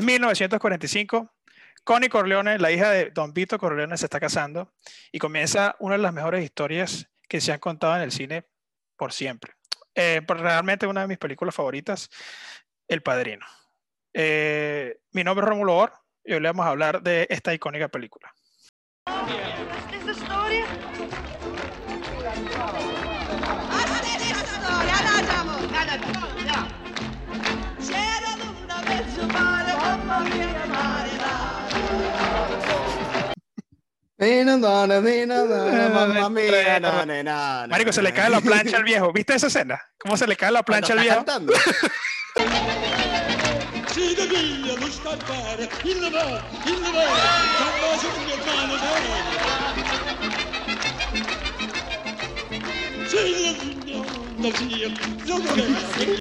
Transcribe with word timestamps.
Es 0.00 0.06
1945. 0.06 1.30
Connie 1.84 2.08
Corleone, 2.08 2.58
la 2.58 2.72
hija 2.72 2.88
de 2.88 3.10
Don 3.10 3.34
Vito 3.34 3.58
Corleone, 3.58 3.98
se 3.98 4.06
está 4.06 4.18
casando 4.18 4.72
y 5.12 5.18
comienza 5.18 5.76
una 5.78 5.98
de 5.98 6.02
las 6.02 6.14
mejores 6.14 6.42
historias 6.42 7.10
que 7.28 7.42
se 7.42 7.52
han 7.52 7.58
contado 7.58 7.96
en 7.96 8.00
el 8.00 8.10
cine 8.10 8.46
por 8.96 9.12
siempre. 9.12 9.52
Eh, 9.94 10.22
realmente 10.26 10.86
una 10.86 11.02
de 11.02 11.08
mis 11.08 11.18
películas 11.18 11.54
favoritas, 11.54 12.08
El 12.88 13.02
Padrino. 13.02 13.44
Eh, 14.14 15.00
mi 15.12 15.22
nombre 15.22 15.44
es 15.44 15.50
Romulo 15.50 15.76
Or 15.76 15.92
y 16.24 16.32
hoy 16.32 16.40
le 16.40 16.48
vamos 16.48 16.64
a 16.64 16.70
hablar 16.70 17.02
de 17.02 17.26
esta 17.28 17.52
icónica 17.52 17.88
película. 17.88 18.34
¿Esta 19.04 20.12
historia? 20.12 20.64
Marico, 37.68 37.92
se 37.92 38.02
le 38.02 38.12
cae 38.12 38.28
la 38.28 38.40
plancha 38.40 38.76
al 38.76 38.84
viejo. 38.84 39.12
¿Viste 39.12 39.34
esa 39.34 39.46
escena? 39.46 39.80
¿Cómo 39.98 40.16
se 40.16 40.26
le 40.26 40.36
cae 40.36 40.50
la 40.50 40.62
plancha 40.62 40.92
al 40.92 41.00
viejo? 41.00 41.24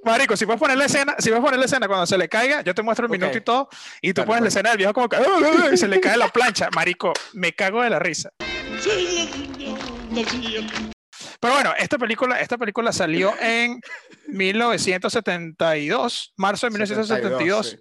Marico, 0.04 0.36
si 0.36 0.46
puedes 0.46 0.60
poner 0.60 0.78
la 0.78 0.86
escena, 0.86 1.16
si 1.20 1.30
puedes 1.30 1.44
poner 1.44 1.60
la 1.60 1.66
escena 1.66 1.88
cuando 1.88 2.06
se 2.06 2.18
le 2.18 2.28
caiga, 2.28 2.62
yo 2.62 2.76
te 2.76 2.82
muestro 2.82 3.06
el 3.06 3.12
minuto 3.12 3.38
y 3.38 3.42
todo, 3.42 3.70
y 4.02 4.14
tú 4.14 4.26
pones 4.26 4.42
la 4.42 4.48
escena 4.50 4.70
del 4.70 4.78
viejo 4.78 4.94
como 4.94 5.10
que 5.10 5.78
se 5.78 5.88
le 5.88 6.00
cae 6.00 6.18
la 6.18 6.30
plancha. 6.30 6.70
Marico, 6.76 7.14
me 7.34 7.54
cago 7.54 7.82
de 7.82 7.90
la 7.90 8.00
risa. 8.00 8.32
Pero 11.42 11.54
bueno, 11.54 11.74
esta 11.78 11.98
película, 11.98 12.42
esta 12.42 12.58
película 12.58 12.92
salió 12.92 13.34
en 13.40 13.80
1972, 14.28 16.34
marzo 16.38 16.68
de 16.68 16.72
1972. 16.72 17.78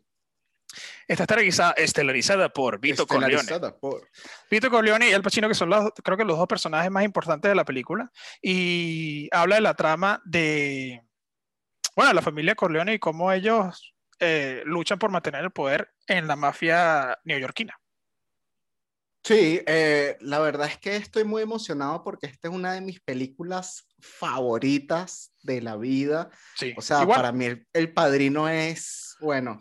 Está 1.08 1.72
estelarizada, 1.78 2.50
por 2.50 2.78
Vito 2.78 3.06
Corleone. 3.06 3.42
Por... 3.80 4.08
Vito 4.50 4.70
Corleone 4.70 5.08
y 5.08 5.14
Al 5.14 5.22
Pacino, 5.22 5.48
que 5.48 5.54
son 5.54 5.70
los, 5.70 5.90
creo 6.04 6.18
que 6.18 6.24
los 6.24 6.36
dos 6.36 6.46
personajes 6.46 6.90
más 6.90 7.02
importantes 7.02 7.48
de 7.48 7.54
la 7.54 7.64
película. 7.64 8.12
Y 8.42 9.28
habla 9.32 9.54
de 9.54 9.62
la 9.62 9.74
trama 9.74 10.20
de, 10.26 11.02
bueno, 11.96 12.12
la 12.12 12.20
familia 12.20 12.54
Corleone 12.54 12.94
y 12.94 12.98
cómo 12.98 13.32
ellos 13.32 13.94
eh, 14.20 14.62
luchan 14.66 14.98
por 14.98 15.10
mantener 15.10 15.42
el 15.44 15.50
poder 15.50 15.90
en 16.06 16.26
la 16.26 16.36
mafia 16.36 17.18
neoyorquina. 17.24 17.74
Sí, 19.24 19.60
eh, 19.66 20.16
la 20.20 20.38
verdad 20.40 20.68
es 20.68 20.78
que 20.78 20.96
estoy 20.96 21.24
muy 21.24 21.42
emocionado 21.42 22.04
porque 22.04 22.26
esta 22.26 22.48
es 22.48 22.54
una 22.54 22.72
de 22.72 22.80
mis 22.80 23.00
películas 23.00 23.88
favoritas 23.98 25.32
de 25.42 25.62
la 25.62 25.76
vida. 25.76 26.30
Sí, 26.54 26.74
o 26.76 26.82
sea, 26.82 27.06
para 27.06 27.32
mí 27.32 27.46
el 27.72 27.92
Padrino 27.92 28.48
es, 28.48 29.16
bueno, 29.20 29.58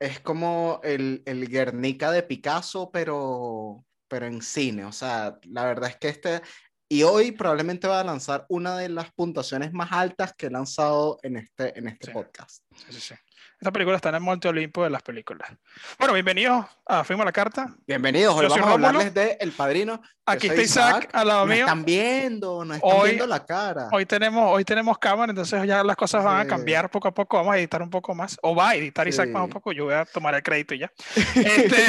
es 0.00 0.20
como 0.20 0.80
el, 0.84 1.22
el 1.26 1.48
Guernica 1.48 2.10
de 2.10 2.22
Picasso, 2.22 2.90
pero, 2.92 3.84
pero 4.08 4.26
en 4.26 4.42
cine. 4.42 4.84
O 4.84 4.92
sea, 4.92 5.38
la 5.44 5.64
verdad 5.64 5.90
es 5.90 5.96
que 5.96 6.08
este, 6.08 6.42
y 6.88 7.02
hoy 7.02 7.32
probablemente 7.32 7.86
va 7.86 8.00
a 8.00 8.04
lanzar 8.04 8.46
una 8.48 8.76
de 8.78 8.88
las 8.88 9.12
puntuaciones 9.12 9.72
más 9.72 9.92
altas 9.92 10.32
que 10.34 10.46
he 10.46 10.50
lanzado 10.50 11.18
en 11.22 11.36
este, 11.36 11.78
en 11.78 11.88
este 11.88 12.12
podcast. 12.12 12.64
Sí, 12.74 12.86
sí, 12.92 13.00
sí. 13.00 13.14
Esta 13.60 13.72
película 13.72 13.96
está 13.96 14.10
en 14.10 14.16
el 14.16 14.20
Monte 14.20 14.48
Olimpo 14.48 14.84
de 14.84 14.90
las 14.90 15.02
películas. 15.02 15.50
Bueno, 15.98 16.14
bienvenidos 16.14 16.64
a 16.86 17.04
Fuimos 17.04 17.22
a 17.22 17.26
la 17.26 17.32
Carta. 17.32 17.74
Bienvenidos, 17.86 18.34
hoy 18.34 18.46
vamos 18.46 18.66
a 18.66 18.72
hablarles 18.72 19.12
de 19.12 19.36
El 19.40 19.52
Padrino. 19.52 20.00
Aquí 20.28 20.46
está 20.46 20.60
Isaac, 20.60 21.08
al 21.14 21.26
lado 21.26 21.46
mío. 21.46 21.64
están 21.64 21.84
viendo, 21.86 22.62
nos 22.62 22.76
están 22.76 23.02
viendo 23.02 23.26
la 23.26 23.46
cara. 23.46 23.88
Hoy 23.92 24.04
tenemos, 24.04 24.54
hoy 24.54 24.62
tenemos 24.62 24.98
cámara, 24.98 25.30
entonces 25.30 25.66
ya 25.66 25.82
las 25.82 25.96
cosas 25.96 26.22
van 26.22 26.40
a 26.40 26.46
cambiar 26.46 26.90
poco 26.90 27.08
a 27.08 27.14
poco. 27.14 27.38
Vamos 27.38 27.54
a 27.54 27.58
editar 27.58 27.82
un 27.82 27.88
poco 27.88 28.14
más. 28.14 28.38
O 28.42 28.54
va 28.54 28.70
a 28.70 28.74
editar 28.74 29.08
Isaac 29.08 29.30
más 29.30 29.44
un 29.44 29.50
poco. 29.50 29.72
Yo 29.72 29.86
voy 29.86 29.94
a 29.94 30.04
tomar 30.04 30.34
el 30.34 30.42
crédito 30.42 30.74
ya. 30.74 30.92
Este... 31.34 31.82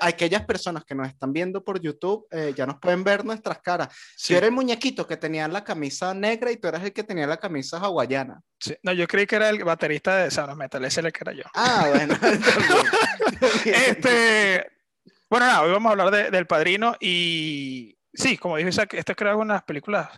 aquellas 0.00 0.46
personas 0.46 0.84
que 0.84 0.94
nos 0.94 1.08
están 1.08 1.32
viendo 1.32 1.62
por 1.62 1.78
YouTube 1.80 2.26
eh, 2.30 2.54
ya 2.56 2.64
nos 2.64 2.78
pueden 2.78 3.04
ver 3.04 3.22
nuestras 3.24 3.58
caras. 3.60 3.88
Si 4.16 4.34
eres 4.34 4.48
el 4.48 4.54
muñequito 4.54 5.06
que 5.06 5.18
tenía 5.18 5.46
la 5.46 5.62
camisa 5.62 6.14
negra 6.14 6.50
y 6.50 6.56
tú 6.56 6.68
eras 6.68 6.82
el 6.84 6.92
que 6.92 7.04
tenía 7.04 7.26
la 7.26 7.36
camisa 7.36 7.78
hawaiana. 7.78 8.40
No, 8.82 8.92
yo 8.92 9.06
creí 9.06 9.26
que 9.26 9.36
era 9.36 9.50
el 9.50 9.62
baterista 9.62 10.16
de 10.16 10.30
Sound 10.36 10.56
Metal, 10.56 10.84
ese 10.84 11.00
es 11.00 11.06
el 11.06 11.12
que 11.12 11.20
era 11.22 11.32
yo. 11.32 11.44
Ah, 11.54 11.86
bueno. 11.88 12.14
este, 13.64 14.70
bueno, 15.30 15.46
nada, 15.46 15.62
hoy 15.62 15.72
vamos 15.72 15.88
a 15.88 15.92
hablar 15.92 16.10
de, 16.10 16.30
del 16.30 16.46
Padrino 16.46 16.94
y 17.00 17.96
sí, 18.12 18.36
como 18.36 18.58
dijo 18.58 18.68
Isaac, 18.68 18.92
esta 18.94 19.12
es 19.12 19.16
creo 19.16 19.38
una 19.38 19.54
de 19.54 19.58
las 19.58 19.64
películas, 19.64 20.08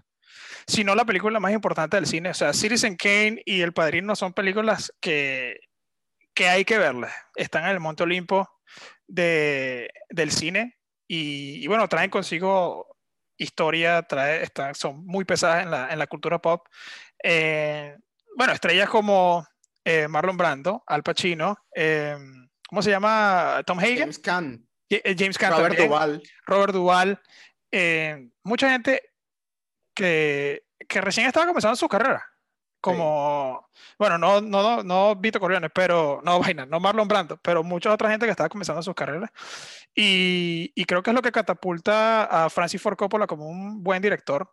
si 0.66 0.82
no 0.82 0.96
la 0.96 1.04
película 1.04 1.38
más 1.38 1.52
importante 1.52 1.96
del 1.96 2.06
cine. 2.06 2.30
O 2.30 2.34
sea, 2.34 2.52
Citizen 2.52 2.96
Kane 2.96 3.40
y 3.44 3.60
El 3.60 3.72
Padrino 3.72 4.16
son 4.16 4.32
películas 4.32 4.92
que, 5.00 5.60
que 6.34 6.48
hay 6.48 6.64
que 6.64 6.78
verlas. 6.78 7.14
Están 7.36 7.64
en 7.64 7.70
el 7.70 7.80
Monte 7.80 8.02
Olimpo 8.02 8.48
de, 9.06 9.88
del 10.10 10.32
cine 10.32 10.78
y, 11.06 11.64
bueno, 11.68 11.88
traen 11.88 12.10
consigo 12.10 12.96
historia, 13.36 14.02
trae, 14.02 14.42
están, 14.42 14.74
son 14.74 15.06
muy 15.06 15.24
pesadas 15.24 15.62
en 15.62 15.70
la, 15.70 15.92
en 15.92 15.98
la 15.98 16.08
cultura 16.08 16.40
pop. 16.40 16.66
Eh, 17.22 17.96
bueno, 18.36 18.52
estrellas 18.52 18.88
como 18.88 19.46
eh, 19.88 20.06
Marlon 20.06 20.36
Brando, 20.36 20.82
Al 20.86 21.02
Pacino, 21.02 21.56
eh, 21.74 22.14
¿cómo 22.68 22.82
se 22.82 22.90
llama? 22.90 23.62
Tom 23.64 23.78
Hagen. 23.78 23.98
James 23.98 24.18
Caan. 24.18 24.68
Eh, 24.90 25.16
James 25.18 25.38
Caan. 25.38 25.52
Robert 25.54 25.78
Duvall. 25.78 26.22
Robert 26.46 26.72
Duvall. 26.74 27.20
mucha 28.44 28.70
gente 28.70 29.02
que, 29.94 30.64
que, 30.86 31.00
recién 31.00 31.26
estaba 31.26 31.46
comenzando 31.46 31.74
su 31.74 31.88
carrera. 31.88 32.22
Como, 32.82 33.66
bueno, 33.98 34.18
no, 34.18 34.42
no, 34.42 34.82
no 34.82 35.16
Vito 35.16 35.40
Corleone, 35.40 35.70
pero, 35.70 36.20
no 36.22 36.38
vaina, 36.40 36.66
no 36.66 36.80
Marlon 36.80 37.08
Brando, 37.08 37.38
pero 37.38 37.64
mucha 37.64 37.90
otra 37.90 38.10
gente 38.10 38.26
que 38.26 38.32
estaba 38.32 38.50
comenzando 38.50 38.82
sus 38.82 38.94
carreras. 38.94 39.30
Y, 39.94 40.70
y 40.74 40.84
creo 40.84 41.02
que 41.02 41.10
es 41.10 41.14
lo 41.14 41.22
que 41.22 41.32
catapulta 41.32 42.24
a 42.24 42.50
Francis 42.50 42.82
Ford 42.82 42.96
Coppola 42.96 43.26
como 43.26 43.48
un 43.48 43.82
buen 43.82 44.02
director 44.02 44.52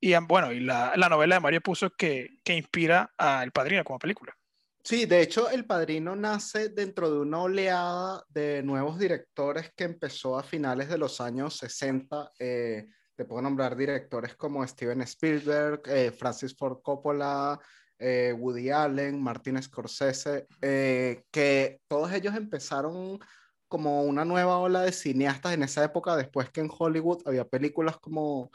y 0.00 0.14
bueno, 0.16 0.52
y 0.52 0.60
la, 0.60 0.92
la 0.96 1.08
novela 1.08 1.36
de 1.36 1.40
Mario 1.40 1.60
Puzo 1.60 1.90
que, 1.90 2.36
que 2.44 2.54
inspira 2.54 3.14
a 3.16 3.42
El 3.42 3.52
Padrino 3.52 3.84
como 3.84 3.98
película. 3.98 4.36
Sí, 4.86 5.04
de 5.04 5.20
hecho, 5.20 5.50
El 5.50 5.64
Padrino 5.66 6.14
nace 6.14 6.68
dentro 6.68 7.10
de 7.10 7.18
una 7.18 7.40
oleada 7.40 8.22
de 8.28 8.62
nuevos 8.62 9.00
directores 9.00 9.72
que 9.74 9.82
empezó 9.82 10.38
a 10.38 10.44
finales 10.44 10.88
de 10.88 10.96
los 10.96 11.20
años 11.20 11.56
60. 11.56 12.30
Eh, 12.38 12.86
te 13.16 13.24
puedo 13.24 13.42
nombrar 13.42 13.76
directores 13.76 14.36
como 14.36 14.64
Steven 14.64 15.00
Spielberg, 15.00 15.82
eh, 15.86 16.12
Francis 16.12 16.56
Ford 16.56 16.82
Coppola, 16.82 17.58
eh, 17.98 18.32
Woody 18.38 18.70
Allen, 18.70 19.20
Martin 19.20 19.60
Scorsese, 19.60 20.46
que 20.60 21.80
todos 21.88 22.12
ellos 22.12 22.36
empezaron 22.36 23.18
como 23.66 24.04
una 24.04 24.24
nueva 24.24 24.58
ola 24.58 24.82
de 24.82 24.92
cineastas 24.92 25.54
en 25.54 25.64
esa 25.64 25.82
época, 25.82 26.14
después 26.14 26.50
que 26.50 26.60
en 26.60 26.70
Hollywood 26.70 27.22
había 27.26 27.44
películas 27.44 27.96
como 27.98 28.52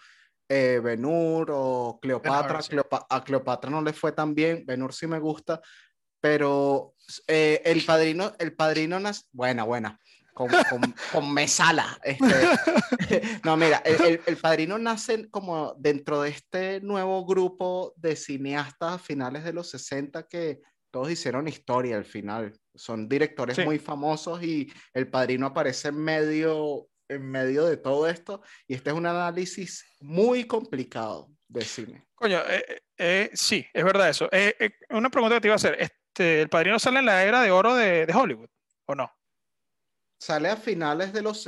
eh, 0.53 0.81
Benur 0.83 1.49
o 1.49 1.97
Cleopatra. 2.01 2.59
a 3.09 3.23
Cleopatra 3.23 3.71
no 3.71 3.81
le 3.81 3.93
fue 3.93 4.11
tan 4.11 4.35
bien, 4.35 4.65
Benur 4.65 4.93
sí 4.93 5.07
me 5.07 5.17
gusta, 5.17 5.61
pero 6.21 6.95
eh, 7.27 7.61
el 7.65 7.83
padrino, 7.83 8.33
el 8.39 8.53
padrino, 8.53 8.99
buena, 9.31 9.63
buena, 9.63 9.99
con, 10.33 10.49
con, 11.11 11.33
mesala. 11.33 11.99
Este, 12.03 12.21
no, 13.43 13.57
mira, 13.57 13.81
el, 13.83 14.21
el, 14.25 14.37
padrino 14.37 14.77
nace 14.77 15.29
como 15.29 15.75
dentro 15.77 16.21
de 16.21 16.29
este 16.29 16.79
nuevo 16.81 17.25
grupo 17.25 17.93
de 17.97 18.15
cineastas 18.15 18.93
a 18.93 18.99
finales 18.99 19.43
de 19.43 19.53
los 19.53 19.69
60 19.71 20.27
que 20.27 20.61
todos 20.91 21.09
hicieron 21.11 21.47
historia 21.47 21.97
al 21.97 22.05
final. 22.05 22.53
Son 22.75 23.09
directores 23.09 23.65
muy 23.65 23.79
famosos 23.79 24.41
y 24.43 24.71
el 24.93 25.09
padrino 25.09 25.47
aparece 25.47 25.89
en 25.89 25.97
medio 25.97 26.87
en 27.11 27.29
medio 27.29 27.65
de 27.65 27.75
todo 27.75 28.07
esto 28.07 28.41
y 28.67 28.73
este 28.73 28.89
es 28.89 28.95
un 28.95 29.05
análisis 29.05 29.85
muy 29.99 30.45
complicado 30.45 31.29
de 31.47 31.61
cine. 31.65 32.07
Coño, 32.15 32.39
eh, 32.47 32.65
eh, 32.67 32.81
eh 32.97 33.29
sí, 33.33 33.65
es 33.73 33.83
verdad 33.83 34.09
eso. 34.09 34.29
Eh, 34.31 34.71
una 34.89 35.09
pregunta 35.09 35.35
que 35.35 35.41
te 35.41 35.47
iba 35.47 35.55
a 35.55 35.57
hacer, 35.57 35.77
este, 36.11 36.41
¿el 36.41 36.49
padrino 36.49 36.77
sale 36.77 36.99
en 36.99 37.05
la 37.05 37.23
era 37.23 37.41
de 37.41 37.51
oro 37.51 37.75
de, 37.75 38.05
de 38.05 38.13
Hollywood 38.13 38.49
o 38.85 38.95
no? 38.95 39.11
Sale 40.19 40.49
a 40.49 40.57
finales 40.57 41.13
de 41.13 41.21
los, 41.21 41.47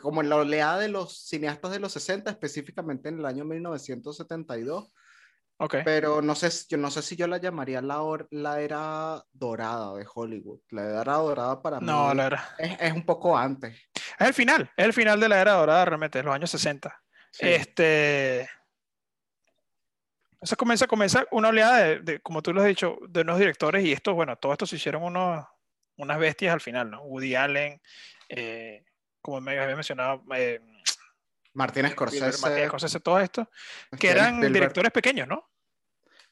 como 0.00 0.20
en 0.20 0.28
la 0.28 0.36
oleada 0.36 0.78
de 0.78 0.88
los 0.88 1.26
cineastas 1.26 1.72
de 1.72 1.80
los 1.80 1.92
60, 1.92 2.30
específicamente 2.30 3.08
en 3.08 3.18
el 3.18 3.26
año 3.26 3.44
1972 3.44 4.92
pero 5.84 6.20
no 6.20 6.34
sé, 6.34 6.50
yo 6.68 6.76
no 6.76 6.90
sé 6.90 7.00
si 7.00 7.16
yo 7.16 7.26
la 7.26 7.38
llamaría 7.38 7.80
la, 7.80 8.02
la 8.30 8.60
era 8.60 9.24
dorada 9.32 9.94
de 9.94 10.06
Hollywood. 10.12 10.60
La 10.70 11.00
era 11.00 11.14
dorada 11.14 11.62
para 11.62 11.80
mí 11.80 11.86
no, 11.86 12.12
la 12.12 12.26
era. 12.26 12.54
Es, 12.58 12.76
es, 12.78 12.92
un 12.92 13.04
poco 13.04 13.36
antes. 13.36 13.74
Es 14.18 14.26
el 14.28 14.34
final, 14.34 14.70
es 14.76 14.84
el 14.84 14.92
final 14.92 15.18
de 15.18 15.28
la 15.28 15.40
era 15.40 15.52
dorada 15.52 15.86
realmente, 15.86 16.22
los 16.22 16.34
años 16.34 16.50
60. 16.50 17.02
Este. 17.38 18.48
Eso 20.40 20.56
comienza, 20.56 20.86
comienza 20.86 21.24
una 21.30 21.48
oleada 21.48 21.98
de, 21.98 22.20
como 22.20 22.42
tú 22.42 22.52
lo 22.52 22.60
has 22.60 22.66
dicho, 22.66 22.98
de 23.08 23.22
unos 23.22 23.38
directores 23.38 23.84
y 23.84 23.92
esto, 23.92 24.14
bueno, 24.14 24.36
todo 24.36 24.52
esto 24.52 24.66
se 24.66 24.76
hicieron 24.76 25.02
unos, 25.02 25.44
unas 25.96 26.18
bestias 26.18 26.52
al 26.52 26.60
final, 26.60 26.90
¿no? 26.90 27.02
Woody 27.02 27.34
Allen, 27.34 27.80
eh, 28.28 28.84
como 29.22 29.40
me 29.40 29.58
había 29.58 29.74
mencionado, 29.74 30.22
eh, 30.34 30.60
Martínez 31.54 31.92
Scorsese. 31.92 32.42
Martínez 32.42 32.68
Scorsese, 32.68 33.00
todo 33.00 33.18
esto, 33.18 33.50
que 33.98 34.10
eran 34.10 34.40
directores 34.52 34.92
pequeños, 34.92 35.26
¿no? 35.26 35.50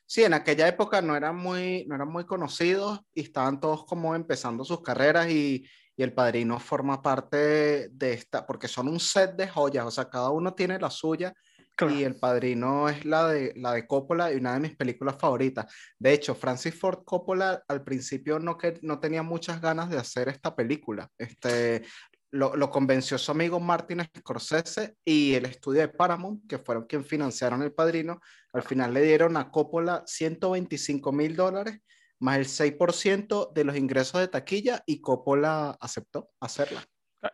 Sí, 0.07 0.23
en 0.23 0.35
aquella 0.35 0.69
época 0.69 1.01
no 1.01 1.17
eran 1.17 1.37
muy, 1.37 1.87
no 1.87 1.95
eran 1.95 2.09
muy 2.09 2.27
conocidos 2.27 3.01
y 3.15 3.23
estaban 3.23 3.59
todos 3.59 3.87
como 3.87 4.15
empezando 4.15 4.63
sus 4.63 4.83
carreras 4.83 5.31
y, 5.31 5.67
y 5.97 6.03
El 6.03 6.13
Padrino 6.13 6.61
forma 6.61 7.01
parte 7.01 7.89
de 7.89 8.13
esta, 8.13 8.47
porque 8.47 8.69
son 8.69 8.89
un 8.89 9.01
set 9.01 9.35
de 9.35 9.49
joyas, 9.49 9.87
o 9.87 9.91
sea, 9.91 10.11
cada 10.11 10.29
uno 10.29 10.53
tiene 10.53 10.79
la 10.79 10.91
suya 10.91 11.35
y 11.81 12.05
El 12.05 12.17
Padrino 12.17 12.89
es 12.89 13.05
la 13.05 13.29
de, 13.29 13.53
la 13.57 13.73
de 13.73 13.87
Coppola 13.87 14.33
y 14.33 14.37
una 14.37 14.55
de 14.55 14.61
mis 14.61 14.77
películas 14.77 15.17
favoritas. 15.19 15.67
De 15.99 16.13
hecho, 16.13 16.35
Francis 16.35 16.79
Ford 16.79 17.05
Coppola 17.05 17.65
al 17.69 17.83
principio 17.83 18.39
no, 18.39 18.57
que, 18.57 18.79
no 18.83 19.01
tenía 19.01 19.23
muchas 19.23 19.61
ganas 19.61 19.91
de 19.91 19.99
hacer 19.99 20.29
esta 20.29 20.55
película. 20.55 21.09
Este, 21.19 21.85
lo, 22.31 22.55
lo, 22.57 22.71
convenció 22.71 23.19
su 23.19 23.31
amigo 23.33 23.59
Martin 23.61 24.03
Scorsese 24.19 24.97
y 25.05 25.35
el 25.35 25.47
estudio 25.47 25.81
de 25.81 25.89
Paramount, 25.89 26.49
que 26.49 26.59
fueron 26.59 26.87
quienes 26.87 27.09
financiaron 27.09 27.63
El 27.63 27.73
Padrino. 27.73 28.21
Al 28.53 28.63
final 28.63 28.95
le 28.95 29.03
dieron 29.03 29.37
a 29.37 29.51
Coppola 29.51 30.03
125 30.07 31.13
mil 31.13 31.35
dólares 31.37 31.81
más 32.21 32.39
el 32.39 32.47
6% 32.47 33.53
de 33.53 33.65
los 33.65 33.77
ingresos 33.77 34.21
de 34.21 34.29
taquilla 34.29 34.83
y 34.87 35.01
Coppola 35.01 35.77
aceptó 35.81 36.31
hacerla. 36.41 36.83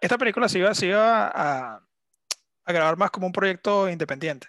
Esta 0.01 0.19
película 0.19 0.49
se 0.49 0.59
iba, 0.59 0.75
se 0.75 0.87
iba 0.87 1.31
a, 1.35 1.81
a 2.65 2.73
grabar 2.73 2.97
más 2.97 3.11
como 3.11 3.27
un 3.27 3.33
proyecto 3.33 3.89
independiente. 3.89 4.49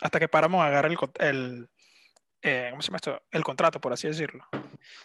Hasta 0.00 0.20
que 0.20 0.28
Paramount 0.28 0.66
agarra 0.66 0.88
el, 0.88 0.98
el, 1.18 1.70
eh, 2.42 2.68
¿cómo 2.70 2.82
se 2.82 2.88
llama 2.88 2.96
esto? 2.96 3.22
el 3.30 3.44
contrato, 3.44 3.80
por 3.80 3.92
así 3.92 4.06
decirlo. 4.06 4.46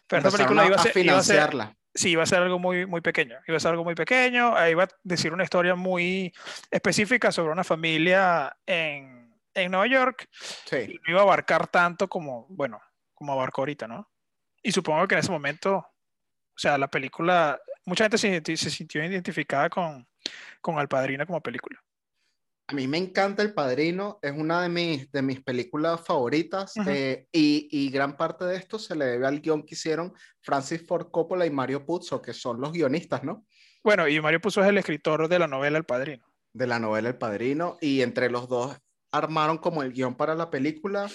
Pero 0.08 0.28
esta 0.28 0.32
película 0.32 0.66
iba 0.66 0.76
a, 0.76 0.80
ser, 0.80 0.94
financiarla. 0.94 1.76
sí, 1.94 2.12
iba 2.12 2.24
a 2.24 2.28
ser 2.28 2.44
algo 2.44 2.60
muy, 2.60 2.86
muy 2.86 3.02
pequeño. 3.02 3.38
Iba 3.48 3.58
a 3.58 3.60
ser 3.60 3.72
algo 3.72 3.84
muy 3.84 3.96
pequeño. 3.96 4.54
Iba 4.68 4.84
a 4.84 4.90
decir 5.04 5.34
una 5.34 5.44
historia 5.44 5.76
muy 5.76 6.34
específica 6.70 7.32
sobre 7.32 7.52
una 7.52 7.64
familia 7.64 8.56
en, 8.66 9.36
en 9.56 9.72
Nueva 9.72 9.88
York. 9.88 10.30
Sí. 10.66 11.00
no 11.06 11.12
iba 11.12 11.22
a 11.22 11.24
abarcar 11.24 11.68
tanto 11.68 12.08
como, 12.08 12.46
bueno, 12.50 12.80
como 13.14 13.34
abarcó 13.34 13.62
ahorita, 13.62 13.88
¿no? 13.88 14.10
Y 14.62 14.72
supongo 14.72 15.08
que 15.08 15.16
en 15.16 15.20
ese 15.20 15.32
momento, 15.32 15.76
o 15.76 16.58
sea, 16.58 16.78
la 16.78 16.88
película, 16.88 17.60
mucha 17.86 18.06
gente 18.06 18.18
se, 18.18 18.58
se 18.58 18.70
sintió 18.70 19.04
identificada 19.04 19.70
con, 19.70 20.08
con 20.62 20.78
Al 20.78 20.88
Padrino 20.88 21.26
como 21.26 21.42
película. 21.42 21.84
A 22.68 22.74
mí 22.74 22.88
me 22.88 22.98
encanta 22.98 23.44
El 23.44 23.54
Padrino, 23.54 24.19
es 24.21 24.31
una 24.31 24.62
de 24.62 24.69
mis, 24.69 25.12
de 25.12 25.21
mis 25.21 25.42
películas 25.42 26.00
favoritas 26.01 26.74
eh, 26.88 27.27
y, 27.31 27.68
y, 27.69 27.89
gran 27.89 28.15
parte 28.15 28.45
de 28.45 28.56
esto 28.56 28.80
se 28.80 28.95
le 28.95 29.06
debe 29.06 29.27
al 29.27 29.42
guion 29.42 29.63
que 29.63 29.75
hicieron 29.75 30.13
Francis 30.42 30.86
Ford 30.88 31.12
Coppola 31.12 31.45
y 31.45 31.50
Mario 31.51 31.86
Puzo, 31.86 32.21
que 32.21 32.33
son 32.33 32.62
los 32.62 32.71
guionistas, 32.71 33.24
¿no? 33.24 33.45
Bueno, 33.83 34.07
y 34.07 34.21
Mario 34.21 34.39
Puzo 34.39 34.62
es 34.62 34.69
el 34.69 34.77
escritor 34.77 35.27
de 35.27 35.39
la 35.39 35.48
novela 35.48 35.77
El 35.77 35.83
Padrino. 35.83 36.25
De 36.54 36.65
la 36.65 36.80
novela 36.80 37.10
El 37.10 37.18
Padrino, 37.18 37.77
y 37.81 38.01
entre 38.01 38.30
los 38.30 38.48
dos 38.48 38.77
armaron 39.12 39.57
como 39.57 39.83
el 39.83 39.92
guion 39.92 40.16
para 40.16 40.33
la 40.33 40.50
película 40.50 41.09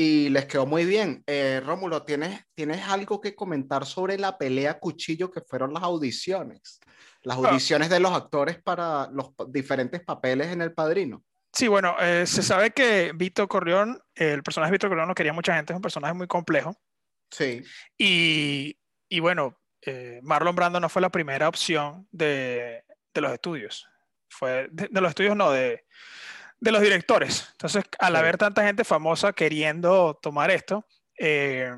y 0.00 0.30
les 0.30 0.46
quedó 0.46 0.64
muy 0.64 0.86
bien. 0.86 1.22
Eh, 1.26 1.60
Rómulo, 1.64 2.04
¿tienes, 2.04 2.42
¿tienes 2.54 2.88
algo 2.88 3.20
que 3.20 3.34
comentar 3.34 3.84
sobre 3.84 4.16
la 4.16 4.38
pelea 4.38 4.78
cuchillo 4.78 5.30
que 5.30 5.42
fueron 5.42 5.74
las 5.74 5.82
audiciones? 5.82 6.80
las 7.22 7.36
audiciones 7.36 7.90
de 7.90 8.00
los 8.00 8.12
actores 8.12 8.62
para 8.62 9.10
los 9.12 9.34
diferentes 9.48 10.00
papeles 10.00 10.46
en 10.48 10.62
El 10.62 10.72
Padrino. 10.72 11.22
Sí, 11.52 11.68
bueno, 11.68 11.94
eh, 12.00 12.26
se 12.26 12.42
sabe 12.42 12.70
que 12.70 13.12
Vito 13.14 13.46
Corleón, 13.46 14.00
el 14.14 14.42
personaje 14.42 14.70
de 14.70 14.76
Vito 14.76 14.88
Corleón 14.88 15.08
lo 15.08 15.14
quería 15.14 15.34
mucha 15.34 15.54
gente, 15.54 15.74
es 15.74 15.76
un 15.76 15.82
personaje 15.82 16.14
muy 16.14 16.26
complejo. 16.26 16.74
Sí. 17.30 17.62
Y, 17.98 18.78
y 19.06 19.20
bueno, 19.20 19.60
eh, 19.82 20.20
Marlon 20.22 20.56
Brando 20.56 20.80
no 20.80 20.88
fue 20.88 21.02
la 21.02 21.10
primera 21.10 21.46
opción 21.46 22.08
de, 22.10 22.84
de 23.12 23.20
los 23.20 23.32
estudios. 23.32 23.86
Fue 24.30 24.68
de, 24.70 24.88
los 24.92 25.10
estudios, 25.10 25.36
no, 25.36 25.50
de, 25.50 25.84
de 26.60 26.72
los 26.72 26.82
directores. 26.82 27.48
Entonces, 27.52 27.84
al 27.98 28.16
haber 28.16 28.36
tanta 28.36 28.64
gente 28.64 28.84
famosa 28.84 29.32
queriendo 29.32 30.18
tomar 30.22 30.50
esto, 30.50 30.84
eh, 31.18 31.74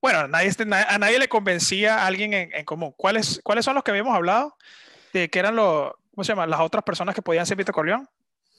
bueno, 0.00 0.28
nadie, 0.28 0.52
a 0.88 0.98
nadie 0.98 1.18
le 1.18 1.28
convencía 1.28 2.02
a 2.02 2.06
alguien 2.06 2.32
en, 2.32 2.64
común. 2.64 2.92
¿Cuáles, 2.96 3.40
¿Cuáles 3.42 3.64
son 3.64 3.74
los 3.74 3.82
que 3.82 3.90
habíamos 3.90 4.14
hablado? 4.14 4.56
De 5.12 5.28
que 5.28 5.38
eran 5.38 5.56
los, 5.56 5.92
¿cómo 6.14 6.24
se 6.24 6.32
llama? 6.32 6.46
Las 6.46 6.60
otras 6.60 6.84
personas 6.84 7.14
que 7.14 7.22
podían 7.22 7.46
ser 7.46 7.56
Vito 7.56 7.72
Corleón. 7.72 8.08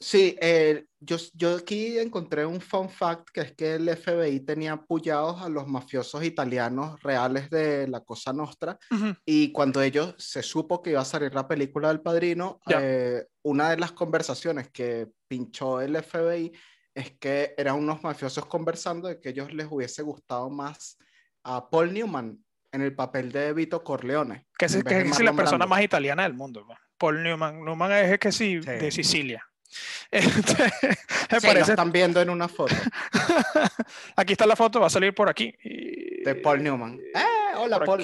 Sí, 0.02 0.34
eh, 0.40 0.86
yo, 0.98 1.18
yo 1.34 1.56
aquí 1.56 1.98
encontré 1.98 2.46
un 2.46 2.62
fun 2.62 2.88
fact 2.88 3.28
que 3.34 3.40
es 3.42 3.52
que 3.52 3.74
el 3.74 3.86
FBI 3.94 4.40
tenía 4.40 4.72
apoyados 4.72 5.42
a 5.42 5.50
los 5.50 5.68
mafiosos 5.68 6.24
italianos 6.24 6.98
reales 7.02 7.50
de 7.50 7.86
la 7.86 8.00
Cosa 8.00 8.32
Nostra 8.32 8.78
y 9.26 9.52
cuando 9.52 9.82
ellos 9.82 10.14
se 10.16 10.42
supo 10.42 10.80
que 10.80 10.90
iba 10.90 11.02
a 11.02 11.04
salir 11.04 11.34
la 11.34 11.46
película 11.46 11.88
del 11.88 12.00
Padrino, 12.00 12.60
eh, 12.70 13.26
una 13.42 13.68
de 13.70 13.76
las 13.76 13.92
conversaciones 13.92 14.70
que 14.70 15.08
pinchó 15.28 15.82
el 15.82 16.02
FBI 16.02 16.50
es 16.94 17.18
que 17.18 17.54
eran 17.58 17.76
unos 17.76 18.02
mafiosos 18.02 18.46
conversando 18.46 19.06
de 19.06 19.20
que 19.20 19.28
ellos 19.28 19.52
les 19.52 19.66
hubiese 19.70 20.00
gustado 20.00 20.48
más 20.48 20.96
a 21.44 21.68
Paul 21.68 21.92
Newman 21.92 22.42
en 22.72 22.80
el 22.80 22.94
papel 22.94 23.32
de 23.32 23.52
Vito 23.52 23.84
Corleone. 23.84 24.46
Que 24.58 24.64
es, 24.64 24.82
que 24.82 25.00
es 25.00 25.20
la 25.20 25.34
persona 25.34 25.66
más 25.66 25.82
italiana 25.82 26.22
del 26.22 26.34
mundo. 26.34 26.66
Paul 26.96 27.22
Newman. 27.22 27.62
Newman 27.62 27.92
es 27.92 28.18
que 28.18 28.32
sí, 28.32 28.60
de 28.60 28.90
Sicilia. 28.90 29.44
Este, 30.10 30.70
sí, 30.70 31.46
parece... 31.46 31.54
lo 31.54 31.60
están 31.60 31.92
viendo 31.92 32.20
en 32.20 32.30
una 32.30 32.48
foto. 32.48 32.74
aquí 34.16 34.32
está 34.32 34.46
la 34.46 34.56
foto, 34.56 34.80
va 34.80 34.88
a 34.88 34.90
salir 34.90 35.14
por 35.14 35.28
aquí. 35.28 35.54
De 35.62 36.34
Paul 36.42 36.62
Newman. 36.62 36.98
Eh, 37.14 37.54
hola, 37.56 37.78
Paul. 37.80 38.02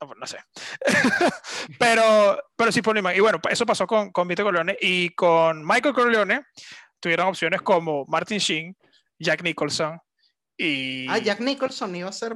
Ah, 0.00 0.06
pues, 0.06 0.18
no 0.18 0.26
sé. 0.26 0.38
pero, 1.78 2.42
pero 2.56 2.72
sí, 2.72 2.82
Paul 2.82 2.96
Newman. 2.96 3.16
Y 3.16 3.20
bueno, 3.20 3.40
eso 3.48 3.64
pasó 3.64 3.86
con, 3.86 4.10
con 4.10 4.26
Vito 4.26 4.42
Corleone. 4.42 4.76
Y 4.80 5.10
con 5.10 5.64
Michael 5.64 5.94
Corleone 5.94 6.46
tuvieron 6.98 7.28
opciones 7.28 7.62
como 7.62 8.04
Martin 8.06 8.38
Sheen, 8.38 8.76
Jack 9.18 9.42
Nicholson, 9.42 10.00
y... 10.56 11.06
Ah, 11.08 11.18
Jack 11.18 11.40
Nicholson 11.40 11.94
iba 11.96 12.08
a 12.08 12.12
ser 12.12 12.34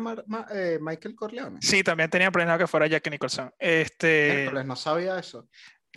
eh, 0.52 0.78
Michael 0.80 1.14
Corleone. 1.14 1.58
Sí, 1.60 1.82
también 1.82 2.10
tenía 2.10 2.30
planeado 2.30 2.58
que 2.58 2.66
fuera 2.66 2.86
Jack 2.86 3.10
Nicholson. 3.10 3.52
Este... 3.58 4.50
no 4.64 4.76
sabía 4.76 5.18
eso. 5.18 5.48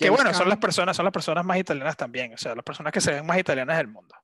Que 0.02 0.10
bueno, 0.10 0.34
son 0.34 0.50
las 0.50 0.58
personas, 0.58 0.96
son 0.96 1.06
las 1.06 1.14
personas 1.14 1.46
más 1.46 1.58
italianas 1.58 1.96
también, 1.96 2.34
o 2.34 2.38
sea, 2.38 2.56
las 2.56 2.64
personas 2.64 2.92
que 2.92 3.02
se 3.02 3.12
ven 3.12 3.26
más 3.26 3.38
italianas 3.38 3.78
del 3.78 3.88
mundo. 3.88 4.16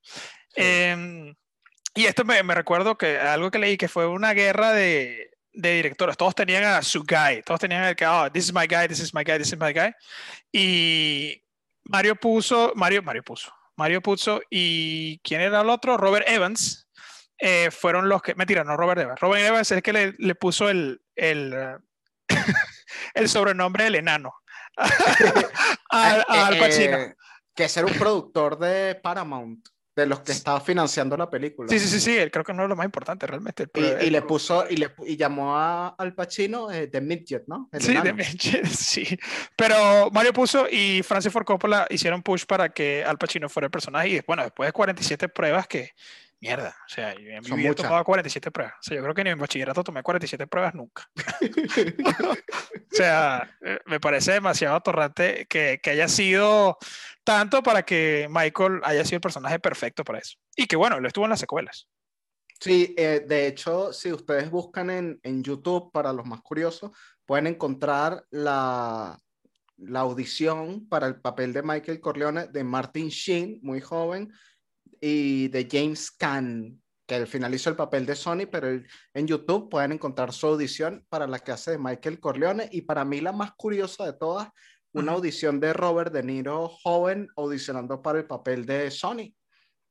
Em, 0.55 1.35
y 1.93 2.05
esto 2.05 2.25
me, 2.25 2.41
me, 2.43 2.55
recuerdo 2.55 2.97
que 2.97 3.19
algo 3.19 3.51
que 3.51 3.59
leí 3.59 3.77
que 3.77 3.87
fue 3.87 4.07
una 4.07 4.33
guerra 4.33 4.73
de, 4.73 5.31
de 5.57 5.73
directores. 5.75 6.15
Todos 6.15 6.35
tenían 6.35 6.63
a 6.63 6.81
su 6.81 7.03
guy, 7.03 7.41
todos 7.43 7.59
tenían 7.59 7.83
el 7.83 7.95
que, 7.95 8.05
oh, 8.05 8.31
this 8.31 8.45
is 8.45 8.53
my 8.53 8.67
guy, 8.67 8.87
this 8.87 8.99
is 8.99 9.13
my 9.13 9.23
guy, 9.23 9.37
this 9.37 9.47
is 9.47 9.59
my 9.59 9.73
guy. 9.73 9.91
Y 10.51 11.43
Mario 11.83 12.15
puso, 12.15 12.73
Mario, 12.75 13.01
Mario 13.01 13.23
puso, 13.23 13.51
Mario 13.75 14.01
puso, 14.01 14.41
y 14.49 15.19
¿quién 15.19 15.41
era 15.41 15.61
el 15.61 15.69
otro? 15.69 15.97
Robert 15.97 16.27
Evans 16.29 16.87
eh, 17.39 17.69
fueron 17.71 18.07
los 18.07 18.21
que, 18.21 18.35
mentira, 18.35 18.63
no 18.63 18.77
Robert 18.77 19.01
Evans, 19.01 19.19
Robert 19.19 19.45
Evans 19.45 19.71
es 19.71 19.77
el 19.77 19.83
que 19.83 19.93
le, 19.93 20.13
le 20.17 20.35
puso 20.35 20.69
el, 20.69 21.01
el, 21.15 21.55
el, 23.15 23.29
sobrenombre 23.29 23.85
del 23.85 23.95
enano 23.95 24.33
al, 25.89 26.25
al 26.27 26.57
Pacino. 26.57 26.97
Eh, 26.97 27.15
que 27.55 27.63
es 27.65 27.77
un 27.77 27.93
productor 27.93 28.59
de 28.59 28.95
Paramount 28.95 29.67
de 29.97 30.05
los 30.05 30.19
que 30.19 30.31
estaba 30.31 30.61
financiando 30.61 31.17
la 31.17 31.27
película. 31.27 31.67
Sí, 31.69 31.79
sí, 31.79 31.87
sí, 31.87 31.99
sí, 31.99 32.29
creo 32.29 32.45
que 32.45 32.53
no 32.53 32.61
es 32.61 32.69
lo 32.69 32.75
más 32.75 32.85
importante 32.85 33.25
realmente. 33.25 33.65
y, 33.73 34.05
y 34.05 34.09
le 34.11 34.21
puso, 34.21 34.69
y, 34.69 34.77
le, 34.77 34.91
y 35.07 35.17
llamó 35.17 35.57
a, 35.57 35.87
al 35.97 36.13
Pacino 36.13 36.69
eh, 36.71 36.85
The 36.85 37.01
Midget, 37.01 37.45
¿no? 37.47 37.67
sí, 37.79 37.97
The 38.03 38.13
Midget, 38.13 38.65
sí. 38.67 39.17
Pero 39.55 40.11
Mario 40.11 40.33
puso 40.33 40.67
y 40.69 41.01
Francis 41.01 41.33
Ford 41.33 41.45
Coppola 41.45 41.87
hicieron 41.89 42.21
push 42.21 42.45
para 42.45 42.69
que 42.69 43.03
Al 43.03 43.17
Pacino 43.17 43.49
fuera 43.49 43.65
el 43.65 43.71
personaje 43.71 44.09
y 44.09 44.21
bueno, 44.27 44.43
después 44.43 44.67
de 44.67 44.73
47 44.73 45.29
pruebas 45.29 45.65
que 45.65 45.89
mierda. 46.39 46.75
O 46.85 46.89
sea, 46.89 47.13
yo 47.15 47.29
en 47.29 47.43
mi 47.43 47.57
vida 47.57 47.69
he 47.71 47.75
tomado 47.75 48.03
47 48.03 48.51
pruebas. 48.51 48.75
O 48.79 48.83
sea, 48.83 48.97
yo 48.97 49.03
creo 49.03 49.15
que 49.15 49.23
ni 49.23 49.29
en 49.31 49.39
bachillerato 49.39 49.83
tomé 49.83 50.03
47 50.03 50.47
pruebas 50.47 50.75
nunca. 50.75 51.09
o 52.31 52.95
sea, 52.95 53.49
eh, 53.61 53.79
me 53.85 53.99
parece 53.99 54.33
demasiado 54.33 54.75
atorrante 54.75 55.45
que, 55.49 55.79
que, 55.81 55.89
haya 55.89 56.07
sido 56.07 56.77
tanto 57.23 57.63
para 57.63 57.83
que 57.83 58.27
Michael 58.29 58.81
haya 58.83 59.03
sido 59.03 59.17
el 59.17 59.21
personaje 59.21 59.59
perfecto 59.59 60.03
para 60.03 60.19
eso. 60.19 60.37
Y 60.55 60.67
que 60.67 60.75
bueno, 60.75 60.99
lo 60.99 61.07
estuvo 61.07 61.25
en 61.25 61.31
las 61.31 61.39
secuelas. 61.39 61.87
Sí, 62.59 62.95
eh, 62.97 63.23
de 63.27 63.47
hecho, 63.47 63.93
si 63.93 64.11
ustedes 64.11 64.49
buscan 64.49 64.89
en, 64.89 65.19
en, 65.21 65.43
YouTube, 65.43 65.91
para 65.91 66.11
los 66.11 66.25
más 66.25 66.41
curiosos, 66.41 66.91
pueden 67.25 67.45
encontrar 67.45 68.25
la, 68.31 69.19
la 69.77 69.99
audición 69.99 70.87
para 70.89 71.07
el 71.07 71.21
papel 71.21 71.53
de 71.53 71.61
Michael 71.61 71.99
Corleone 71.99 72.47
de 72.47 72.63
Martin 72.63 73.09
Sheen, 73.09 73.59
muy 73.61 73.79
joven, 73.79 74.33
y 75.01 75.47
de 75.49 75.67
James 75.71 76.11
Caan, 76.11 76.81
que 77.07 77.15
al 77.15 77.27
final 77.27 77.53
hizo 77.53 77.69
el 77.69 77.75
papel 77.75 78.05
de 78.05 78.15
Sony, 78.15 78.47
pero 78.51 78.67
en 78.69 79.27
YouTube 79.27 79.69
pueden 79.69 79.93
encontrar 79.93 80.33
su 80.33 80.47
audición 80.47 81.05
para 81.09 81.25
la 81.25 81.39
que 81.39 81.51
hace 81.51 81.71
de 81.71 81.77
Michael 81.77 82.19
Corleone 82.19 82.67
y 82.71 82.81
para 82.81 83.05
mí 83.05 83.21
la 83.21 83.31
más 83.31 83.53
curiosa 83.55 84.05
de 84.05 84.13
todas, 84.13 84.49
una 84.91 85.13
audición 85.13 85.59
de 85.59 85.73
Robert 85.73 86.11
De 86.11 86.23
Niro 86.23 86.67
joven 86.67 87.27
audicionando 87.37 88.01
para 88.01 88.19
el 88.19 88.25
papel 88.25 88.65
de 88.65 88.91
Sony, 88.91 89.33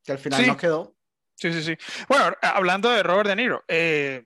que 0.03 0.11
al 0.11 0.19
final 0.19 0.45
no 0.45 0.57
quedó. 0.57 0.95
Sí, 1.35 1.53
sí, 1.53 1.63
sí. 1.63 1.77
Bueno, 2.07 2.35
hablando 2.41 2.89
de 2.89 3.03
Robert 3.03 3.29
De 3.29 3.35
Niro, 3.35 3.63
eh, 3.67 4.25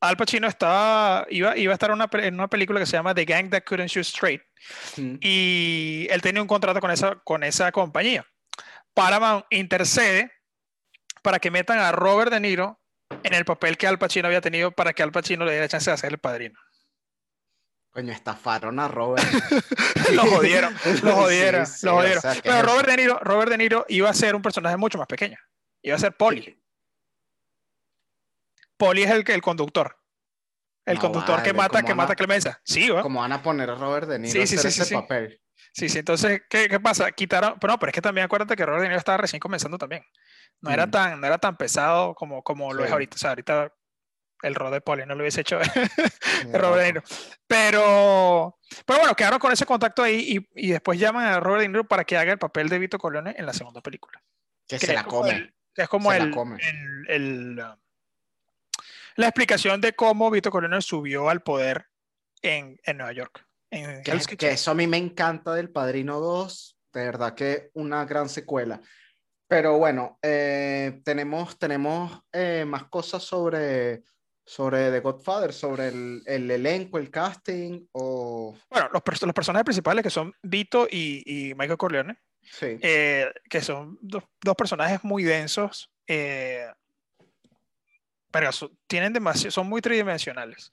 Al 0.00 0.16
Pacino 0.16 0.46
estaba, 0.46 1.26
iba, 1.30 1.56
iba 1.56 1.72
a 1.72 1.74
estar 1.74 1.90
una, 1.90 2.08
en 2.12 2.34
una 2.34 2.48
película 2.48 2.80
que 2.80 2.86
se 2.86 2.96
llama 2.96 3.14
The 3.14 3.24
Gang 3.24 3.50
That 3.50 3.62
Couldn't 3.64 3.88
Shoot 3.88 4.06
Straight. 4.06 4.42
Mm. 4.96 5.16
Y 5.20 6.06
él 6.10 6.20
tenía 6.22 6.42
un 6.42 6.48
contrato 6.48 6.80
con 6.80 6.90
esa, 6.90 7.16
con 7.24 7.42
esa 7.42 7.72
compañía. 7.72 8.26
Paramount 8.94 9.44
intercede 9.50 10.32
para 11.22 11.38
que 11.38 11.50
metan 11.50 11.78
a 11.78 11.92
Robert 11.92 12.30
De 12.32 12.40
Niro 12.40 12.80
en 13.22 13.34
el 13.34 13.44
papel 13.44 13.76
que 13.76 13.86
Al 13.86 13.98
Pacino 13.98 14.26
había 14.28 14.40
tenido 14.40 14.70
para 14.72 14.92
que 14.92 15.02
Al 15.02 15.12
Pacino 15.12 15.44
le 15.44 15.52
diera 15.52 15.68
chance 15.68 15.90
de 15.90 15.94
hacer 15.94 16.12
el 16.12 16.18
padrino. 16.18 16.58
Coño, 17.90 18.12
estafaron 18.12 18.80
a 18.80 18.88
Robert. 18.88 19.24
lo 20.14 20.22
jodieron, 20.26 20.74
lo 21.02 21.12
jodieron, 21.14 21.64
Sí, 21.66 21.78
sí, 21.78 21.86
lo 21.86 21.92
o 21.92 21.96
jodieron. 21.98 22.22
sea, 22.22 22.34
Pero 22.42 22.62
Robert 22.62 22.88
de, 22.88 22.96
Niro, 22.96 23.18
Robert 23.20 23.50
De 23.50 23.58
Niro 23.58 23.84
iba 23.88 24.10
a 24.10 24.14
ser 24.14 24.34
un 24.34 24.42
personaje 24.42 24.76
mucho 24.76 24.98
más 24.98 25.06
pequeño. 25.06 25.36
Iba 25.82 25.94
a 25.96 25.98
ser 26.00 26.16
Polly. 26.16 26.60
Polly 28.76 29.04
es 29.04 29.10
el, 29.10 29.24
que- 29.24 29.34
el 29.34 29.42
conductor. 29.42 29.96
El 30.86 30.96
No 30.96 31.00
conductor 31.02 31.42
que 31.42 31.52
mata, 31.52 31.78
¿cómo 31.80 31.86
que 31.88 31.94
mata 31.94 32.12
a- 32.12 32.16
Clemenza. 32.16 32.60
Sí, 32.64 32.90
¿va? 32.90 33.02
Como 33.02 33.20
van 33.20 33.32
a 33.32 33.42
poner 33.42 33.70
a 33.70 33.74
Robert 33.76 34.08
De 34.08 34.18
Niro 34.18 34.32
Sí, 34.32 34.40
a 34.40 34.42
hacer 34.44 34.58
sí, 34.58 34.62
sí, 34.70 34.80
ese 34.80 34.84
sí. 34.86 34.94
papel? 34.94 35.40
Sí, 35.74 35.88
sí. 35.88 35.98
Entonces, 35.98 36.42
¿qué, 36.48 36.68
qué 36.68 36.78
pasa? 36.78 37.10
Quitaron. 37.10 37.58
Pero 37.60 37.72
no, 37.72 37.78
pero 37.80 37.90
es 37.90 37.94
que 37.94 38.00
también 38.00 38.24
acuérdate 38.26 38.54
que 38.54 38.64
Robert 38.64 38.82
De 38.82 38.88
Niro 38.88 38.98
estaba 38.98 39.18
recién 39.18 39.40
comenzando 39.40 39.76
también. 39.76 40.04
No 40.60 40.70
era 40.70 40.86
Mm. 40.86 40.90
tan, 40.92 41.20
no 41.20 41.26
era 41.26 41.38
tan 41.38 41.56
pesado 41.56 42.14
como, 42.14 42.42
como 42.44 42.72
lo 42.72 42.84
es 42.84 42.92
ahorita. 42.92 43.16
O 43.16 43.18
sea, 43.18 43.30
ahorita 43.30 43.72
el 44.42 44.54
rol 44.54 44.70
de 44.72 44.80
Polly 44.80 45.04
no 45.06 45.14
lo 45.14 45.22
hubiese 45.22 45.40
hecho 45.40 45.58
Robert 46.52 46.76
De. 46.76 46.84
Niro. 46.86 47.02
Pero, 47.46 48.58
pero 48.86 48.98
bueno, 49.00 49.14
quedaron 49.16 49.38
con 49.38 49.52
ese 49.52 49.66
contacto 49.66 50.02
ahí 50.02 50.46
y, 50.54 50.66
y 50.68 50.70
después 50.70 50.98
llaman 50.98 51.26
a 51.26 51.40
Robert 51.40 51.62
De 51.62 51.68
Niro 51.68 51.84
para 51.88 52.04
que 52.04 52.16
haga 52.16 52.32
el 52.32 52.38
papel 52.38 52.68
de 52.68 52.78
Vito 52.78 52.98
Corleone 52.98 53.34
en 53.36 53.46
la 53.46 53.52
segunda 53.52 53.80
película. 53.80 54.22
Que 54.68 54.78
que 54.78 54.86
se 54.86 54.92
la 54.94 55.04
come. 55.04 55.30
el- 55.30 55.54
que 55.74 55.82
es 55.82 55.88
como 55.88 56.12
Se 56.12 56.18
la 56.20 56.24
el, 56.26 56.30
el- 56.30 57.04
el, 57.08 57.56
la 59.16 59.26
explicación 59.26 59.80
de 59.80 59.92
cómo 59.94 60.30
Vito 60.30 60.50
Corleone 60.50 60.80
subió 60.82 61.28
al 61.30 61.42
poder 61.42 61.88
en, 62.42 62.80
en 62.84 62.96
Nueva 62.98 63.12
York. 63.12 63.43
En 63.74 64.02
Que, 64.02 64.36
que 64.36 64.50
eso 64.50 64.70
a 64.70 64.74
mí 64.74 64.86
me 64.86 64.96
encanta 64.96 65.54
del 65.54 65.70
Padrino 65.70 66.20
2, 66.20 66.78
de 66.92 67.04
verdad 67.04 67.34
que 67.34 67.70
una 67.74 68.04
gran 68.04 68.28
secuela. 68.28 68.80
Pero 69.48 69.78
bueno, 69.78 70.18
eh, 70.22 71.00
tenemos, 71.04 71.58
tenemos 71.58 72.20
eh, 72.32 72.64
más 72.66 72.84
cosas 72.84 73.22
sobre, 73.22 74.02
sobre 74.44 74.90
The 74.90 75.00
Godfather, 75.00 75.52
sobre 75.52 75.88
el, 75.88 76.22
el 76.26 76.50
elenco, 76.50 76.98
el 76.98 77.10
casting, 77.10 77.86
o... 77.92 78.56
Bueno, 78.70 78.88
los, 78.92 79.02
los 79.22 79.34
personajes 79.34 79.64
principales 79.64 80.02
que 80.02 80.10
son 80.10 80.32
Vito 80.42 80.86
y, 80.90 81.22
y 81.26 81.54
Michael 81.54 81.78
Corleone, 81.78 82.18
Sí, 82.42 82.78
eh, 82.82 83.32
que 83.48 83.60
son 83.62 83.98
dos, 84.02 84.22
dos 84.42 84.54
personajes 84.54 85.02
muy 85.02 85.24
densos, 85.24 85.90
eh, 86.06 86.66
pero 88.30 88.52
so- 88.52 88.70
tienen 88.86 89.12
demasiado, 89.12 89.50
son 89.50 89.66
muy 89.68 89.80
tridimensionales. 89.80 90.70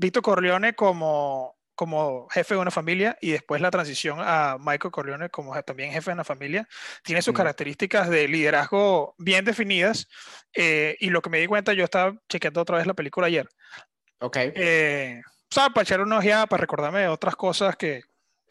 Vito 0.00 0.22
Corleone 0.22 0.74
como, 0.74 1.58
como 1.74 2.26
jefe 2.30 2.54
de 2.54 2.60
una 2.60 2.70
familia 2.70 3.18
y 3.20 3.32
después 3.32 3.60
la 3.60 3.70
transición 3.70 4.18
a 4.18 4.56
Michael 4.58 4.90
Corleone 4.90 5.28
como 5.28 5.60
también 5.62 5.92
jefe 5.92 6.10
de 6.10 6.14
una 6.14 6.24
familia, 6.24 6.66
tiene 7.04 7.20
sus 7.20 7.34
Mm. 7.34 7.36
características 7.36 8.08
de 8.08 8.26
liderazgo 8.26 9.14
bien 9.18 9.44
definidas 9.44 10.08
eh, 10.54 10.96
y 11.00 11.10
lo 11.10 11.20
que 11.20 11.28
me 11.28 11.38
di 11.38 11.46
cuenta, 11.46 11.74
yo 11.74 11.84
estaba 11.84 12.14
chequeando 12.30 12.62
otra 12.62 12.78
vez 12.78 12.86
la 12.86 12.94
película 12.94 13.26
ayer, 13.26 13.46
ok. 14.20 14.36
eh, 14.38 15.20
o 15.24 15.54
sea, 15.54 15.68
para 15.68 15.82
echar 15.82 16.00
una 16.00 16.16
ojeada, 16.16 16.46
para 16.46 16.62
recordarme 16.62 17.06
otras 17.08 17.36
cosas 17.36 17.76
que, 17.76 18.02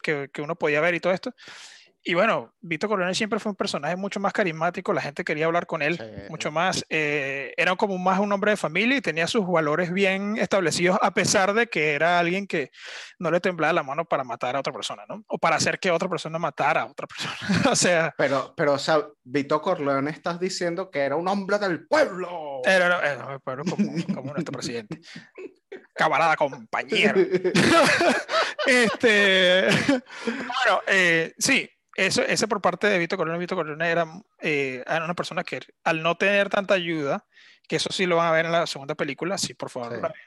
que, 0.04 0.30
que 0.32 0.42
uno 0.44 0.56
podía 0.56 0.82
ver 0.82 0.94
y 0.94 1.00
todo 1.00 1.14
esto. 1.14 1.34
Y 2.02 2.14
bueno, 2.14 2.54
Vito 2.62 2.88
Corleone 2.88 3.14
siempre 3.14 3.40
fue 3.40 3.50
un 3.52 3.58
personaje 3.58 3.98
mucho 3.98 4.22
más 4.22 4.32
carismático, 4.32 4.94
la 4.94 5.02
gente 5.02 5.26
quería 5.26 5.46
hablar 5.48 5.66
con 5.68 5.82
él 5.82 5.98
Sí. 5.98 6.04
mucho 6.30 6.50
más. 6.50 6.86
eh, 6.90 7.54
era 7.58 7.76
como 7.76 7.98
más 7.98 8.20
un 8.20 8.32
hombre 8.32 8.52
de 8.52 8.58
familia 8.58 8.98
y 8.98 9.02
tenía 9.02 9.28
sus 9.28 9.46
valores 9.46 9.92
bien 9.92 10.38
establecidos, 10.38 10.98
a 11.02 11.12
pesar 11.14 11.54
de 11.54 11.68
que 11.68 11.92
era 11.94 12.18
alguien 12.18 12.48
que 12.48 12.72
no 13.20 13.30
le 13.32 13.42
temblaba 13.42 13.74
la 13.74 13.84
mano 13.84 14.06
para 14.06 14.24
matar 14.24 14.56
a 14.56 14.60
otra 14.60 14.72
persona, 14.72 15.04
¿no? 15.10 15.24
O 15.28 15.38
para 15.38 15.58
hacer 15.58 15.78
que 15.78 15.92
otra 15.92 16.08
persona 16.08 16.40
matara 16.40 16.84
a 16.84 16.86
otra 16.86 17.06
persona. 17.06 17.36
o 17.74 17.76
sea, 17.76 18.14
Pero, 18.18 18.54
pero, 18.56 18.74
o 18.74 18.80
sea, 18.80 19.06
Vito 19.26 19.62
Corleone 19.62 20.10
estás 20.12 20.40
diciendo 20.40 20.90
que 20.90 21.00
era 21.00 21.18
un 21.18 21.28
hombre 21.28 21.60
del 21.60 21.86
pueblo. 21.86 22.62
era, 22.64 22.86
era- 22.86 23.40
era 23.46 23.64
como, 23.64 23.76
como 24.16 24.34
nuestro 24.34 24.54
presidente. 24.54 25.02
Camarada, 25.94 26.38
compañero. 26.38 27.14
este, 28.66 29.68
bueno, 30.26 30.82
eh, 30.88 31.34
sí, 31.38 31.70
eso, 32.08 32.22
ese 32.22 32.48
por 32.48 32.62
parte 32.62 32.88
de 32.88 32.98
Vito 32.98 33.18
Corleone. 33.18 33.40
Vito 33.40 33.56
Corleone 33.56 33.90
era, 33.90 34.06
eh, 34.40 34.84
era 34.88 35.04
una 35.04 35.16
persona 35.16 35.44
que 35.44 35.60
al 35.84 36.02
no 36.02 36.16
tener 36.16 36.50
tanta 36.50 36.74
ayuda, 36.74 37.26
que 37.68 37.76
eso 37.76 37.92
sí 37.92 38.06
lo 38.06 38.16
van 38.16 38.28
a 38.28 38.32
ver 38.32 38.46
en 38.46 38.52
la 38.52 38.68
segunda 38.68 38.96
película, 38.96 39.38
sí, 39.38 39.54
por 39.54 39.70
favor. 39.70 40.00
Sí. 40.14 40.20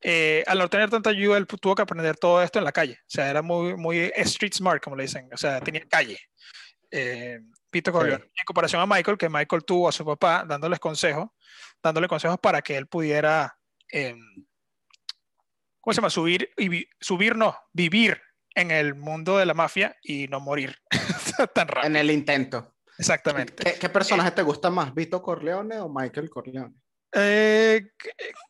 Eh, 0.00 0.44
al 0.46 0.58
no 0.58 0.68
tener 0.68 0.90
tanta 0.90 1.10
ayuda, 1.10 1.38
él 1.38 1.46
tuvo 1.46 1.74
que 1.74 1.82
aprender 1.82 2.16
todo 2.16 2.42
esto 2.42 2.58
en 2.58 2.64
la 2.64 2.72
calle. 2.72 2.98
O 3.02 3.08
sea, 3.08 3.30
era 3.30 3.42
muy, 3.42 3.76
muy 3.76 4.12
street 4.16 4.54
smart, 4.54 4.82
como 4.82 4.96
le 4.96 5.04
dicen. 5.04 5.28
O 5.32 5.36
sea, 5.36 5.60
tenía 5.60 5.86
calle. 5.88 6.18
Eh, 6.90 7.40
Vito 7.70 7.92
Corleone. 7.92 8.24
En 8.24 8.44
comparación 8.44 8.82
a 8.82 8.86
Michael, 8.86 9.16
que 9.16 9.28
Michael 9.28 9.64
tuvo 9.64 9.88
a 9.88 9.92
su 9.92 10.04
papá 10.04 10.44
dándoles 10.46 10.78
consejos, 10.78 11.30
dándole 11.82 12.08
consejos 12.08 12.38
para 12.38 12.62
que 12.62 12.76
él 12.76 12.86
pudiera, 12.86 13.58
eh, 13.92 14.16
¿cómo 15.80 15.92
se 15.92 15.96
llama? 15.98 16.10
Subir, 16.10 16.50
y 16.56 16.88
subir 17.00 17.36
no, 17.36 17.56
vivir 17.72 18.20
en 18.56 18.70
el 18.72 18.94
mundo 18.96 19.38
de 19.38 19.46
la 19.46 19.54
mafia 19.54 19.96
y 20.02 20.26
no 20.28 20.40
morir 20.40 20.76
tan 21.54 21.68
rápido. 21.68 21.86
En 21.86 21.96
el 21.96 22.10
intento. 22.10 22.74
Exactamente. 22.98 23.62
¿Qué, 23.62 23.78
qué 23.78 23.88
personaje 23.88 24.30
te 24.32 24.42
gusta 24.42 24.70
más, 24.70 24.92
Vito 24.94 25.22
Corleone 25.22 25.78
o 25.78 25.88
Michael 25.88 26.30
Corleone? 26.30 26.74
Eh, 27.12 27.82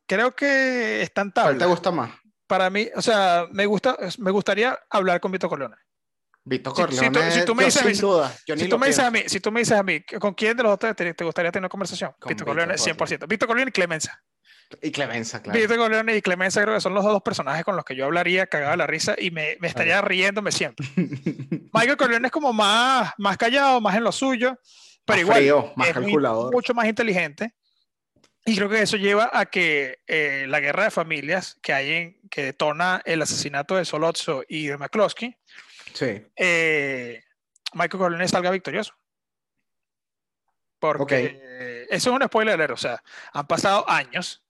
creo 0.07 0.35
que 0.35 1.03
están 1.03 1.31
¿Cuál 1.31 1.55
te 1.55 1.59
tablas. 1.59 1.69
gusta 1.69 1.91
más? 1.91 2.11
Para 2.47 2.71
mí, 2.71 2.89
o 2.95 3.03
sea, 3.03 3.47
me 3.51 3.67
gusta, 3.67 3.97
me 4.19 4.31
gustaría 4.31 4.79
hablar 4.91 5.21
con 5.21 5.33
Vito 5.33 5.49
Corleone. 5.49 5.77
Vito 6.45 6.71
Si- 6.71 6.77
si 6.77 6.83
tú- 6.83 6.87
Corleone, 7.13 7.31
si 7.33 7.45
tú 7.45 7.55
me 7.57 7.65
dices- 7.65 7.83
sin 7.83 8.01
duda. 8.01 8.29
Si 8.57 8.69
tú, 8.69 8.79
me 8.79 8.87
dices 8.87 9.05
a 9.05 9.11
mí, 9.11 9.23
si 9.27 9.41
tú 9.41 9.51
me 9.51 9.61
dices 9.61 9.77
a 9.77 9.83
mí, 9.83 10.01
¿con 10.21 10.33
quién 10.35 10.57
de 10.57 10.63
los 10.63 10.73
otros 10.73 10.95
te, 10.95 11.13
te 11.13 11.25
gustaría 11.25 11.51
tener 11.51 11.63
una 11.63 11.69
conversación? 11.69 12.13
Con 12.21 12.29
Vito 12.29 12.45
Vito 12.45 12.45
Corleone, 12.45 12.77
Corleone. 12.77 13.17
100%. 13.19 13.27
Vito 13.29 13.47
Corleone 13.49 13.69
y 13.71 13.73
Clemenza. 13.73 14.23
Y 14.83 14.91
Clemenza, 14.91 15.43
claro. 15.43 15.59
Vito 15.61 15.77
Corleone 15.77 16.17
y 16.17 16.23
Clemenza 16.23 16.61
creo 16.63 16.75
que 16.75 16.81
son 16.81 16.93
los 16.95 17.05
dos 17.05 17.23
personajes 17.23 17.65
con 17.65 17.77
los 17.77 17.85
que 17.85 17.95
yo 17.95 18.05
hablaría 18.07 18.47
cagado 18.49 18.75
la 18.77 18.87
risa 18.87 19.15
y 19.17 19.31
me, 19.31 19.57
me 19.61 19.69
estaría 19.69 20.01
riéndome 20.01 20.51
siempre. 20.53 20.87
Michael 21.73 21.97
Corleone 21.97 22.27
es 22.27 22.33
como 22.33 22.53
más, 22.53 23.13
más 23.19 23.37
callado, 23.37 23.81
más 23.81 23.95
en 23.97 24.03
lo 24.05 24.11
suyo, 24.13 24.59
pero 25.05 25.17
Más 25.17 25.21
igual 25.21 25.37
frío, 25.39 25.73
más 25.77 25.89
es 25.89 25.95
muy- 25.95 26.03
calculador. 26.05 26.53
mucho 26.53 26.75
más 26.75 26.87
inteligente. 26.87 27.55
Y 28.45 28.57
creo 28.57 28.69
que 28.69 28.83
eso 28.83 28.97
lleva 28.97 29.31
a 29.33 29.47
que 29.47 29.99
eh, 30.07 30.47
la 30.49 30.61
guerra 30.61 30.85
de 30.85 30.91
familias 30.91 31.59
que 31.63 31.73
hay 31.73 31.93
en, 31.93 32.21
que 32.31 32.45
detona 32.45 33.03
el 33.05 33.21
asesinato 33.23 33.77
de 33.77 33.85
Solozzo 33.85 34.43
y 34.49 34.67
de 34.69 34.77
McCloskey, 34.79 35.37
Sí. 35.95 36.27
eh, 36.37 37.23
Michael 37.73 37.99
Corleone 38.01 38.29
salga 38.29 38.51
victorioso. 38.51 38.95
Porque 40.79 41.41
eh, 41.43 41.87
eso 41.91 42.11
es 42.11 42.17
un 42.17 42.23
spoiler, 42.27 42.71
o 42.71 42.77
sea, 42.77 43.03
han 43.33 43.47
pasado 43.47 43.89
años 43.89 44.43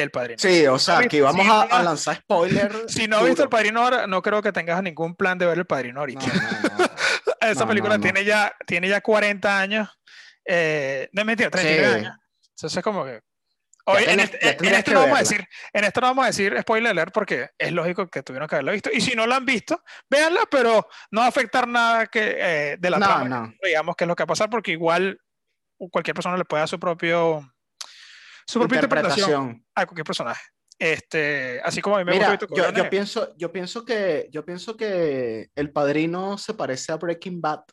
del 0.00 0.10
padrino. 0.10 0.38
Sí, 0.38 0.66
o 0.66 0.78
sea, 0.78 0.98
aquí 0.98 1.20
vamos 1.20 1.46
a, 1.48 1.62
a 1.62 1.82
lanzar 1.82 2.16
spoiler. 2.16 2.72
Si 2.88 3.06
no 3.08 3.18
has 3.18 3.24
visto 3.26 3.42
el 3.42 3.48
padrino 3.48 3.82
ahora, 3.82 4.06
no 4.06 4.22
creo 4.22 4.42
que 4.42 4.52
tengas 4.52 4.82
ningún 4.82 5.14
plan 5.16 5.38
de 5.38 5.46
ver 5.46 5.58
el 5.58 5.66
padrino 5.66 5.94
No, 5.94 6.00
ahorita. 6.00 6.26
no, 6.26 6.78
no. 6.78 6.84
Esa 7.40 7.60
no, 7.64 7.68
película 7.68 7.96
no. 7.98 8.02
Tiene, 8.02 8.24
ya, 8.24 8.52
tiene 8.66 8.88
ya 8.88 9.00
40 9.00 9.60
años. 9.60 9.88
Eh, 10.46 11.08
no 11.12 11.22
es 11.22 11.26
mentira, 11.26 11.50
39 11.50 11.88
Sí. 11.88 11.94
años. 12.06 12.16
Entonces, 12.56 12.82
como 12.82 13.04
que. 13.04 13.20
Oye, 13.86 14.10
en, 14.10 14.18
tenés- 14.18 14.38
este- 14.40 14.66
en 14.66 14.74
esto 14.74 14.92
no 14.94 15.00
vamos 15.00 15.16
a 15.16 15.20
decir, 15.20 15.46
en 15.74 15.84
esto 15.84 16.00
no 16.00 16.06
vamos 16.06 16.24
a 16.24 16.26
decir 16.28 16.56
spoiler 16.62 16.90
alert 16.92 17.12
porque 17.12 17.50
es 17.58 17.70
lógico 17.70 18.06
que 18.08 18.22
tuvieron 18.22 18.48
que 18.48 18.54
haberla 18.54 18.72
visto. 18.72 18.88
Y 18.90 19.02
si 19.02 19.14
no 19.14 19.26
la 19.26 19.36
han 19.36 19.44
visto, 19.44 19.82
véanla, 20.08 20.40
pero 20.50 20.88
no 21.10 21.20
va 21.20 21.26
a 21.26 21.28
afectar 21.28 21.68
nada 21.68 22.06
que, 22.06 22.36
eh, 22.38 22.76
de 22.78 22.90
la 22.90 22.98
No, 22.98 23.04
trama. 23.06 23.28
no. 23.28 23.54
Digamos 23.62 23.94
que 23.94 24.04
es 24.04 24.08
lo 24.08 24.16
que 24.16 24.22
va 24.22 24.24
a 24.24 24.28
pasar 24.28 24.48
porque 24.48 24.70
igual 24.72 25.20
cualquier 25.90 26.14
persona 26.14 26.38
le 26.38 26.46
puede 26.46 26.62
dar 26.62 26.68
su 26.68 26.80
propio 26.80 27.46
su 28.46 28.58
propia 28.58 28.76
interpretación 28.76 29.30
Interpretación. 29.30 29.66
a 29.74 29.86
cualquier 29.86 30.04
personaje. 30.04 30.42
Este, 30.78 31.60
así 31.64 31.80
como 31.80 31.96
a 31.96 32.00
mí 32.00 32.04
me 32.04 32.12
Mira, 32.12 32.30
gusta 32.30 32.46
yo, 32.54 32.72
yo 32.72 32.90
pienso, 32.90 33.34
yo 33.36 33.52
pienso 33.52 33.84
que, 33.84 34.28
yo 34.32 34.44
pienso 34.44 34.76
que 34.76 35.50
El 35.54 35.70
Padrino 35.70 36.36
se 36.36 36.54
parece 36.54 36.92
a 36.92 36.96
Breaking 36.96 37.40
Bad. 37.40 37.64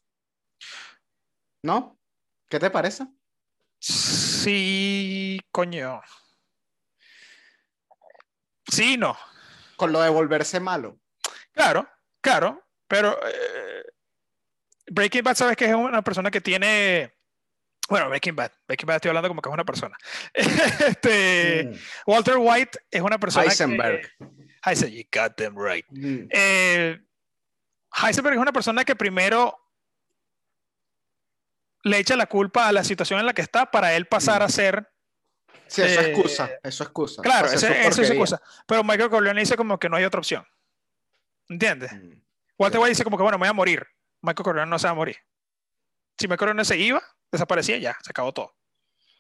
¿No? 1.64 1.98
¿Qué 2.50 2.60
te 2.60 2.70
parece? 2.70 3.06
Sí, 3.80 5.40
coño. 5.52 6.02
Sí, 8.68 8.98
no. 8.98 9.18
Con 9.76 9.92
lo 9.92 10.02
de 10.02 10.10
volverse 10.10 10.60
malo. 10.60 11.00
Claro, 11.52 11.90
claro, 12.22 12.64
pero 12.88 13.18
eh, 13.28 13.84
Breaking 14.92 15.24
Bad, 15.24 15.36
sabes 15.36 15.58
que 15.58 15.66
es 15.66 15.74
una 15.74 16.02
persona 16.02 16.30
que 16.30 16.42
tiene. 16.42 17.14
Bueno, 17.92 18.08
Breaking 18.08 18.36
Bad, 18.38 18.52
Breaking 18.68 18.88
Bad 18.88 18.96
estoy 18.96 19.10
hablando 19.10 19.28
como 19.28 19.42
que 19.42 19.50
es 19.50 19.54
una 19.54 19.66
persona. 19.66 19.98
Este, 20.34 21.66
Mm. 21.66 21.76
Walter 22.08 22.36
White 22.38 22.80
es 22.90 23.02
una 23.02 23.20
persona. 23.20 23.44
que- 23.44 23.50
Heisenberg. 23.52 24.12
Heisenberg, 24.66 24.94
you 24.98 25.04
got 25.14 25.36
them 25.36 25.56
right. 25.58 25.86
Mm. 25.90 26.28
Eh, 26.32 27.00
Heisenberg 28.02 28.36
es 28.36 28.42
una 28.42 28.54
persona 28.54 28.86
que 28.86 28.96
primero 28.96 29.58
le 31.84 31.98
echa 31.98 32.16
la 32.16 32.28
culpa 32.28 32.68
a 32.68 32.72
la 32.72 32.84
situación 32.84 33.20
en 33.20 33.26
la 33.26 33.34
que 33.34 33.42
está 33.42 33.70
para 33.70 33.94
él 33.94 34.06
pasar 34.06 34.42
Mm. 34.42 34.46
a 34.46 34.50
ser 34.50 34.88
Sí, 35.68 35.82
eso 35.82 36.00
es 36.02 36.08
excusa, 36.08 36.46
eso 36.64 36.84
es 36.84 36.88
excusa. 36.90 37.22
Claro, 37.22 37.48
eso 37.48 37.68
es 37.68 38.10
excusa. 38.10 38.42
Pero 38.68 38.84
Michael 38.84 39.10
Corleone 39.10 39.40
dice 39.40 39.56
como 39.58 39.80
que 39.80 39.88
no 39.90 39.96
hay 39.98 40.04
otra 40.04 40.20
opción. 40.20 40.46
¿Entiendes? 41.50 41.92
Mm, 41.94 42.22
Walter 42.58 42.80
White 42.80 42.90
dice 42.90 43.04
como 43.04 43.18
que, 43.18 43.24
bueno, 43.24 43.38
me 43.38 43.44
voy 43.44 43.50
a 43.50 43.54
morir. 43.54 43.86
Michael 44.22 44.44
Corleone 44.46 44.70
no 44.70 44.78
se 44.80 44.88
va 44.88 44.92
a 44.92 44.96
morir. 44.96 45.18
Si 46.18 46.28
Michael 46.28 46.38
Corleone 46.40 46.66
se 46.66 46.78
iba, 46.78 47.02
desaparecía 47.32 47.78
ya, 47.78 47.98
se 48.04 48.12
acabó 48.12 48.34
todo. 48.34 48.54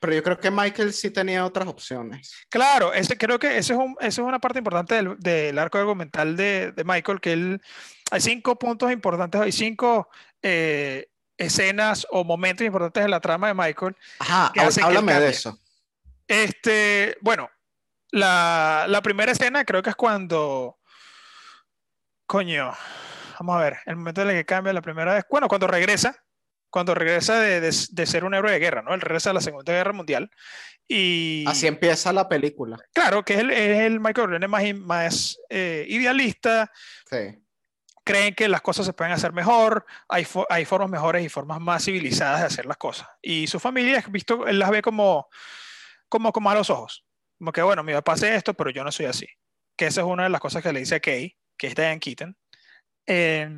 Pero 0.02 0.16
yo 0.16 0.24
creo 0.24 0.40
que 0.40 0.50
Michael 0.50 0.94
sí 0.94 1.12
tenía 1.12 1.46
otras 1.46 1.68
opciones. 1.68 2.34
Claro, 2.50 2.92
ese, 2.92 3.16
creo 3.18 3.38
que 3.38 3.60
esa 3.60 3.74
es, 3.74 3.80
un, 3.80 3.96
es 4.00 4.18
una 4.18 4.40
parte 4.40 4.58
importante 4.58 4.96
del, 4.96 5.16
del 5.20 5.60
arco 5.60 5.78
argumental 5.78 6.36
de, 6.36 6.72
de, 6.72 6.84
Michael, 6.84 7.22
que 7.22 7.34
él, 7.34 7.62
hay 8.10 8.20
cinco 8.20 8.58
puntos 8.58 8.92
importantes, 8.92 9.40
hay 9.40 9.52
cinco 9.52 10.10
eh, 10.42 11.12
escenas 11.38 12.08
o 12.10 12.24
momentos 12.24 12.66
importantes 12.66 13.06
en 13.06 13.12
la 13.12 13.20
trama 13.20 13.50
de 13.50 13.54
Michael. 13.54 13.96
Ajá, 14.18 14.52
háblame 14.82 15.20
de 15.20 15.30
eso. 15.30 15.60
Este, 16.28 17.16
bueno, 17.22 17.52
la, 18.10 18.86
la, 18.90 19.04
primera 19.04 19.34
escena 19.34 19.66
creo 19.66 19.84
que 19.84 19.92
es 19.92 19.96
cuando, 19.96 20.80
coño, 22.26 22.72
vamos 23.40 23.56
a 23.56 23.60
ver, 23.60 23.78
el 23.86 23.98
momento 23.98 24.24
en 24.24 24.30
el 24.30 24.36
que 24.36 24.46
cambia 24.46 24.74
la 24.74 24.82
primera 24.82 25.14
vez, 25.14 25.26
bueno, 25.30 25.48
cuando 25.48 25.68
regresa, 25.68 26.24
cuando 26.72 26.96
regresa 26.96 27.40
de, 27.40 27.60
de, 27.62 28.06
ser 28.06 28.24
un 28.24 28.34
héroe 28.34 28.52
de 28.52 28.60
guerra, 28.60 28.82
¿no? 28.82 28.94
Él 28.94 29.02
regresa 29.02 29.30
a 29.30 29.34
la 29.34 29.42
Segunda 29.42 29.74
Guerra 29.74 29.94
Mundial 29.94 30.32
y... 30.88 31.44
Así 31.48 31.68
empieza 31.68 32.12
la 32.14 32.28
película. 32.28 32.78
Claro, 32.94 33.24
que 33.24 33.34
es 33.34 33.40
el, 33.40 33.52
es 33.52 33.82
el 33.82 34.00
Michael 34.00 34.16
Corleone 34.16 34.48
más, 34.48 34.64
más 34.76 35.38
eh, 35.50 35.86
idealista. 35.90 36.72
Sí. 37.10 37.44
Creen 38.04 38.34
que 38.34 38.48
las 38.48 38.62
cosas 38.62 38.86
se 38.86 38.94
pueden 38.94 39.14
hacer 39.14 39.34
mejor, 39.34 39.86
hay, 40.10 40.26
hay 40.50 40.66
formas 40.66 40.90
mejores 40.90 41.24
y 41.24 41.30
formas 41.30 41.60
más 41.60 41.84
civilizadas 41.84 42.40
de 42.40 42.48
hacer 42.48 42.66
las 42.66 42.78
cosas. 42.78 43.08
Y 43.22 43.48
su 43.48 43.60
familia, 43.60 44.04
visto, 44.10 44.48
él 44.48 44.58
las 44.58 44.72
ve 44.72 44.82
como, 44.82 45.28
como, 46.10 46.32
como 46.32 46.50
a 46.50 46.56
los 46.56 46.70
ojos. 46.70 47.06
Como 47.38 47.52
que, 47.52 47.62
bueno, 47.62 47.84
mi 47.84 47.94
papá 47.94 48.14
hace 48.14 48.34
esto, 48.34 48.54
pero 48.54 48.70
yo 48.70 48.84
no 48.84 48.92
soy 48.92 49.08
así. 49.08 49.28
Que 49.78 49.88
esa 49.88 50.02
es 50.02 50.08
una 50.08 50.24
de 50.24 50.30
las 50.30 50.42
cosas 50.42 50.64
que 50.64 50.74
le 50.74 50.80
dice 50.80 50.96
a 50.96 51.00
Kay, 51.00 51.38
que 51.58 51.68
es 51.68 51.76
Diane 51.76 52.00
Keaton. 52.00 52.36
Eh, 53.06 53.50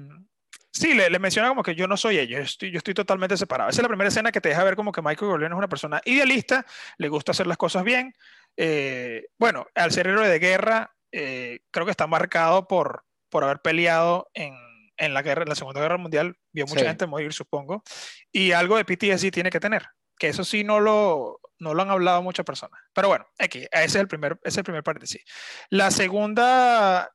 Sí, 0.73 0.95
le, 0.95 1.19
menciona 1.19 1.49
como 1.49 1.61
que 1.61 1.75
yo 1.75 1.87
no 1.87 1.95
soy 1.97 2.17
ellos, 2.17 2.39
yo 2.39 2.43
estoy, 2.43 2.71
yo 2.71 2.79
estoy 2.79 2.95
totalmente 2.95 3.37
separado. 3.37 3.69
Esa 3.69 3.81
es 3.81 3.83
la 3.83 3.89
primera 3.89 4.07
escena 4.07 4.31
que 4.31 4.41
te 4.41 4.49
deja 4.49 4.63
ver 4.63 4.75
como 4.75 4.91
que 4.91 5.03
Michael 5.03 5.29
Corleone 5.29 5.53
es 5.53 5.57
una 5.57 5.69
persona 5.69 6.01
idealista, 6.03 6.65
le 6.97 7.09
gusta 7.09 7.31
hacer 7.31 7.45
las 7.45 7.57
cosas 7.57 7.83
bien. 7.83 8.15
Eh, 8.57 9.27
bueno, 9.37 9.67
al 9.75 9.91
ser 9.91 10.07
héroe 10.07 10.27
de 10.27 10.39
guerra, 10.39 10.91
eh, 11.11 11.59
creo 11.69 11.85
que 11.85 11.91
está 11.91 12.07
marcado 12.07 12.67
por, 12.67 13.05
por 13.29 13.43
haber 13.43 13.59
peleado 13.59 14.31
en, 14.33 14.55
en 14.97 15.13
la, 15.13 15.21
guerra, 15.21 15.43
en 15.43 15.49
la 15.49 15.55
Segunda 15.55 15.79
Guerra 15.79 15.97
Mundial, 15.97 16.37
vio 16.51 16.65
mucha 16.65 16.85
gente 16.85 17.05
morir, 17.05 17.33
supongo, 17.33 17.83
y 18.31 18.51
algo 18.51 18.77
de 18.77 18.85
PTSD 18.85 19.29
tiene 19.31 19.51
que 19.51 19.59
tener, 19.59 19.85
que 20.17 20.29
eso 20.29 20.43
sí 20.43 20.63
no 20.63 20.79
lo, 20.79 21.39
no 21.59 21.75
lo 21.75 21.81
han 21.83 21.91
hablado 21.91 22.23
muchas 22.23 22.45
personas. 22.45 22.79
Pero 22.93 23.09
bueno, 23.09 23.27
aquí, 23.37 23.67
ese 23.71 23.85
es 23.85 23.95
el 23.95 24.07
primer, 24.07 24.39
ese 24.43 24.49
es 24.49 24.57
el 24.57 24.63
primer 24.63 24.83
paréntesis. 24.83 25.23
La 25.69 25.91
segunda, 25.91 27.11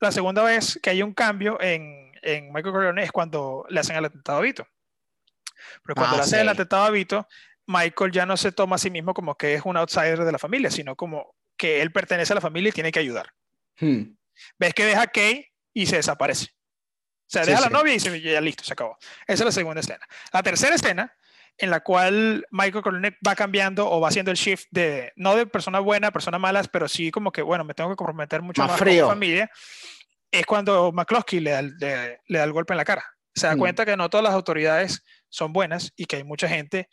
la 0.00 0.12
segunda 0.12 0.44
vez 0.44 0.78
que 0.80 0.90
hay 0.90 1.02
un 1.02 1.12
cambio 1.12 1.60
en 1.60 2.09
en 2.22 2.52
Michael 2.52 2.72
Corleone 2.72 3.02
es 3.02 3.12
cuando 3.12 3.64
le 3.68 3.80
hacen 3.80 3.96
el 3.96 4.04
atentado 4.04 4.38
a 4.38 4.42
Vito. 4.42 4.66
Pero 5.84 5.94
cuando 5.94 6.14
ah, 6.14 6.18
le 6.18 6.22
hacen 6.24 6.40
el 6.40 6.48
atentado 6.48 6.84
a 6.84 6.90
Vito, 6.90 7.26
Michael 7.66 8.12
ya 8.12 8.26
no 8.26 8.36
se 8.36 8.52
toma 8.52 8.76
a 8.76 8.78
sí 8.78 8.90
mismo 8.90 9.14
como 9.14 9.36
que 9.36 9.54
es 9.54 9.62
un 9.64 9.76
outsider 9.76 10.24
de 10.24 10.32
la 10.32 10.38
familia, 10.38 10.70
sino 10.70 10.96
como 10.96 11.34
que 11.56 11.82
él 11.82 11.92
pertenece 11.92 12.32
a 12.32 12.36
la 12.36 12.40
familia 12.40 12.70
y 12.70 12.72
tiene 12.72 12.92
que 12.92 12.98
ayudar. 12.98 13.32
Hmm. 13.78 14.16
Ves 14.58 14.74
que 14.74 14.84
deja 14.84 15.02
a 15.02 15.06
Kay 15.06 15.46
y 15.72 15.86
se 15.86 15.96
desaparece. 15.96 16.46
O 16.46 17.32
sea, 17.32 17.44
deja 17.44 17.58
a 17.58 17.62
la 17.62 17.68
novia 17.68 17.94
y 17.94 18.00
se, 18.00 18.20
ya 18.20 18.40
listo, 18.40 18.64
se 18.64 18.72
acabó. 18.72 18.98
Esa 19.26 19.34
es 19.34 19.44
la 19.44 19.52
segunda 19.52 19.80
escena. 19.80 20.04
La 20.32 20.42
tercera 20.42 20.74
escena, 20.74 21.14
en 21.58 21.70
la 21.70 21.80
cual 21.80 22.46
Michael 22.50 22.82
Corleone 22.82 23.16
va 23.26 23.36
cambiando 23.36 23.88
o 23.88 24.00
va 24.00 24.08
haciendo 24.08 24.30
el 24.30 24.36
shift 24.36 24.66
de, 24.70 25.12
no 25.14 25.36
de 25.36 25.46
persona 25.46 25.78
buena 25.78 26.08
a 26.08 26.10
persona 26.10 26.38
malas, 26.38 26.66
pero 26.66 26.88
sí 26.88 27.10
como 27.10 27.30
que, 27.30 27.42
bueno, 27.42 27.62
me 27.62 27.74
tengo 27.74 27.90
que 27.90 27.96
comprometer 27.96 28.42
mucho 28.42 28.62
más, 28.62 28.78
con 28.78 28.88
mi 28.88 28.98
familia 28.98 29.50
es 30.30 30.46
cuando 30.46 30.92
McCloskey 30.92 31.40
le 31.40 31.50
da, 31.50 31.62
le, 31.62 32.18
da, 32.28 32.44
el 32.44 32.52
golpe 32.52 32.72
en 32.72 32.78
la 32.78 32.84
cara. 32.84 33.04
Se 33.34 33.46
da 33.46 33.56
mm. 33.56 33.58
cuenta 33.58 33.86
que 33.86 33.96
no 33.96 34.10
todas 34.10 34.24
las 34.24 34.34
autoridades 34.34 35.04
son 35.28 35.52
buenas 35.52 35.92
y 35.96 36.06
que 36.06 36.16
hay 36.16 36.24
mucha 36.24 36.48
gente 36.48 36.88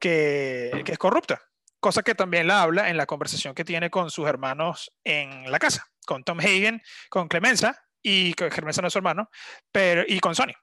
que, 0.00 0.82
que, 0.84 0.92
es 0.92 0.98
corrupta. 0.98 1.40
Cosa 1.80 2.02
que 2.02 2.14
también 2.14 2.46
la 2.46 2.62
habla 2.62 2.90
en 2.90 2.96
la 2.96 3.06
conversación 3.06 3.54
que 3.54 3.64
tiene 3.64 3.90
con 3.90 4.10
sus 4.10 4.28
hermanos 4.28 4.92
en 5.04 5.50
la 5.50 5.58
casa, 5.58 5.84
con 6.06 6.22
Tom 6.22 6.38
Hagen, 6.40 6.80
con 7.08 7.28
Clemenza, 7.28 7.76
y 8.02 8.34
Clemenza 8.34 8.82
no 8.82 8.88
es 8.88 8.92
su 8.92 8.98
hermano, 8.98 9.30
pero, 9.70 10.02
y 10.06 10.20
con 10.20 10.34
Sony. 10.34 10.54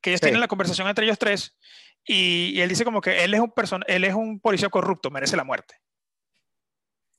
Que 0.00 0.10
ellos 0.10 0.20
tienen 0.20 0.40
la 0.40 0.48
conversación 0.48 0.88
entre 0.88 1.04
ellos 1.04 1.18
tres 1.18 1.56
y, 2.04 2.60
él 2.60 2.68
dice 2.68 2.84
como 2.84 3.00
que 3.00 3.24
él 3.24 3.34
es 3.34 3.40
un, 3.40 3.52
él 3.86 4.04
es 4.04 4.14
un 4.14 4.40
policía 4.40 4.68
corrupto, 4.68 5.10
merece 5.10 5.36
la 5.36 5.44
muerte 5.44 5.76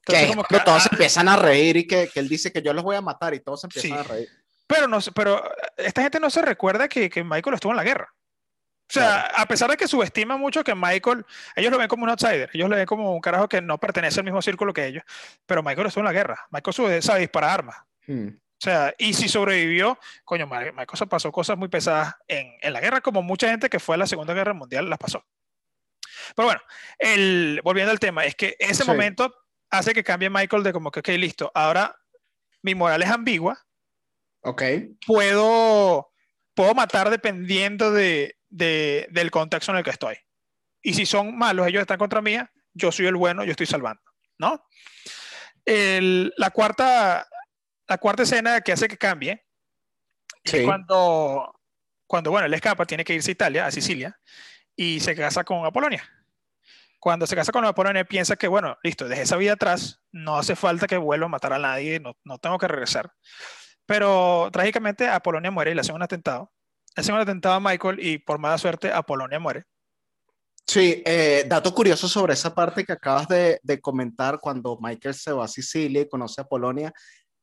que, 0.05 0.27
como 0.27 0.43
que 0.43 0.59
todos 0.59 0.85
ah, 0.85 0.89
empiezan 0.91 1.27
a 1.27 1.35
reír 1.35 1.77
y 1.77 1.87
que, 1.87 2.09
que, 2.13 2.19
él 2.19 2.29
dice 2.29 2.51
que 2.51 2.61
yo 2.61 2.73
los 2.73 2.83
voy 2.83 2.95
a 2.95 3.01
matar 3.01 3.33
y 3.33 3.39
todos 3.39 3.63
empiezan 3.63 3.93
a 3.99 4.03
reír. 4.03 4.29
Pero, 4.67 4.87
no, 4.87 4.99
pero 5.13 5.43
esta 5.77 6.01
gente 6.01 6.19
no 6.19 6.29
se 6.29 6.41
recuerda 6.41 6.87
que, 6.87 7.09
que 7.09 7.23
Michael 7.23 7.55
estuvo 7.55 7.71
en 7.71 7.77
la 7.77 7.83
guerra. 7.83 8.13
O 8.87 8.93
sea, 8.93 9.21
a 9.35 9.47
pesar 9.47 9.69
de 9.69 9.77
que 9.77 9.87
subestima 9.87 10.37
mucho 10.37 10.63
que 10.63 10.75
Michael, 10.75 11.25
ellos 11.55 11.71
lo 11.71 11.79
ven 11.79 11.87
como 11.87 12.03
un 12.03 12.09
outsider, 12.11 12.51
ellos 12.53 12.69
lo 12.69 12.75
ven 12.75 12.85
como 12.85 13.15
un 13.15 13.19
carajo 13.19 13.49
que 13.49 13.59
no 13.59 13.79
pertenece 13.79 14.19
al 14.19 14.25
mismo 14.25 14.43
círculo 14.43 14.73
que 14.73 14.85
ellos, 14.85 15.03
pero 15.47 15.63
Michael 15.63 15.87
estuvo 15.87 16.01
en 16.01 16.05
la 16.05 16.13
guerra, 16.13 16.47
Michael 16.51 17.01
sabe 17.01 17.19
disparar 17.19 17.49
armas. 17.49 17.77
Hmm. 18.05 18.27
O 18.27 18.61
sea, 18.65 18.93
y 18.99 19.13
si 19.15 19.27
sobrevivió, 19.27 19.97
coño, 20.23 20.45
Michael 20.45 20.87
se 20.93 21.07
pasó 21.07 21.31
cosas 21.31 21.57
muy 21.57 21.67
pesadas 21.67 22.15
en, 22.27 22.53
en, 22.61 22.73
la 22.73 22.79
guerra, 22.79 23.01
como 23.01 23.23
mucha 23.23 23.49
gente 23.49 23.69
que 23.69 23.79
fue 23.79 23.95
a 23.95 23.97
la 23.97 24.07
Segunda 24.07 24.33
Guerra 24.35 24.53
Mundial 24.53 24.89
las 24.89 24.99
pasó. 24.99 25.25
Pero 26.35 26.47
bueno, 26.47 26.61
el, 26.97 27.61
volviendo 27.63 27.91
al 27.91 27.99
tema, 27.99 28.23
es 28.25 28.35
que 28.35 28.55
ese 28.59 28.85
momento 28.85 29.33
hace 29.77 29.93
que 29.93 30.03
cambie 30.03 30.29
Michael 30.29 30.63
de 30.63 30.73
como 30.73 30.91
que, 30.91 30.99
ok, 30.99 31.09
listo, 31.09 31.51
ahora 31.53 31.95
mi 32.61 32.75
moral 32.75 33.01
es 33.03 33.09
ambigua. 33.09 33.63
Ok. 34.41 34.63
Puedo, 35.05 36.11
puedo 36.53 36.73
matar 36.73 37.09
dependiendo 37.09 37.91
de, 37.91 38.37
de, 38.49 39.07
del 39.11 39.31
contexto 39.31 39.71
en 39.71 39.79
el 39.79 39.83
que 39.83 39.91
estoy. 39.91 40.15
Y 40.81 40.93
si 40.93 41.05
son 41.05 41.37
malos, 41.37 41.67
ellos 41.67 41.81
están 41.81 41.97
contra 41.97 42.21
mí, 42.21 42.37
yo 42.73 42.91
soy 42.91 43.07
el 43.07 43.15
bueno, 43.15 43.43
yo 43.43 43.51
estoy 43.51 43.65
salvando, 43.65 44.01
¿no? 44.37 44.63
El, 45.63 46.33
la, 46.37 46.51
cuarta, 46.51 47.27
la 47.87 47.97
cuarta 47.97 48.23
escena 48.23 48.61
que 48.61 48.71
hace 48.71 48.87
que 48.87 48.97
cambie 48.97 49.45
es 50.43 50.63
cuando, 50.63 51.59
cuando, 52.05 52.29
bueno, 52.29 52.45
él 52.45 52.53
escapa, 52.53 52.85
tiene 52.85 53.03
que 53.03 53.15
irse 53.15 53.31
a 53.31 53.33
Italia, 53.33 53.65
a 53.65 53.71
Sicilia, 53.71 54.19
y 54.75 54.99
se 54.99 55.15
casa 55.15 55.43
con 55.43 55.65
Apolonia 55.65 56.07
cuando 56.99 57.27
se 57.27 57.35
casa 57.35 57.51
con 57.51 57.65
Apolonia 57.65 58.05
piensa 58.05 58.35
que, 58.35 58.47
bueno, 58.47 58.77
listo, 58.83 59.07
dejé 59.07 59.23
esa 59.23 59.37
vida 59.37 59.53
atrás, 59.53 60.01
no 60.11 60.37
hace 60.37 60.55
falta 60.55 60.87
que 60.87 60.97
vuelva 60.97 61.25
a 61.25 61.29
matar 61.29 61.53
a 61.53 61.59
nadie, 61.59 61.99
no, 61.99 62.13
no 62.23 62.37
tengo 62.37 62.57
que 62.57 62.67
regresar. 62.67 63.11
Pero 63.85 64.49
trágicamente 64.51 65.07
Apolonia 65.07 65.51
muere 65.51 65.71
y 65.71 65.75
le 65.75 65.81
hacen 65.81 65.95
un 65.95 66.03
atentado. 66.03 66.51
Le 66.95 67.01
hacen 67.01 67.15
un 67.15 67.21
atentado 67.21 67.55
a 67.55 67.59
Michael 67.59 67.99
y 67.99 68.17
por 68.17 68.39
mala 68.39 68.57
suerte 68.57 68.91
Apolonia 68.91 69.39
muere. 69.39 69.65
Sí, 70.67 71.03
eh, 71.05 71.45
dato 71.47 71.73
curioso 71.75 72.07
sobre 72.07 72.33
esa 72.33 72.55
parte 72.55 72.83
que 72.83 72.93
acabas 72.93 73.27
de, 73.27 73.59
de, 73.61 73.79
comentar 73.79 74.39
cuando 74.39 74.79
Michael 74.81 75.13
se 75.13 75.31
va 75.31 75.45
a 75.45 75.47
Sicilia 75.47 76.01
y 76.01 76.09
conoce 76.09 76.41
a 76.41 76.45
Polonia, 76.45 76.91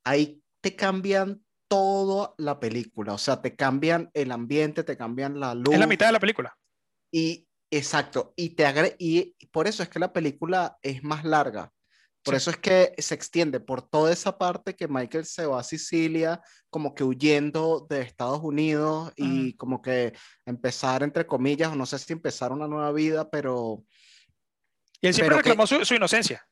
ahí 0.03 0.43
te 0.61 0.75
cambian 0.75 1.41
toda 1.69 2.35
la 2.37 2.59
película, 2.59 3.15
o 3.15 3.19
sea, 3.19 3.41
te 3.41 3.55
cambian 3.55 4.11
el 4.13 4.33
ambiente, 4.33 4.83
te 4.83 4.97
cambian 4.97 5.39
la 5.39 5.55
luz. 5.55 5.73
Es 5.73 5.81
la 5.81 5.87
mitad 5.87 6.07
de 6.07 6.13
la 6.13 6.21
película. 6.21 6.55
Y 7.13 7.47
Exacto, 7.73 8.35
y, 8.37 8.51
te 8.51 8.67
agre 8.67 8.95
y 8.99 9.35
por 9.51 9.67
eso 9.67 9.83
es 9.83 9.89
que 9.89 9.99
la 9.99 10.13
película 10.13 10.79
es 10.83 11.03
más 11.03 11.25
larga. 11.25 11.73
Por 12.23 12.37
eso 12.37 12.51
es 12.51 12.57
que 12.57 12.95
se 12.99 13.15
extiende 13.15 13.59
por 13.59 13.83
toda 13.83 14.13
esa 14.13 14.39
parte 14.39 14.77
que 14.77 14.87
Michael 14.87 15.25
se 15.25 15.45
va 15.45 15.59
a 15.59 15.65
Sicilia, 15.65 16.41
como 16.71 16.95
que 16.95 17.03
huyendo 17.03 17.85
de 17.91 18.03
Estados 18.03 18.41
Unidos 18.43 19.13
y 19.17 19.55
como 19.57 19.83
que 19.83 20.13
empezar, 20.47 21.03
entre 21.03 21.27
comillas, 21.27 21.73
o 21.73 21.75
no 21.75 21.85
sé 21.85 21.99
si 21.99 22.13
empezar 22.13 22.53
una 22.53 22.69
nueva 22.69 22.93
vida, 22.93 23.29
pero... 23.29 23.83
Y 25.01 25.09
él 25.09 25.15
siempre 25.15 25.37
reclamó 25.37 25.67
su, 25.67 25.95
inocencia. 25.95 26.47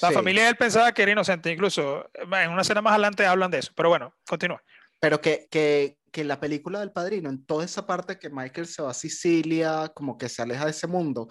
La 0.00 0.12
familia 0.12 0.44
de 0.44 0.50
él 0.50 0.56
pensaba 0.56 0.92
que 0.92 1.02
era 1.02 1.10
inocente, 1.10 1.50
incluso 1.50 2.08
en 2.14 2.50
una 2.50 2.62
escena 2.62 2.80
más 2.80 2.92
adelante 2.92 3.26
hablan 3.26 3.50
de 3.50 3.58
eso, 3.58 3.72
pero 3.74 3.88
bueno, 3.88 4.14
continúa. 4.24 4.62
Pero 5.00 5.20
que, 5.20 5.48
que, 5.50 5.98
que 6.10 6.24
la 6.24 6.40
película 6.40 6.80
del 6.80 6.92
padrino, 6.92 7.30
en 7.30 7.44
toda 7.44 7.64
esa 7.64 7.86
parte 7.86 8.18
que 8.18 8.30
Michael 8.30 8.66
se 8.66 8.82
va 8.82 8.90
a 8.90 8.94
Sicilia, 8.94 9.90
como 9.94 10.16
que 10.18 10.28
se 10.28 10.42
aleja 10.42 10.64
de 10.64 10.70
ese 10.70 10.86
mundo, 10.86 11.28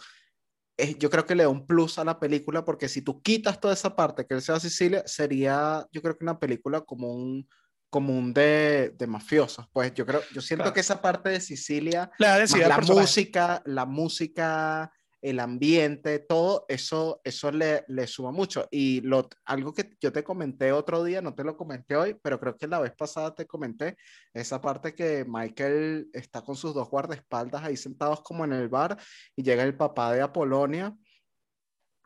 es, 0.77 0.97
yo 0.97 1.09
creo 1.09 1.25
que 1.25 1.35
le 1.35 1.43
da 1.43 1.49
un 1.49 1.65
plus 1.65 1.97
a 1.97 2.03
la 2.03 2.19
película 2.19 2.63
porque 2.63 2.87
si 2.87 3.01
tú 3.01 3.21
quitas 3.21 3.59
toda 3.59 3.73
esa 3.73 3.95
parte 3.95 4.25
que 4.25 4.35
él 4.35 4.41
se 4.41 4.51
va 4.51 4.57
a 4.57 4.61
Sicilia, 4.61 5.03
sería 5.05 5.85
yo 5.91 6.01
creo 6.01 6.17
que 6.17 6.23
una 6.23 6.39
película 6.39 6.81
como 6.81 7.11
un 7.11 7.47
común 7.89 8.33
de, 8.33 8.93
de 8.97 9.07
mafiosos. 9.07 9.65
Pues 9.71 9.93
yo 9.93 10.05
creo, 10.05 10.21
yo 10.33 10.41
siento 10.41 10.71
que 10.73 10.81
esa 10.81 11.01
parte 11.01 11.29
de 11.29 11.41
Sicilia, 11.41 12.11
la, 12.19 12.45
la 12.45 12.77
música, 12.79 13.61
la 13.65 13.85
música 13.85 14.91
el 15.21 15.39
ambiente, 15.39 16.19
todo 16.19 16.65
eso, 16.67 17.21
eso 17.23 17.51
le, 17.51 17.83
le 17.87 18.07
suma 18.07 18.31
mucho. 18.31 18.67
Y 18.71 19.01
lo, 19.01 19.27
algo 19.45 19.73
que 19.73 19.89
yo 19.99 20.11
te 20.11 20.23
comenté 20.23 20.71
otro 20.71 21.03
día, 21.03 21.21
no 21.21 21.33
te 21.33 21.43
lo 21.43 21.57
comenté 21.57 21.95
hoy, 21.95 22.15
pero 22.21 22.39
creo 22.39 22.55
que 22.55 22.67
la 22.67 22.79
vez 22.79 22.93
pasada 22.95 23.33
te 23.33 23.45
comenté, 23.45 23.97
esa 24.33 24.61
parte 24.61 24.93
que 24.93 25.25
Michael 25.27 26.09
está 26.13 26.41
con 26.41 26.55
sus 26.55 26.73
dos 26.73 26.89
guardaespaldas 26.89 27.63
ahí 27.63 27.77
sentados 27.77 28.21
como 28.21 28.45
en 28.45 28.53
el 28.53 28.69
bar 28.69 28.97
y 29.35 29.43
llega 29.43 29.63
el 29.63 29.75
papá 29.75 30.13
de 30.13 30.21
Apolonia 30.21 30.95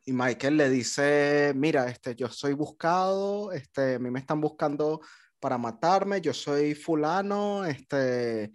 y 0.06 0.13
Michael 0.13 0.58
le 0.58 0.69
dice, 0.69 1.54
mira, 1.56 1.88
este, 1.88 2.15
yo 2.15 2.28
soy 2.28 2.54
buscado, 2.54 3.52
este, 3.52 3.95
a 3.95 4.00
mí 4.00 4.10
me 4.10 4.19
están 4.19 4.41
buscando 4.41 5.02
para 5.39 5.58
matarme, 5.58 6.21
yo 6.21 6.34
soy 6.34 6.74
fulano, 6.74 7.65
este, 7.65 8.52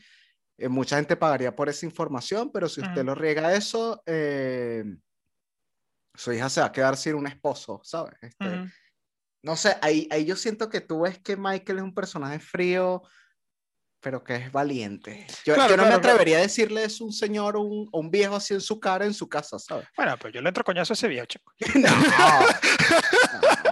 eh, 0.59 0.69
mucha 0.69 0.97
gente 0.97 1.17
pagaría 1.17 1.55
por 1.55 1.69
esa 1.69 1.87
información, 1.87 2.51
pero 2.53 2.69
si 2.69 2.81
usted 2.81 3.05
lo 3.05 3.15
riega 3.15 3.55
eso, 3.55 4.03
eh, 4.07 4.85
su 6.15 6.33
hija 6.33 6.49
se 6.49 6.61
va 6.61 6.67
a 6.67 6.73
quedar 6.73 6.97
sin 6.97 7.15
un 7.15 7.27
esposo, 7.27 7.81
¿sabes? 7.85 8.15
Este, 8.23 8.65
No 9.43 9.57
sé, 9.57 9.77
ahí, 9.83 10.09
ahí 10.11 10.25
yo 10.25 10.35
siento 10.35 10.69
que 10.71 10.81
tú 10.81 11.03
ves 11.03 11.19
que 11.19 11.37
Michael 11.37 11.79
es 11.79 11.85
un 11.85 11.95
personaje 11.95 12.39
frío, 12.39 13.03
pero 14.01 14.23
que 14.25 14.37
es 14.37 14.53
valiente. 14.53 15.27
Yo, 15.45 15.57
no 15.77 15.85
me 15.85 15.95
atrevería 15.95 16.39
a 16.39 16.43
decirle 16.43 16.85
es 16.85 17.01
un 17.01 17.13
señor 17.13 17.57
o 17.57 17.63
un, 17.63 17.89
un, 17.93 18.11
viejo 18.11 18.37
así 18.37 18.55
en 18.55 18.61
su 18.61 18.81
cara, 18.81 19.05
en 19.05 19.13
su 19.13 19.29
casa, 19.29 19.59
¿sabes? 19.59 19.87
Bueno, 19.97 20.17
pues 20.19 20.33
yo 20.33 20.41
le 20.41 20.49
entro 20.49 20.65
coñazo 20.65 20.93
a 20.93 20.95
ese 20.95 21.09
viejo, 21.09 21.27
chico. 21.27 21.53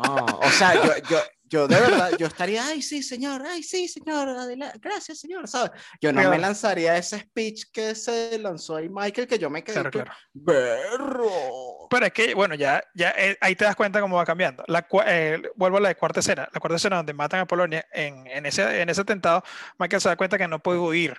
no, 0.02 0.16
no, 0.16 0.38
o 0.38 0.50
sea, 0.50 0.74
yo, 0.74 0.92
yo, 1.08 1.18
yo 1.54 1.68
de 1.68 1.80
verdad, 1.80 2.10
yo 2.18 2.26
estaría, 2.26 2.66
ay, 2.66 2.82
sí, 2.82 3.00
señor, 3.00 3.44
ay, 3.46 3.62
sí, 3.62 3.86
señor, 3.86 4.28
adelante, 4.28 4.76
gracias, 4.80 5.20
señor, 5.20 5.46
¿sabes? 5.46 5.70
Yo 6.00 6.12
no 6.12 6.28
me 6.28 6.36
lanzaría 6.36 6.96
ese 6.96 7.20
speech 7.20 7.66
que 7.72 7.94
se 7.94 8.36
lanzó 8.40 8.76
ahí 8.76 8.88
Michael, 8.88 9.28
que 9.28 9.38
yo 9.38 9.48
me 9.48 9.62
quedé, 9.62 9.88
claro, 9.88 10.12
berro. 10.32 11.86
Pero 11.88 12.06
es 12.06 12.12
que, 12.12 12.34
bueno, 12.34 12.56
ya, 12.56 12.82
ya 12.94 13.14
eh, 13.16 13.38
ahí 13.40 13.54
te 13.54 13.64
das 13.64 13.76
cuenta 13.76 14.00
cómo 14.00 14.16
va 14.16 14.24
cambiando. 14.24 14.64
La, 14.66 14.84
eh, 15.06 15.40
vuelvo 15.54 15.76
a 15.76 15.80
la 15.80 15.88
de 15.90 15.94
cuarta 15.94 16.18
escena, 16.18 16.48
la 16.52 16.58
cuarta 16.58 16.74
escena 16.74 16.96
donde 16.96 17.14
matan 17.14 17.40
a 17.40 17.46
Polonia, 17.46 17.86
en, 17.92 18.26
en, 18.26 18.46
ese, 18.46 18.80
en 18.82 18.88
ese 18.88 19.02
atentado, 19.02 19.44
Michael 19.78 20.02
se 20.02 20.08
da 20.08 20.16
cuenta 20.16 20.36
que 20.36 20.48
no 20.48 20.60
puede 20.60 20.80
huir, 20.80 21.16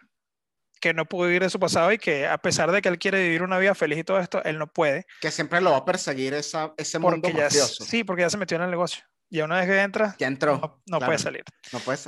que 0.82 0.94
no 0.94 1.06
puede 1.06 1.30
vivir 1.30 1.44
de 1.44 1.50
su 1.50 1.62
pasado 1.62 1.94
y 1.94 1.98
que 1.98 2.28
a 2.28 2.38
pesar 2.40 2.74
de 2.74 2.82
que 2.82 2.90
él 2.90 3.00
quiere 3.00 3.24
vivir 3.24 3.42
una 3.42 3.58
vida 3.58 3.74
feliz 3.74 4.00
y 4.00 4.04
todo 4.04 4.20
esto, 4.20 4.44
él 4.44 4.60
no 4.60 4.68
puede. 4.68 5.06
Que 5.22 5.32
siempre 5.32 5.62
lo 5.62 5.72
va 5.72 5.78
a 5.78 5.86
perseguir 5.86 6.34
esa, 6.34 6.74
ese 6.76 7.00
mundo 7.00 7.30
mafioso. 7.30 7.86
Sí, 7.86 8.04
porque 8.04 8.24
ya 8.24 8.30
se 8.30 8.38
metió 8.38 8.58
en 8.58 8.64
el 8.64 8.72
negocio. 8.72 9.06
Y 9.30 9.42
una 9.42 9.58
vez 9.58 9.68
que 9.68 9.82
entra, 9.82 10.16
ya 10.18 10.28
entró. 10.28 10.82
No, 10.86 11.00
puede 11.00 11.18
salir. 11.18 11.44
No 11.74 11.80
puede 11.80 12.00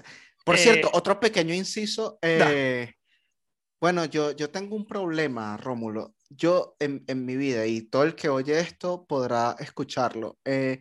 Por 0.45 0.55
eh, 0.55 0.57
cierto, 0.59 0.89
otro 0.93 1.19
pequeño 1.19 1.53
inciso. 1.53 2.19
Eh, 2.21 2.93
bueno, 3.79 4.05
yo, 4.05 4.31
yo 4.31 4.49
tengo 4.49 4.75
un 4.75 4.87
problema, 4.87 5.57
Rómulo. 5.57 6.15
Yo 6.29 6.75
en, 6.79 7.03
en, 7.07 7.25
mi 7.25 7.37
vida, 7.37 7.65
y 7.65 7.81
todo 7.81 8.03
el 8.03 8.15
que 8.15 8.29
oye 8.29 8.59
esto 8.59 9.05
podrá 9.05 9.55
escucharlo. 9.59 10.37
Eh, 10.45 10.79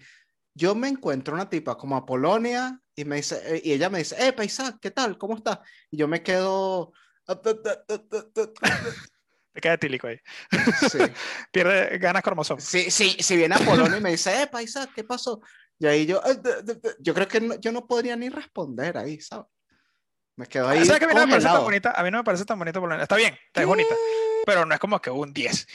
yo 0.54 0.74
me 0.74 0.88
encuentro 0.88 1.34
una 1.34 1.50
tipa 1.50 1.76
como 1.76 1.96
a 1.96 2.06
Polonia 2.06 2.80
y, 2.94 3.04
me 3.04 3.16
dice, 3.16 3.60
y 3.62 3.72
ella 3.72 3.90
me 3.90 3.98
dice, 3.98 4.16
eh, 4.26 4.32
paisa, 4.32 4.78
¿qué 4.80 4.90
tal? 4.90 5.18
¿Cómo 5.18 5.36
estás? 5.36 5.58
Y 5.90 5.98
yo 5.98 6.08
me 6.08 6.22
quedo... 6.22 6.92
Te 9.52 9.60
queda 9.60 9.76
tílico 9.76 10.06
ahí. 10.06 10.18
Sí. 10.90 10.98
Pierde 11.52 11.98
ganas 11.98 12.22
cromosoma. 12.22 12.60
Sí, 12.60 12.90
sí, 12.90 13.16
si 13.20 13.36
viene 13.36 13.54
a 13.54 13.58
Polonia 13.58 13.98
y 13.98 14.00
me 14.02 14.10
dice, 14.10 14.42
eh, 14.42 14.46
paisa, 14.46 14.88
¿qué 14.94 15.04
pasó? 15.04 15.40
Y 15.78 15.86
ahí 15.86 16.06
yo, 16.06 16.22
yo 17.00 17.14
creo 17.14 17.28
que 17.28 17.58
yo 17.60 17.72
no 17.72 17.86
podría 17.86 18.16
ni 18.16 18.28
responder 18.28 18.96
ahí, 18.96 19.20
¿sabes? 19.20 19.46
Me 20.36 20.46
quedo 20.46 20.68
ahí. 20.68 20.84
¿Sabes 20.84 20.98
que 20.98 21.04
a 21.06 21.08
mí 21.08 21.14
no 21.14 21.26
me 21.26 21.28
parece 21.28 21.48
tan 21.48 21.62
bonita? 21.62 21.92
A 21.92 22.02
mí 22.02 22.10
no 22.10 22.18
me 22.18 22.24
parece 22.24 22.44
tan 22.44 22.58
bonito 22.58 22.80
Polonia. 22.80 23.02
Está 23.02 23.16
bien, 23.16 23.36
está 23.46 23.64
bonita, 23.64 23.94
pero 24.44 24.66
no 24.66 24.74
es 24.74 24.80
como 24.80 25.00
que 25.00 25.10
un 25.10 25.32
10. 25.32 25.66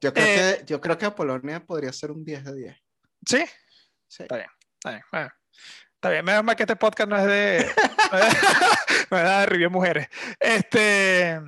yo, 0.00 0.12
creo 0.12 0.24
que, 0.24 0.50
eh, 0.50 0.62
yo 0.66 0.80
creo 0.80 0.96
que 0.96 1.10
Polonia 1.10 1.64
podría 1.64 1.92
ser 1.92 2.10
un 2.10 2.24
10 2.24 2.44
de 2.44 2.54
10. 2.54 2.76
¿Sí? 3.26 3.44
Sí. 4.08 4.22
Está 4.22 4.36
bien, 4.36 4.48
está 4.74 4.90
bien. 4.90 5.02
Bueno, 5.12 5.30
está 5.94 6.10
bien. 6.10 6.24
Menos 6.24 6.44
mal 6.44 6.56
que 6.56 6.62
este 6.62 6.76
podcast 6.76 7.10
no 7.10 7.18
es 7.18 7.26
de. 7.26 7.66
no 9.10 9.18
es 9.18 9.24
de 9.24 9.46
review 9.46 9.70
mujeres. 9.70 10.08
Este. 10.38 11.38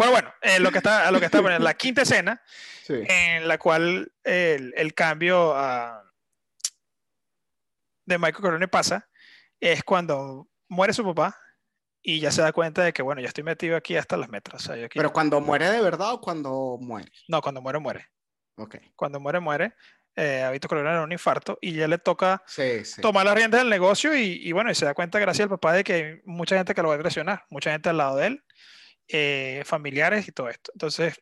Pero 0.00 0.12
bueno, 0.12 0.32
eh, 0.40 0.58
lo 0.60 0.72
que 0.72 0.78
está, 0.78 1.10
lo 1.10 1.18
que 1.18 1.26
está 1.26 1.42
poniendo, 1.42 1.62
la 1.62 1.74
quinta 1.74 2.02
escena 2.02 2.42
en 2.88 3.46
la 3.46 3.58
cual 3.58 4.10
el, 4.24 4.72
el 4.74 4.94
cambio 4.94 5.54
de 8.06 8.18
Michael 8.18 8.42
Corleone 8.42 8.68
pasa 8.68 9.08
es 9.60 9.84
cuando 9.84 10.48
muere 10.68 10.94
su 10.94 11.04
papá 11.04 11.38
y 12.02 12.18
ya 12.18 12.30
se 12.30 12.40
da 12.40 12.52
cuenta 12.52 12.82
de 12.82 12.94
que, 12.94 13.02
bueno, 13.02 13.20
ya 13.20 13.28
estoy 13.28 13.44
metido 13.44 13.76
aquí 13.76 13.94
hasta 13.96 14.16
las 14.16 14.30
metras. 14.30 14.70
¿Pero 14.94 15.12
cuando 15.12 15.38
muere 15.42 15.70
de 15.70 15.82
verdad 15.82 16.14
o 16.14 16.20
cuando 16.20 16.78
muere? 16.80 17.12
No, 17.28 17.42
cuando 17.42 17.60
muere, 17.60 17.78
muere. 17.78 18.08
Ok. 18.56 18.76
Cuando 18.96 19.20
muere, 19.20 19.38
muere. 19.38 19.74
Eh, 20.16 20.42
a 20.42 20.50
Vito 20.50 20.66
Corleone 20.66 20.90
era 20.90 21.02
un 21.02 21.12
infarto 21.12 21.58
y 21.60 21.72
ya 21.72 21.86
le 21.86 21.98
toca 21.98 22.42
tomar 23.00 23.24
las 23.24 23.34
riendas 23.34 23.60
del 23.60 23.70
negocio 23.70 24.16
y, 24.16 24.40
y, 24.42 24.52
bueno, 24.52 24.70
y 24.70 24.74
se 24.74 24.84
da 24.84 24.94
cuenta 24.94 25.18
gracias 25.18 25.44
al 25.44 25.50
papá 25.50 25.72
de 25.72 25.84
que 25.84 25.92
hay 25.92 26.20
mucha 26.24 26.56
gente 26.56 26.74
que 26.74 26.82
lo 26.82 26.88
va 26.88 26.96
a 26.96 26.98
presionar, 26.98 27.44
mucha 27.48 27.70
gente 27.70 27.90
al 27.90 27.98
lado 27.98 28.16
de 28.16 28.26
él, 28.26 28.44
eh, 29.12 29.62
familiares 29.64 30.28
y 30.28 30.32
todo 30.32 30.48
esto. 30.48 30.70
Entonces, 30.74 31.20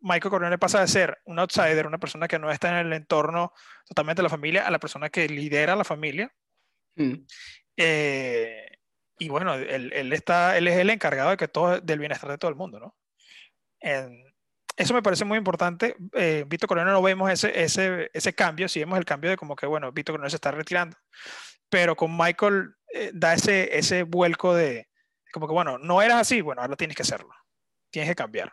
Michael 0.00 0.30
Corleone 0.30 0.58
pasa 0.58 0.80
de 0.80 0.88
ser 0.88 1.18
un 1.24 1.38
outsider, 1.38 1.86
una 1.86 1.98
persona 1.98 2.26
que 2.26 2.38
no 2.38 2.50
está 2.50 2.70
en 2.70 2.86
el 2.86 2.92
entorno 2.92 3.52
totalmente 3.86 4.20
de 4.20 4.24
la 4.24 4.30
familia, 4.30 4.66
a 4.66 4.70
la 4.70 4.78
persona 4.78 5.10
que 5.10 5.28
lidera 5.28 5.76
la 5.76 5.84
familia. 5.84 6.32
Mm. 6.96 7.14
Eh, 7.76 8.78
y 9.18 9.28
bueno, 9.28 9.54
él, 9.54 9.92
él, 9.92 10.12
está, 10.12 10.56
él 10.56 10.66
es 10.68 10.78
el 10.78 10.90
encargado 10.90 11.30
de 11.30 11.36
que 11.36 11.48
todo, 11.48 11.80
del 11.80 11.98
bienestar 11.98 12.30
de 12.30 12.38
todo 12.38 12.50
el 12.50 12.56
mundo, 12.56 12.80
¿no? 12.80 12.96
eso 14.76 14.94
me 14.94 15.02
parece 15.02 15.24
muy 15.24 15.38
importante. 15.38 15.96
Eh, 16.12 16.44
Vito 16.46 16.66
Corleone 16.66 16.90
no 16.90 17.02
vemos 17.02 17.30
ese, 17.30 17.62
ese, 17.62 18.10
ese 18.12 18.34
cambio, 18.34 18.68
sí 18.68 18.80
vemos 18.80 18.98
el 18.98 19.04
cambio 19.04 19.30
de 19.30 19.36
como 19.36 19.56
que, 19.56 19.66
bueno, 19.66 19.92
Vito 19.92 20.12
Corleone 20.12 20.30
se 20.30 20.36
está 20.36 20.50
retirando, 20.50 20.96
pero 21.70 21.96
con 21.96 22.16
Michael 22.16 22.74
eh, 22.92 23.10
da 23.14 23.34
ese, 23.34 23.76
ese 23.76 24.02
vuelco 24.02 24.54
de, 24.54 24.89
como 25.32 25.46
que, 25.46 25.52
bueno, 25.52 25.78
no 25.78 26.02
eras 26.02 26.20
así, 26.20 26.40
bueno, 26.40 26.62
ahora 26.62 26.76
tienes 26.76 26.96
que 26.96 27.02
hacerlo, 27.02 27.34
tienes 27.90 28.10
que 28.10 28.16
cambiar. 28.16 28.52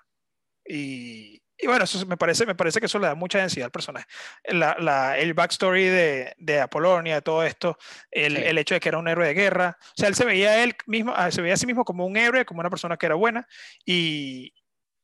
Y, 0.65 1.41
y 1.59 1.65
bueno, 1.65 1.85
eso 1.85 2.05
me 2.05 2.17
parece, 2.17 2.45
me 2.45 2.55
parece 2.55 2.79
que 2.79 2.85
eso 2.85 2.99
le 2.99 3.07
da 3.07 3.15
mucha 3.15 3.39
densidad 3.39 3.65
al 3.65 3.71
personaje. 3.71 4.05
La, 4.45 4.75
la, 4.79 5.17
el 5.17 5.33
backstory 5.33 5.85
de, 5.85 6.35
de, 6.37 6.59
Apolonia, 6.59 7.15
de 7.15 7.21
todo 7.21 7.43
esto, 7.43 7.77
el, 8.11 8.37
el, 8.37 8.57
hecho 8.59 8.75
de 8.75 8.79
que 8.79 8.89
era 8.89 8.99
un 8.99 9.07
héroe 9.07 9.27
de 9.27 9.33
guerra. 9.33 9.77
O 9.81 9.93
sea, 9.95 10.07
él 10.07 10.15
se 10.15 10.25
veía 10.25 10.63
él 10.63 10.75
mismo, 10.85 11.13
ah, 11.15 11.31
se 11.31 11.41
veía 11.41 11.55
a 11.55 11.57
sí 11.57 11.65
mismo 11.65 11.83
como 11.83 12.05
un 12.05 12.15
héroe, 12.15 12.45
como 12.45 12.59
una 12.59 12.69
persona 12.69 12.97
que 12.97 13.07
era 13.07 13.15
buena. 13.15 13.47
Y, 13.85 14.53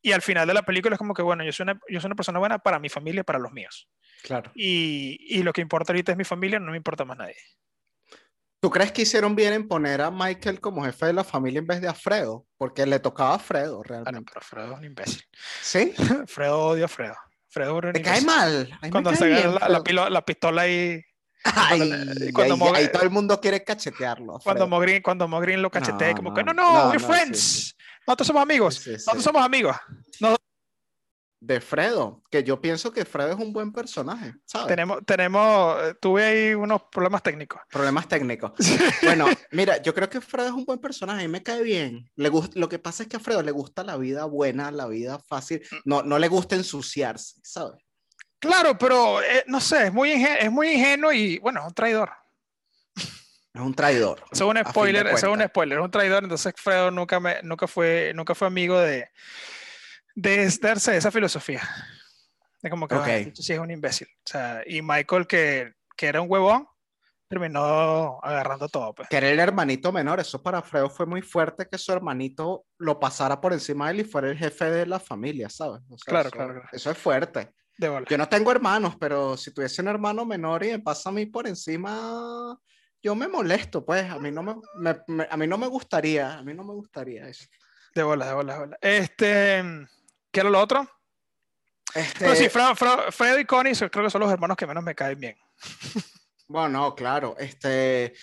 y 0.04 0.12
al 0.12 0.22
final 0.22 0.48
de 0.48 0.54
la 0.54 0.62
película 0.62 0.94
es 0.96 1.00
como 1.00 1.16
que, 1.16 1.24
bueno, 1.24 1.44
yo 1.44 1.52
soy 1.52 1.64
una, 1.64 1.80
yo 1.90 2.00
soy 2.00 2.08
una 2.08 2.16
persona 2.16 2.38
buena 2.38 2.60
para 2.60 2.78
mi 2.78 2.90
familia, 2.90 3.24
para 3.24 3.40
los 3.40 3.52
míos. 3.52 3.90
Claro. 4.22 4.52
Y, 4.54 5.18
y 5.28 5.42
lo 5.42 5.54
que 5.54 5.62
importa 5.62 5.92
ahorita 5.92 6.12
es 6.12 6.18
mi 6.18 6.24
familia, 6.24 6.60
no 6.60 6.72
me 6.72 6.78
importa 6.78 7.04
más 7.04 7.18
nadie. 7.18 7.38
¿Tú 8.64 8.70
crees 8.70 8.94
que 8.94 9.02
hicieron 9.02 9.36
bien 9.36 9.52
en 9.52 9.68
poner 9.68 10.00
a 10.00 10.10
Michael 10.10 10.62
como 10.62 10.86
jefe 10.86 11.08
de 11.08 11.12
la 11.12 11.26
familia 11.26 11.60
en 11.60 11.68
vez 11.68 11.82
de 11.82 11.90
a 11.90 11.94
Fredo? 11.94 12.46
Porque 12.58 12.86
le 12.86 12.98
tocaba 12.98 13.36
a 13.36 13.40
Fredo, 13.40 13.84
realmente. 13.84 14.32
pero 14.34 14.40
Fredo 14.46 14.72
es 14.72 14.78
un 14.80 14.86
imbécil. 14.86 15.22
¿Sí? 15.62 15.94
Fredo 16.28 16.68
odia 16.68 16.86
a 16.86 16.88
Fredo. 16.88 17.16
Fredo 17.50 17.82
¿Te 17.92 18.02
cae 18.02 18.22
mal? 18.22 18.70
Cuando 18.90 19.14
se 19.16 19.26
agarra 19.26 19.68
la, 19.68 20.10
la, 20.10 20.24
pistola 20.24 20.66
y... 20.70 21.04
Ay, 21.44 22.32
cuando, 22.32 22.74
ahí, 22.74 22.90
todo 22.90 23.04
el 23.04 23.10
mundo 23.10 23.42
quiere 23.42 23.66
cachetearlo. 23.66 24.40
Cuando 24.42 24.66
Mogrin, 24.66 25.02
cuando 25.02 25.28
Mogrin 25.28 25.62
lo 25.62 25.70
cachetea, 25.70 26.14
como 26.14 26.34
que 26.34 26.42
no, 26.42 26.54
no, 26.54 26.88
we're 26.88 27.00
friends. 27.02 27.76
Nosotros 28.08 28.28
somos 28.28 28.44
amigos. 28.44 28.88
Nosotros 28.88 29.26
somos 29.26 29.44
amigos. 29.44 29.76
De 31.46 31.60
Fredo, 31.60 32.24
que 32.32 32.42
yo 32.42 32.62
pienso 32.62 32.94
que 32.94 33.04
Fredo 33.04 33.34
es 33.34 33.38
un 33.38 33.52
buen 33.52 33.74
personaje, 33.74 34.34
¿sabes? 34.46 34.68
Tenemos, 34.68 35.00
tenemos, 35.06 35.78
eh, 35.84 35.94
tuve 36.00 36.24
ahí 36.24 36.54
unos 36.54 36.84
problemas 36.84 37.22
técnicos. 37.22 37.60
Problemas 37.70 38.08
técnicos. 38.08 38.54
bueno, 39.04 39.26
mira, 39.52 39.82
yo 39.82 39.94
creo 39.94 40.10
que 40.10 40.22
Fredo 40.22 40.48
es 40.48 40.54
un 40.54 40.64
buen 40.64 40.80
personaje, 40.80 41.28
me 41.28 41.44
cae 41.44 41.62
bien. 41.62 42.10
Le 42.16 42.30
gusta, 42.30 42.58
lo 42.58 42.70
que 42.70 42.80
pasa 42.80 43.04
es 43.04 43.10
que 43.10 43.18
a 43.18 43.20
Fredo 43.20 43.42
le 43.44 43.52
gusta 43.52 43.84
la 43.84 43.98
vida 43.98 44.24
buena, 44.24 44.72
la 44.72 44.88
vida 44.88 45.20
fácil, 45.20 45.62
mm. 45.70 45.76
no, 45.84 46.02
no 46.02 46.18
le 46.18 46.30
gusta 46.30 46.56
ensuciarse, 46.56 47.42
¿sabes? 47.44 47.76
Claro, 48.40 48.78
pero 48.78 49.22
eh, 49.22 49.44
no 49.48 49.60
sé, 49.60 49.88
es 49.88 49.94
muy, 49.94 50.14
es 50.14 50.50
muy 50.50 50.72
ingenuo 50.72 51.12
y 51.12 51.40
bueno, 51.40 51.60
es 51.60 51.68
un 51.68 51.74
traidor. 51.74 52.10
Es 52.96 53.62
un 53.62 53.76
traidor. 53.76 54.24
Eso 54.32 54.50
es 54.50 54.50
un 54.50 54.66
spoiler, 54.70 55.08
eso 55.08 55.28
es 55.28 55.34
un 55.38 55.44
spoiler, 55.46 55.78
es 55.78 55.84
un 55.84 55.92
traidor, 55.92 56.24
entonces 56.24 56.54
Fredo 56.56 56.90
nunca, 56.90 57.20
me, 57.20 57.42
nunca, 57.44 57.68
fue, 57.68 58.14
nunca 58.16 58.34
fue 58.34 58.48
amigo 58.48 58.80
de 58.80 59.10
de 60.16 60.50
darse 60.62 60.96
esa 60.96 61.12
filosofía. 61.12 61.62
De 62.62 62.70
como 62.70 62.88
que 62.88 62.96
okay. 62.96 63.32
sí 63.36 63.54
es 63.54 63.60
un 63.60 63.72
imbécil. 63.72 64.08
O 64.08 64.30
sea, 64.30 64.64
y 64.66 64.82
Michael, 64.82 65.28
que, 65.28 65.74
que 65.98 66.08
era 66.08 66.22
un 66.22 66.32
huevón, 66.32 66.68
terminó 67.34 68.20
agarrando 68.22 68.70
todo. 68.70 68.94
Pues. 68.94 69.10
Que 69.10 69.18
era 69.18 69.30
el 69.30 69.40
hermanito 69.40 69.92
menor. 69.92 70.20
Eso 70.20 70.42
para 70.42 70.62
Fredo 70.62 70.90
fue 70.90 71.06
muy 71.06 71.22
fuerte 71.22 71.68
que 71.68 71.78
su 71.78 71.92
hermanito 71.92 72.66
lo 72.78 73.00
pasara 73.00 73.42
por 73.42 73.54
encima 73.54 73.88
de 73.88 73.94
él 73.94 74.00
y 74.02 74.04
fuera 74.04 74.30
el 74.30 74.38
jefe 74.38 74.70
de 74.70 74.86
la 74.86 75.00
familia, 75.00 75.50
¿sabes? 75.50 75.82
claro, 76.06 76.30
eso, 76.30 76.38
claro, 76.38 76.64
Eso 76.72 76.92
es 76.92 76.98
fuerte. 76.98 77.52
yo 77.80 78.18
no 78.18 78.30
tengo 78.30 78.52
hermanos, 78.52 78.96
pero 79.00 79.36
si 79.36 79.52
tuviese 79.52 79.82
un 79.82 79.88
hermano 79.88 80.26
menor 80.26 80.64
y 80.64 80.72
me 80.72 80.80
pasa 80.80 81.10
a 81.10 81.14
mí 81.14 81.26
por 81.26 81.48
encima, 81.48 82.58
yo 83.02 83.16
me 83.16 83.28
molesto, 83.28 83.84
pues. 83.84 84.10
A 84.10 84.20
mí 84.20 84.32
no 84.32 84.44
me, 84.44 84.56
me, 85.08 85.28
a 85.30 85.36
mí 85.36 85.48
no 85.48 85.58
me 85.58 85.68
gustaría, 85.68 86.38
a 86.38 86.44
mí 86.44 86.54
no 86.54 86.64
me 86.64 86.74
gustaría 86.74 87.28
eso. 87.28 87.46
De 87.96 88.04
bola, 88.04 88.28
de 88.28 88.34
bola, 88.34 88.54
de 88.54 88.60
bola. 88.60 88.78
Este. 88.80 89.64
¿Qué 90.34 90.40
era 90.40 90.50
lo 90.50 90.60
otro? 90.60 90.90
Este... 91.94 92.20
Pero 92.20 92.36
sí, 92.36 92.50
Fred, 92.50 93.38
y 93.38 93.46
Connie 93.46 93.76
creo 93.76 94.06
que 94.06 94.10
son 94.10 94.22
los 94.22 94.32
hermanos 94.32 94.58
que 94.58 94.66
menos 94.66 94.84
me 94.84 94.96
caen 94.96 95.20
bien. 95.20 95.38
Bueno, 96.48 96.94
claro. 96.94 97.36
Este, 97.40 98.14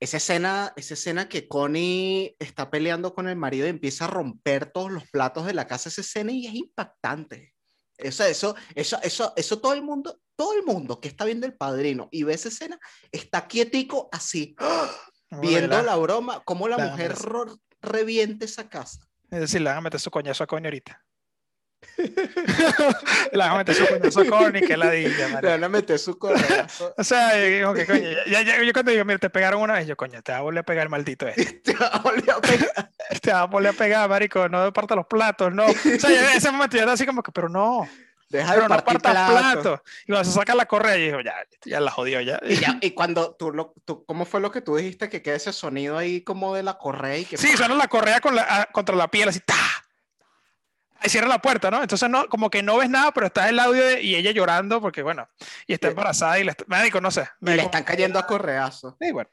esa 0.00 0.16
escena, 0.16 0.72
esa 0.76 0.94
escena 0.94 1.28
que 1.28 1.46
Connie 1.46 2.36
está 2.38 2.70
peleando 2.70 3.14
con 3.14 3.28
el 3.28 3.36
marido 3.36 3.66
y 3.66 3.70
empieza 3.70 4.06
a 4.06 4.08
romper 4.08 4.66
todos 4.66 4.90
los 4.90 5.08
platos 5.10 5.46
de 5.46 5.54
la 5.54 5.66
casa, 5.66 5.88
esa 5.88 6.00
escena 6.00 6.32
y 6.32 6.46
es 6.46 6.54
impactante. 6.54 7.54
Eso, 7.96 8.24
eso, 8.24 8.56
eso, 8.74 8.98
eso, 9.02 9.32
eso 9.36 9.60
todo 9.60 9.74
el 9.74 9.82
mundo, 9.82 10.18
todo 10.34 10.54
el 10.54 10.64
mundo 10.64 11.00
que 11.00 11.08
está 11.08 11.24
viendo 11.24 11.46
el 11.46 11.54
padrino 11.54 12.08
y 12.10 12.24
ve 12.24 12.34
esa 12.34 12.48
escena, 12.48 12.78
está 13.12 13.46
quietico 13.46 14.08
así, 14.10 14.54
viendo 15.40 15.80
la 15.82 15.96
broma, 15.96 16.42
cómo 16.44 16.68
la, 16.68 16.78
mujer 16.78 17.14
reviente 17.80 18.46
esa 18.46 18.68
casa. 18.68 19.06
Es 19.30 19.40
decir, 19.40 19.60
le 19.60 19.70
van 19.70 19.78
a 19.78 19.82
meter 19.82 20.00
su 20.00 20.10
coñazo 20.10 20.44
a 20.44 20.46
coño 20.46 20.66
ahorita. 20.66 21.05
Le 21.96 23.38
van 23.38 23.50
a 23.50 23.56
meter 23.56 23.74
su 23.74 23.86
coñazo 23.86 24.20
a 24.20 24.24
coño 24.26 24.58
y 24.58 24.62
que 24.62 24.76
la 24.76 24.90
diga, 24.90 25.40
Le 25.40 25.48
van 25.48 25.64
a 25.64 25.68
meter 25.68 25.98
su 25.98 26.18
coñazo. 26.18 26.94
o 26.96 27.04
sea, 27.04 27.32
yo, 27.48 27.72
que 27.74 27.86
coño, 27.86 28.08
ya, 28.26 28.42
ya, 28.42 28.62
yo 28.62 28.72
cuando 28.72 28.92
digo, 28.92 29.04
mira, 29.04 29.18
te 29.18 29.30
pegaron 29.30 29.62
una 29.62 29.74
vez, 29.74 29.86
yo, 29.86 29.96
coño, 29.96 30.22
te 30.22 30.32
va 30.32 30.38
a 30.38 30.42
volver 30.42 30.60
a 30.60 30.64
pegar 30.64 30.84
el 30.84 30.90
maldito 30.90 31.26
este. 31.36 31.72
te 31.72 31.74
va 31.74 31.86
a 31.86 31.98
volver 32.00 32.30
a 32.30 32.40
pegar. 32.40 32.90
te 33.22 33.32
va 33.32 33.40
a 33.40 33.46
volver 33.46 33.70
a 33.70 33.72
pegar, 33.72 34.08
marico, 34.08 34.48
no 34.48 34.72
parta 34.72 34.94
los 34.94 35.06
platos, 35.06 35.52
no. 35.52 35.66
O 35.66 35.98
sea, 35.98 36.10
en 36.10 36.36
ese 36.36 36.50
momento 36.50 36.76
ya 36.76 36.82
era 36.84 36.92
así 36.92 37.06
como 37.06 37.22
que, 37.22 37.32
pero 37.32 37.48
no. 37.48 37.88
Deja 38.28 38.54
pero 38.54 38.62
de 38.62 38.68
no 38.68 38.84
partas 38.84 39.30
platos. 39.30 39.80
Y 40.04 40.12
cuando 40.12 40.24
se 40.24 40.32
saca 40.32 40.54
la 40.54 40.66
correa, 40.66 40.96
y 40.96 41.06
dijo, 41.06 41.20
ya, 41.20 41.34
ya 41.64 41.80
la 41.80 41.90
jodió 41.90 42.20
ya. 42.20 42.40
Y, 42.42 42.56
ya, 42.56 42.76
y 42.80 42.90
cuando 42.90 43.36
tú, 43.36 43.52
lo, 43.52 43.72
tú, 43.84 44.04
¿cómo 44.04 44.24
fue 44.24 44.40
lo 44.40 44.50
que 44.50 44.60
tú 44.60 44.76
dijiste? 44.76 45.08
Que 45.08 45.22
queda 45.22 45.36
ese 45.36 45.52
sonido 45.52 45.96
ahí 45.96 46.22
como 46.22 46.54
de 46.54 46.64
la 46.64 46.76
correa 46.76 47.18
y 47.18 47.24
que... 47.24 47.36
Sí, 47.36 47.56
suena 47.56 47.76
la 47.76 47.86
correa 47.86 48.20
con 48.20 48.34
la, 48.34 48.68
contra 48.72 48.96
la 48.96 49.08
piel, 49.08 49.28
así, 49.28 49.40
¡ta! 49.40 49.54
Cierra 51.04 51.28
la 51.28 51.40
puerta, 51.40 51.70
¿no? 51.70 51.82
Entonces, 51.82 52.08
no, 52.08 52.28
como 52.28 52.50
que 52.50 52.62
no 52.62 52.78
ves 52.78 52.90
nada, 52.90 53.12
pero 53.12 53.26
está 53.26 53.48
el 53.48 53.58
audio 53.58 53.98
y 53.98 54.16
ella 54.16 54.32
llorando 54.32 54.80
porque, 54.80 55.02
bueno, 55.02 55.28
y 55.66 55.74
está 55.74 55.88
embarazada 55.88 56.38
y 56.38 56.44
le 56.44 56.50
está, 56.50 56.64
médico, 56.66 57.00
no 57.00 57.10
sé. 57.10 57.28
y 57.40 57.50
le 57.50 57.62
están 57.62 57.84
cayendo 57.84 58.18
a 58.18 58.26
correazo. 58.26 58.96
Sí, 59.00 59.12
bueno. 59.12 59.30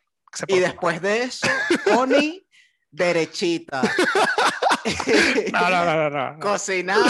Y 0.47 0.59
después 0.59 1.01
de 1.01 1.23
eso, 1.23 1.47
Connie, 1.83 2.47
derechita. 2.91 3.81
no, 5.53 5.69
no, 5.69 5.85
no, 5.85 6.09
no, 6.09 6.09
no. 6.09 6.39
Cocinando. 6.39 7.09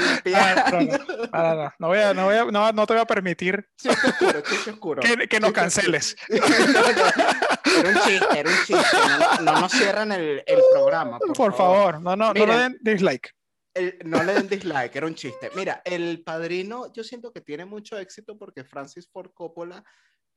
No, 1.32 1.72
no, 1.78 1.88
voy 1.88 1.98
a, 1.98 2.14
no, 2.14 2.24
voy 2.26 2.34
a, 2.36 2.44
no, 2.44 2.72
no, 2.72 2.86
te 2.86 2.94
voy 2.94 3.02
a 3.02 3.06
permitir 3.06 3.68
que, 3.78 5.28
que 5.28 5.40
nos 5.40 5.52
canceles. 5.52 6.16
era 6.28 7.88
un 7.88 7.94
chiste, 8.04 8.38
era 8.38 8.50
un 8.50 8.56
chiste. 8.66 8.96
No, 9.42 9.60
nos 9.60 9.72
cierran 9.72 10.12
el, 10.12 10.42
el 10.46 10.60
programa. 10.72 11.18
Por, 11.18 11.54
favor. 11.54 12.00
no, 12.00 12.16
no, 12.16 12.32
no 12.32 12.46
le 12.46 12.56
den 12.56 12.78
dislike. 12.80 13.34
no 14.04 14.22
le 14.22 14.34
den 14.34 14.48
dislike, 14.48 14.96
era 14.96 15.06
un 15.06 15.14
chiste. 15.14 15.50
Mira, 15.54 15.82
El 15.84 16.22
Padrino 16.22 16.92
yo 16.92 17.04
siento 17.04 17.32
que 17.32 17.40
tiene 17.40 17.64
mucho 17.64 17.98
éxito 17.98 18.36
porque 18.38 18.64
Francis 18.64 19.08
Ford 19.10 19.30
Coppola 19.34 19.84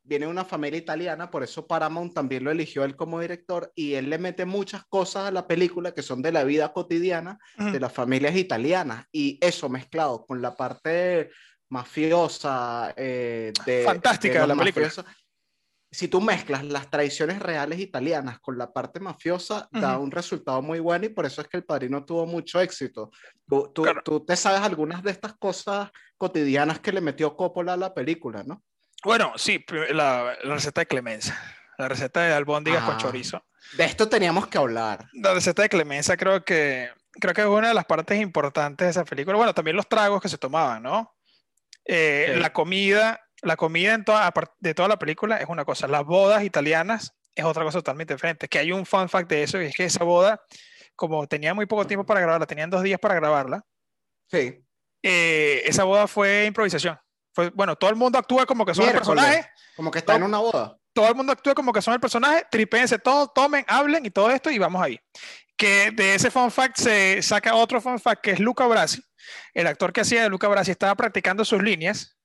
viene 0.03 0.25
de 0.25 0.31
una 0.31 0.45
familia 0.45 0.77
italiana, 0.77 1.31
por 1.31 1.43
eso 1.43 1.65
Paramount 1.65 2.13
también 2.13 2.43
lo 2.43 2.51
eligió 2.51 2.83
él 2.83 2.95
como 2.95 3.19
director 3.19 3.71
y 3.73 3.93
él 3.93 4.09
le 4.09 4.17
mete 4.17 4.45
muchas 4.45 4.85
cosas 4.85 5.27
a 5.27 5.31
la 5.31 5.47
película 5.47 5.93
que 5.93 6.01
son 6.01 6.21
de 6.21 6.31
la 6.31 6.43
vida 6.43 6.73
cotidiana 6.73 7.39
de 7.57 7.79
las 7.79 7.93
familias 7.93 8.35
italianas 8.35 9.05
y 9.11 9.39
eso 9.41 9.69
mezclado 9.69 10.25
con 10.25 10.41
la 10.41 10.55
parte 10.55 11.31
mafiosa 11.69 12.93
eh, 12.97 13.53
de 13.65 13.83
fantástica 13.83 14.41
de, 14.41 14.47
la, 14.47 14.55
película. 14.55 14.91
si 15.89 16.07
tú 16.09 16.19
mezclas 16.19 16.65
las 16.65 16.89
tradiciones 16.89 17.39
reales 17.39 17.79
italianas 17.79 18.39
con 18.39 18.57
la 18.57 18.73
parte 18.73 18.99
mafiosa, 18.99 19.69
da 19.71 19.97
un 19.97 20.11
resultado 20.11 20.61
muy 20.61 20.79
bueno 20.79 21.05
y 21.05 21.09
por 21.09 21.25
eso 21.25 21.41
es 21.41 21.47
que 21.47 21.57
El 21.57 21.63
Padrino 21.63 22.03
tuvo 22.03 22.25
mucho 22.25 22.59
éxito. 22.59 23.09
Tú, 23.47 23.71
tú, 23.73 23.85
tú 24.03 24.25
te 24.25 24.35
sabes 24.35 24.61
algunas 24.61 25.01
de 25.01 25.11
estas 25.11 25.33
cosas 25.35 25.89
cotidianas 26.17 26.79
que 26.79 26.91
le 26.91 27.01
metió 27.01 27.35
Coppola 27.35 27.73
a 27.73 27.77
la 27.77 27.93
película, 27.93 28.43
¿no? 28.43 28.61
Bueno, 29.03 29.33
sí, 29.35 29.63
la, 29.89 30.35
receta 30.43 30.81
de 30.81 30.87
clemencia, 30.87 31.37
la 31.77 31.89
receta 31.89 32.21
de 32.21 32.33
albóndigas 32.33 32.83
con 32.83 32.97
chorizo. 32.97 33.43
De 33.77 33.83
esto 33.83 34.07
teníamos 34.07 34.47
que 34.47 34.57
hablar. 34.57 35.09
La 35.13 35.33
receta 35.33 35.61
de 35.61 35.69
clemencia 35.69 36.15
creo 36.15 36.43
que, 36.45 36.89
creo 37.19 37.33
que 37.33 37.41
es 37.41 37.47
una 37.47 37.67
de 37.67 37.73
las 37.73 37.85
partes 37.85 38.19
importantes 38.21 38.85
de 38.85 38.91
esa 38.91 39.03
película. 39.03 39.35
Bueno, 39.35 39.53
también 39.53 39.75
los 39.75 39.89
tragos 39.89 40.21
que 40.21 40.29
se 40.29 40.37
tomaban, 40.37 40.83
¿no? 40.83 41.13
Eh, 41.85 42.35
la 42.37 42.53
comida, 42.53 43.19
la 43.41 43.57
comida 43.57 43.93
en 43.93 44.05
toda, 44.05 44.31
de 44.59 44.73
toda 44.73 44.87
la 44.87 44.99
película 44.99 45.37
es 45.37 45.49
una 45.49 45.65
cosa. 45.65 45.87
Las 45.87 46.05
bodas 46.05 46.43
italianas 46.43 47.13
es 47.35 47.43
otra 47.43 47.63
cosa 47.63 47.79
totalmente 47.79 48.13
diferente. 48.13 48.47
Que 48.47 48.59
hay 48.59 48.71
un 48.71 48.85
fun 48.85 49.09
fact 49.09 49.29
de 49.29 49.43
eso 49.43 49.61
y 49.61 49.65
es 49.65 49.75
que 49.75 49.83
esa 49.83 50.05
boda, 50.05 50.41
como 50.95 51.27
tenía 51.27 51.53
muy 51.53 51.65
poco 51.65 51.85
tiempo 51.85 52.05
para 52.05 52.21
grabarla, 52.21 52.45
tenían 52.45 52.69
dos 52.69 52.83
días 52.83 52.99
para 53.01 53.15
grabarla. 53.15 53.65
Sí. 54.27 54.63
Eh, 55.01 55.63
esa 55.65 55.83
boda 55.83 56.07
fue 56.07 56.45
improvisación 56.45 56.97
bueno, 57.53 57.75
todo 57.75 57.89
el 57.89 57.95
mundo 57.95 58.17
actúa 58.17 58.45
como 58.45 58.65
que 58.65 58.73
son 58.73 58.85
el 58.85 58.93
personaje. 58.93 59.49
Como 59.75 59.91
que 59.91 59.99
está 59.99 60.15
en 60.15 60.23
una 60.23 60.39
boda. 60.39 60.77
Todo 60.93 61.09
el 61.09 61.15
mundo 61.15 61.31
actúa 61.31 61.55
como 61.55 61.73
que 61.73 61.81
son 61.81 61.95
el 61.95 61.99
personaje, 61.99 62.45
tripense 62.51 62.99
todo, 62.99 63.27
tomen, 63.27 63.65
hablen 63.67 64.05
y 64.05 64.11
todo 64.11 64.29
esto 64.29 64.51
y 64.51 64.59
vamos 64.59 64.81
ahí. 64.81 64.99
Que 65.57 65.91
de 65.91 66.15
ese 66.15 66.29
fun 66.29 66.51
fact 66.51 66.77
se 66.77 67.21
saca 67.21 67.55
otro 67.55 67.81
fun 67.81 67.99
fact 67.99 68.21
que 68.21 68.31
es 68.31 68.39
Luca 68.39 68.67
Brasi. 68.67 69.01
El 69.53 69.67
actor 69.67 69.91
que 69.91 70.01
hacía 70.01 70.23
de 70.23 70.29
Luca 70.29 70.47
Brasi 70.47 70.71
estaba 70.71 70.93
practicando 70.95 71.43
sus 71.43 71.63
líneas 71.63 72.17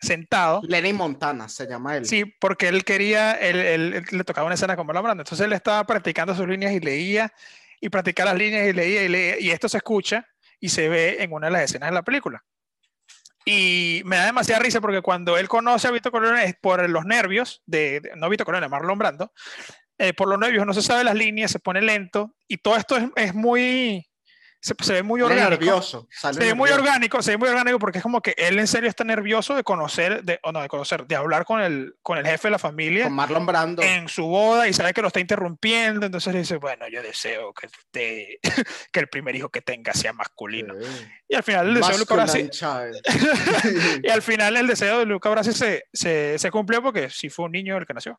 sentado. 0.00 0.60
Lenny 0.62 0.92
Montana 0.92 1.48
se 1.48 1.66
llama 1.66 1.96
él. 1.96 2.06
Sí, 2.06 2.24
porque 2.40 2.68
él 2.68 2.84
quería, 2.84 3.32
él, 3.32 4.04
le 4.10 4.24
tocaba 4.24 4.46
una 4.46 4.54
escena 4.54 4.76
como 4.76 4.92
la 4.92 5.00
Brando. 5.00 5.22
Entonces 5.22 5.44
él 5.44 5.52
estaba 5.52 5.84
practicando 5.84 6.34
sus 6.34 6.46
líneas 6.46 6.72
y 6.72 6.80
leía 6.80 7.32
y 7.80 7.88
practicaba 7.88 8.30
las 8.30 8.38
líneas 8.38 8.68
y 8.68 8.72
leía 8.72 9.04
y 9.04 9.08
leía. 9.08 9.40
Y 9.40 9.50
esto 9.50 9.68
se 9.68 9.78
escucha 9.78 10.26
y 10.60 10.68
se 10.68 10.88
ve 10.88 11.16
en 11.20 11.32
una 11.32 11.48
de 11.48 11.52
las 11.52 11.62
escenas 11.62 11.90
de 11.90 11.94
la 11.94 12.02
película. 12.02 12.44
Y 13.44 14.02
me 14.04 14.16
da 14.16 14.26
demasiada 14.26 14.62
risa 14.62 14.80
porque 14.80 15.02
cuando 15.02 15.36
él 15.36 15.48
conoce 15.48 15.88
a 15.88 15.90
Vito 15.90 16.10
Corleone 16.10 16.56
por 16.60 16.88
los 16.88 17.04
nervios, 17.04 17.62
de, 17.66 18.00
no 18.16 18.28
Vito 18.28 18.44
Corleone, 18.44 18.68
Marlon 18.68 18.98
Brando, 18.98 19.32
eh, 19.98 20.14
por 20.14 20.28
los 20.28 20.38
nervios 20.38 20.66
no 20.66 20.72
se 20.72 20.82
sabe 20.82 21.04
las 21.04 21.14
líneas, 21.14 21.50
se 21.50 21.58
pone 21.58 21.82
lento 21.82 22.34
y 22.48 22.58
todo 22.58 22.76
esto 22.76 22.96
es, 22.96 23.04
es 23.16 23.34
muy, 23.34 24.06
se, 24.64 24.92
ve 24.94 25.02
muy 25.02 25.20
orgánico. 25.20 25.50
Nervioso, 25.50 26.08
se 26.10 26.38
ve 26.38 26.54
muy 26.54 26.70
orgánico, 26.70 27.20
se 27.20 27.32
ve 27.32 27.36
muy 27.36 27.50
orgánico 27.50 27.78
porque 27.78 27.98
es 27.98 28.02
como 28.02 28.22
que 28.22 28.34
él 28.38 28.58
en 28.58 28.66
serio 28.66 28.88
está 28.88 29.04
nervioso 29.04 29.54
de 29.54 29.62
conocer, 29.62 30.24
de, 30.24 30.40
o 30.42 30.52
no, 30.52 30.62
de 30.62 30.68
conocer, 30.68 31.06
de 31.06 31.16
hablar 31.16 31.44
con 31.44 31.60
el, 31.60 31.96
con 32.00 32.16
el 32.16 32.26
jefe 32.26 32.48
de 32.48 32.52
la 32.52 32.58
familia. 32.58 33.04
Con 33.04 33.12
Marlon 33.12 33.44
Brando. 33.44 33.82
En 33.82 34.08
su 34.08 34.24
boda 34.24 34.66
y 34.66 34.72
sabe 34.72 34.94
que 34.94 35.02
lo 35.02 35.08
está 35.08 35.20
interrumpiendo, 35.20 36.06
entonces 36.06 36.32
le 36.32 36.38
dice, 36.38 36.56
bueno, 36.56 36.88
yo 36.88 37.02
deseo 37.02 37.52
que, 37.52 37.68
te, 37.90 38.38
que 38.90 39.00
el 39.00 39.08
primer 39.08 39.36
hijo 39.36 39.50
que 39.50 39.60
tenga 39.60 39.92
sea 39.92 40.14
masculino. 40.14 40.74
Y 41.28 41.34
al 41.34 41.42
final 41.42 41.68
el 41.68 41.74
deseo 41.74 41.92
de 41.92 41.98
Luca 41.98 42.14
Brasi... 42.14 42.50
y 44.02 44.08
al 44.08 44.22
final 44.22 44.56
el 44.56 44.66
deseo 44.66 44.98
de 45.00 45.04
Luca 45.04 45.28
Brasi 45.28 45.52
se, 45.52 45.84
se, 45.92 46.38
se 46.38 46.50
cumplió 46.50 46.82
porque 46.82 47.10
sí 47.10 47.28
fue 47.28 47.44
un 47.44 47.52
niño 47.52 47.76
el 47.76 47.86
que 47.86 47.92
nació. 47.92 48.18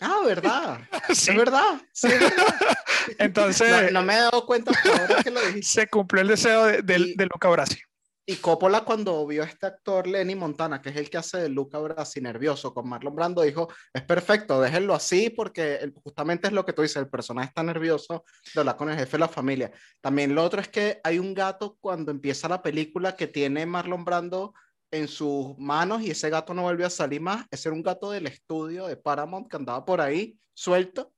Ah, 0.00 0.22
¿verdad? 0.24 0.80
Sí. 1.12 1.30
Es 1.30 1.36
verdad. 1.36 1.80
Sí, 1.92 2.08
Entonces. 3.18 3.92
No, 3.92 4.02
me 4.02 4.14
he 4.14 4.18
dado 4.18 4.46
cuenta 4.46 4.72
ahora 4.98 5.22
que 5.22 5.30
lo 5.30 5.40
dijiste. 5.40 5.62
Se 5.62 5.86
cumplió 5.86 6.22
el 6.22 6.28
deseo 6.28 6.66
de, 6.66 6.82
de, 6.82 7.26
Luca 7.26 7.48
Brasi. 7.48 7.78
Y 8.26 8.36
Coppola, 8.36 8.84
cuando 8.84 9.26
vio 9.26 9.42
a 9.42 9.46
este 9.46 9.66
actor 9.66 10.06
Lenny 10.06 10.36
Montana, 10.36 10.80
que 10.80 10.90
es 10.90 10.96
el 10.96 11.10
que 11.10 11.18
hace 11.18 11.38
de 11.38 11.48
Luca 11.48 11.78
Brasi 11.78 12.20
nervioso 12.20 12.72
con 12.72 12.88
Marlon 12.88 13.14
Brando, 13.14 13.42
dijo: 13.42 13.68
Es 13.92 14.02
perfecto, 14.02 14.60
déjenlo 14.60 14.94
así, 14.94 15.30
porque 15.30 15.92
justamente 16.02 16.46
es 16.46 16.52
lo 16.52 16.64
que 16.64 16.72
tú 16.72 16.82
dices, 16.82 16.98
el 16.98 17.10
personaje 17.10 17.48
está 17.48 17.62
nervioso 17.62 18.24
de 18.54 18.60
hablar 18.60 18.76
con 18.76 18.88
el 18.88 18.98
jefe 18.98 19.12
de 19.12 19.18
la 19.18 19.28
familia. 19.28 19.72
También 20.00 20.34
lo 20.34 20.44
otro 20.44 20.60
es 20.60 20.68
que 20.68 21.00
hay 21.02 21.18
un 21.18 21.34
gato 21.34 21.76
cuando 21.80 22.10
empieza 22.10 22.48
la 22.48 22.62
película 22.62 23.16
que 23.16 23.26
tiene 23.26 23.66
Marlon 23.66 24.04
Brando 24.04 24.54
en 24.90 25.08
sus 25.08 25.56
manos 25.58 26.02
y 26.02 26.10
ese 26.10 26.30
gato 26.30 26.54
no 26.54 26.62
volvió 26.62 26.86
a 26.86 26.90
salir 26.90 27.20
más. 27.20 27.46
Ese 27.50 27.68
era 27.68 27.76
un 27.76 27.82
gato 27.82 28.10
del 28.10 28.26
estudio 28.26 28.86
de 28.86 28.96
Paramount 28.96 29.48
que 29.48 29.56
andaba 29.56 29.84
por 29.84 30.00
ahí 30.00 30.38
suelto 30.54 31.12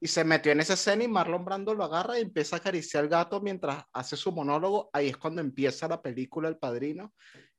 y 0.00 0.08
se 0.08 0.24
metió 0.24 0.52
en 0.52 0.60
esa 0.60 0.72
escena 0.72 1.04
y 1.04 1.08
Marlon 1.08 1.44
Brando 1.44 1.74
lo 1.74 1.84
agarra 1.84 2.18
y 2.18 2.22
empieza 2.22 2.56
a 2.56 2.58
acariciar 2.60 3.04
al 3.04 3.10
gato 3.10 3.40
mientras 3.40 3.84
hace 3.92 4.16
su 4.16 4.32
monólogo. 4.32 4.88
Ahí 4.92 5.08
es 5.08 5.16
cuando 5.16 5.40
empieza 5.40 5.86
la 5.86 6.00
película 6.00 6.48
El 6.48 6.56
Padrino. 6.56 7.12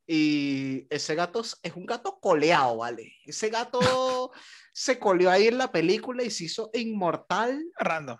Y 0.08 0.88
ese 0.90 1.14
gato 1.14 1.42
es 1.42 1.76
un 1.76 1.86
gato 1.86 2.20
coleado, 2.20 2.78
¿vale? 2.78 3.14
Ese 3.24 3.50
gato 3.50 4.32
se 4.74 4.98
coleó 4.98 5.30
ahí 5.30 5.48
en 5.48 5.60
la 5.60 5.72
película 5.72 6.24
y 6.24 6.32
se 6.32 6.46
hizo 6.46 6.72
inmortal. 6.74 7.64
Random. 7.78 8.18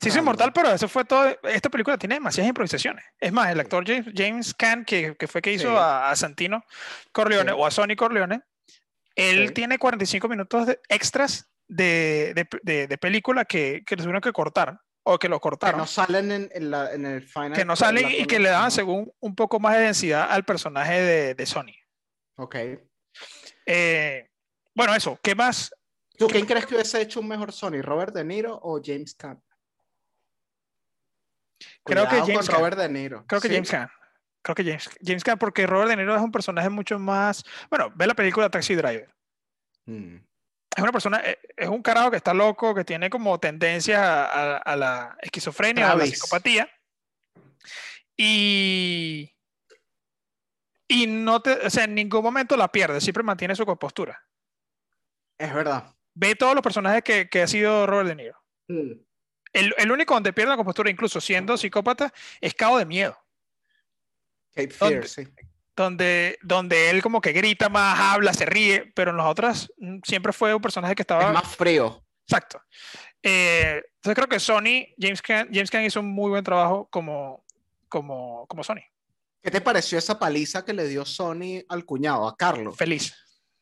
Sí, 0.00 0.08
es 0.08 0.16
inmortal, 0.16 0.52
pero 0.52 0.70
eso 0.72 0.88
fue 0.88 1.04
todo. 1.04 1.36
Esta 1.44 1.68
película 1.68 1.96
tiene 1.96 2.16
demasiadas 2.16 2.48
improvisaciones. 2.48 3.04
Es 3.18 3.32
más, 3.32 3.50
el 3.50 3.60
actor 3.60 3.84
James, 3.86 4.06
James 4.14 4.54
Caan, 4.54 4.84
que, 4.84 5.16
que 5.16 5.26
fue 5.26 5.40
que 5.40 5.52
hizo 5.52 5.78
a, 5.78 6.14
Santino 6.16 6.64
Corleone 7.12 7.52
o 7.52 7.66
a 7.66 7.70
Sonny 7.70 7.96
Corleone, 7.96 8.42
él 9.14 9.52
tiene 9.52 9.78
45 9.78 10.28
minutos 10.28 10.66
de 10.66 10.80
extras 10.88 11.50
de, 11.68 12.34
de, 12.62 12.86
de, 12.86 12.98
película 12.98 13.44
que, 13.44 13.82
que 13.86 13.96
tuvieron 13.96 14.20
que 14.20 14.32
cortar 14.32 14.80
o 15.02 15.18
que 15.18 15.28
lo 15.28 15.40
cortaron. 15.40 15.76
Que 15.76 15.80
no 15.80 15.86
salen 15.86 16.32
en, 16.32 16.50
en, 16.52 16.70
la, 16.70 16.92
en 16.92 17.06
el 17.06 17.22
final. 17.22 17.52
Que 17.52 17.64
no 17.64 17.76
salen 17.76 18.10
y 18.10 18.26
que 18.26 18.38
le 18.38 18.50
daban 18.50 18.70
según 18.70 19.12
un 19.20 19.34
poco 19.34 19.60
más 19.60 19.76
de 19.76 19.82
densidad 19.82 20.30
al 20.30 20.44
personaje 20.44 21.00
de, 21.00 21.34
de 21.34 21.46
Sony. 21.46 21.74
Ok. 22.36 22.56
Eh, 23.66 24.28
bueno, 24.74 24.94
eso. 24.94 25.18
¿Qué 25.22 25.34
más? 25.34 25.72
¿Tú 26.16 26.26
quién 26.26 26.44
crees 26.44 26.66
que 26.66 26.74
hubiese 26.74 27.00
hecho 27.00 27.20
un 27.20 27.28
mejor 27.28 27.52
Sony, 27.52 27.82
Robert 27.82 28.14
De 28.14 28.24
Niro 28.24 28.58
o 28.62 28.80
James 28.82 29.14
Caan? 29.14 29.42
Creo 31.84 32.08
que 32.08 32.20
James 32.20 32.48
con 32.48 32.58
Robert 32.58 32.78
De 32.78 32.88
Niro. 32.88 33.24
Creo 33.26 33.40
que 33.40 33.48
James 33.48 33.70
Caan. 33.70 33.90
Creo 34.42 34.54
que 34.54 34.64
James, 34.64 34.90
James 35.04 35.24
Caan, 35.24 35.38
porque 35.38 35.66
Robert 35.66 35.90
De 35.90 35.96
Niro 35.96 36.16
es 36.16 36.22
un 36.22 36.32
personaje 36.32 36.70
mucho 36.70 36.98
más. 36.98 37.44
Bueno, 37.68 37.92
ve 37.94 38.06
la 38.06 38.14
película 38.14 38.48
Taxi 38.48 38.74
Driver. 38.74 39.08
Mm. 39.86 40.16
Es 40.76 40.82
una 40.82 40.92
persona, 40.92 41.20
eh, 41.24 41.38
es 41.56 41.68
un 41.68 41.82
carajo 41.82 42.10
que 42.10 42.16
está 42.16 42.32
loco, 42.32 42.74
que 42.74 42.84
tiene 42.84 43.10
como 43.10 43.38
tendencia 43.40 44.56
a, 44.56 44.76
la 44.76 45.16
esquizofrenia, 45.20 45.90
a 45.90 45.96
la 45.96 46.06
psicopatía. 46.06 46.70
Y, 48.16 49.34
y 50.88 51.06
no 51.06 51.42
te, 51.42 51.52
o 51.52 51.70
sea, 51.70 51.84
en 51.84 51.94
ningún 51.94 52.22
momento 52.22 52.56
la 52.56 52.70
pierde, 52.70 53.00
siempre 53.00 53.22
mantiene 53.22 53.56
su 53.56 53.66
compostura. 53.66 54.24
Es 55.38 55.52
verdad. 55.52 55.94
Ve 56.14 56.36
todos 56.36 56.54
los 56.54 56.62
personajes 56.62 57.02
que, 57.02 57.28
que 57.28 57.42
ha 57.42 57.46
sido 57.46 57.86
Robert 57.86 58.08
De 58.08 58.14
Niro. 58.14 58.42
Mm. 58.68 59.09
El, 59.52 59.74
el 59.78 59.90
único 59.90 60.14
donde 60.14 60.32
pierde 60.32 60.50
la 60.50 60.56
compostura, 60.56 60.90
incluso 60.90 61.20
siendo 61.20 61.56
psicópata, 61.56 62.12
es 62.40 62.54
Cabo 62.54 62.78
de 62.78 62.86
Miedo. 62.86 63.16
Cape. 64.54 64.70
Fear, 64.70 65.08
sí. 65.08 65.28
donde, 65.76 66.38
donde 66.42 66.90
él 66.90 67.02
como 67.02 67.20
que 67.20 67.32
grita 67.32 67.68
más, 67.68 67.98
habla, 67.98 68.32
se 68.32 68.46
ríe, 68.46 68.92
pero 68.94 69.10
en 69.10 69.16
los 69.16 69.26
otros 69.26 69.72
mm, 69.78 69.98
siempre 70.04 70.32
fue 70.32 70.54
un 70.54 70.62
personaje 70.62 70.94
que 70.94 71.02
estaba... 71.02 71.28
Es 71.28 71.32
más 71.32 71.56
frío. 71.56 72.04
Exacto. 72.26 72.62
Eh, 73.22 73.82
entonces 73.96 74.14
creo 74.14 74.28
que 74.28 74.40
Sony, 74.40 74.94
James 74.98 75.20
Caan, 75.20 75.48
James 75.52 75.70
hizo 75.86 76.00
un 76.00 76.10
muy 76.10 76.30
buen 76.30 76.44
trabajo 76.44 76.88
como, 76.90 77.44
como, 77.88 78.46
como 78.46 78.64
Sony. 78.64 78.82
¿Qué 79.42 79.50
te 79.50 79.60
pareció 79.60 79.98
esa 79.98 80.18
paliza 80.18 80.64
que 80.64 80.72
le 80.72 80.86
dio 80.86 81.04
Sony 81.04 81.64
al 81.68 81.84
cuñado, 81.84 82.28
a 82.28 82.36
Carlos? 82.36 82.76
Feliz, 82.76 83.14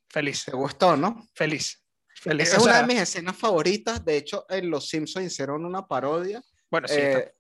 feliz, 0.08 0.44
¿Te 0.44 0.52
gustó, 0.52 0.96
no? 0.96 1.28
feliz. 1.34 1.82
Feliz. 2.20 2.48
Esa 2.48 2.56
es 2.58 2.62
una 2.64 2.78
de 2.82 2.86
mis 2.86 3.00
escenas 3.00 3.36
favoritas. 3.36 4.04
De 4.04 4.16
hecho, 4.16 4.44
en 4.48 4.70
Los 4.70 4.88
Simpsons 4.88 5.26
hicieron 5.26 5.64
una 5.64 5.86
parodia. 5.86 6.42
Bueno, 6.70 6.88
sí, 6.88 6.96
Eh, 6.98 7.32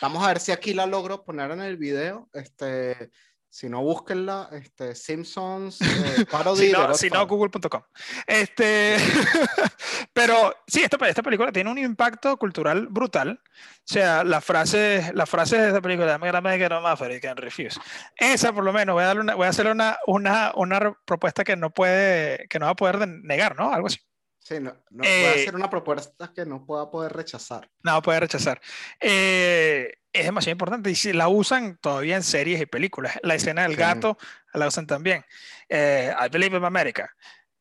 vamos 0.00 0.24
a 0.24 0.28
ver 0.28 0.40
si 0.40 0.52
aquí 0.52 0.74
la 0.74 0.86
logro 0.86 1.24
poner 1.24 1.50
en 1.50 1.60
el 1.60 1.76
video. 1.76 2.28
Este, 2.32 3.10
si 3.48 3.68
no, 3.68 3.80
búsquenla. 3.82 4.48
Este, 4.52 4.94
Simpsons 4.94 5.80
eh, 5.80 6.26
parody. 6.30 6.66
si 6.66 6.72
no, 6.72 6.94
si 6.94 7.08
no, 7.10 7.26
Godfather. 7.26 7.50
google.com. 7.60 7.82
Este, 8.26 8.96
pero 10.12 10.54
sí, 10.66 10.82
esta, 10.82 11.08
esta 11.08 11.22
película 11.22 11.52
tiene 11.52 11.70
un 11.70 11.78
impacto 11.78 12.36
cultural 12.36 12.86
brutal. 12.88 13.40
O 13.42 13.82
sea, 13.84 14.24
la 14.24 14.40
frase, 14.40 15.10
la 15.14 15.26
frase 15.26 15.58
de 15.58 15.68
esta 15.68 15.80
película, 15.80 16.12
"I'm 16.12 16.20
gonna 16.20 16.40
make 16.40 16.64
it 16.64 16.72
an 16.72 16.84
offer 16.84 17.10
you 17.12 17.20
can 17.20 17.36
refuse". 17.36 17.78
Esa, 18.16 18.52
por 18.52 18.64
lo 18.64 18.72
menos, 18.72 18.94
voy 18.94 19.04
a, 19.04 19.06
darle 19.08 19.22
una, 19.22 19.34
voy 19.34 19.46
a 19.46 19.50
hacerle 19.50 19.72
una, 19.72 19.98
una, 20.06 20.52
una 20.54 20.96
propuesta 21.04 21.44
que 21.44 21.56
no 21.56 21.70
puede, 21.70 22.46
que 22.48 22.58
no 22.58 22.66
va 22.66 22.72
a 22.72 22.76
poder 22.76 22.98
de- 22.98 23.06
negar, 23.06 23.56
¿no? 23.56 23.72
Algo 23.72 23.86
así. 23.86 23.98
Sí, 24.46 24.60
no, 24.60 24.76
no, 24.90 25.02
Eh, 25.02 25.40
hacer 25.42 25.56
una 25.56 25.68
propuesta 25.68 26.30
que 26.32 26.46
no 26.46 26.64
pueda 26.64 26.88
poder 26.88 27.12
rechazar. 27.12 27.68
No 27.82 28.00
poder 28.00 28.20
rechazar. 28.20 28.60
Eh, 29.00 29.92
es 30.12 30.24
demasiado 30.24 30.52
importante 30.52 30.88
y 30.88 30.94
si 30.94 31.12
la 31.12 31.26
usan 31.26 31.78
todavía 31.78 32.14
en 32.14 32.22
series 32.22 32.60
y 32.60 32.66
películas. 32.66 33.18
La 33.22 33.34
escena 33.34 33.62
del 33.62 33.72
Sí. 33.72 33.78
gato 33.78 34.16
la 34.52 34.68
usan 34.68 34.86
también. 34.86 35.24
Eh, 35.68 36.14
I 36.24 36.28
Believe 36.28 36.56
in 36.58 36.64
America. 36.64 37.10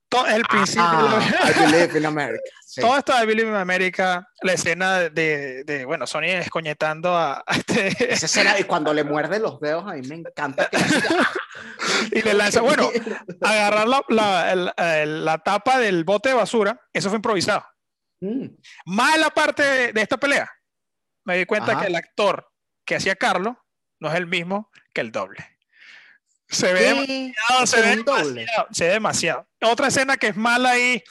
Todo 0.08 0.28
el 0.28 0.44
principio. 0.44 0.84
Ah, 0.86 1.50
I 1.50 1.60
believe 1.72 1.98
in 1.98 2.06
America. 2.06 2.40
Sí. 2.68 2.82
Todo 2.82 2.98
esto 2.98 3.18
de 3.18 3.26
Billy 3.26 3.44
in 3.44 3.54
America, 3.56 4.28
la 4.42 4.52
escena 4.52 5.00
de, 5.00 5.64
de, 5.64 5.86
bueno, 5.86 6.06
Sony 6.06 6.24
escoñetando 6.26 7.16
a, 7.16 7.42
a 7.48 7.56
este, 7.56 8.14
Esa 8.14 8.26
escena, 8.26 8.60
y 8.60 8.66
cuando 8.66 8.94
le 8.94 9.06
muerde 9.06 9.40
los 9.40 9.62
dedos, 9.62 9.86
a 9.88 9.94
mí 9.94 10.06
me 10.06 10.16
encanta 10.16 10.68
que 10.70 10.76
y 12.12 12.22
le 12.22 12.34
lanza, 12.34 12.62
bueno, 12.62 12.90
agarrar 13.42 13.88
la, 13.88 14.04
la, 14.10 14.54
el- 15.02 15.26
la 15.26 15.38
tapa 15.40 15.80
del 15.80 16.04
bote 16.04 16.30
de 16.30 16.36
basura, 16.36 16.80
eso 16.94 17.10
fue 17.10 17.18
improvisado. 17.18 17.66
Mm, 18.22 18.48
Más 18.86 19.18
la 19.20 19.30
parte 19.30 19.64
de, 19.64 19.94
de 19.94 20.02
esta 20.02 20.18
pelea, 20.18 20.50
me 21.26 21.38
di 21.38 21.46
cuenta 21.46 21.74
Ajá. 21.74 21.82
que 21.82 21.88
el 21.88 21.96
actor 21.96 22.48
que 22.86 22.96
hacía 22.96 23.16
Carlos 23.16 23.56
no 24.00 24.10
es 24.10 24.16
el 24.16 24.28
mismo 24.28 24.70
que 24.94 25.02
el 25.02 25.12
doble. 25.12 25.58
Se 26.48 26.72
ve 26.74 26.80
¿Qué? 26.80 26.86
demasiado, 26.86 27.66
se 27.68 27.78
¿Es 27.80 27.84
ve 27.84 27.90
demasiado, 27.96 28.68
se 28.72 28.84
ve 28.86 28.92
demasiado. 28.94 29.48
Otra 29.64 29.88
escena 29.88 30.18
que 30.18 30.28
es 30.28 30.36
mala 30.38 30.72
ahí, 30.72 31.04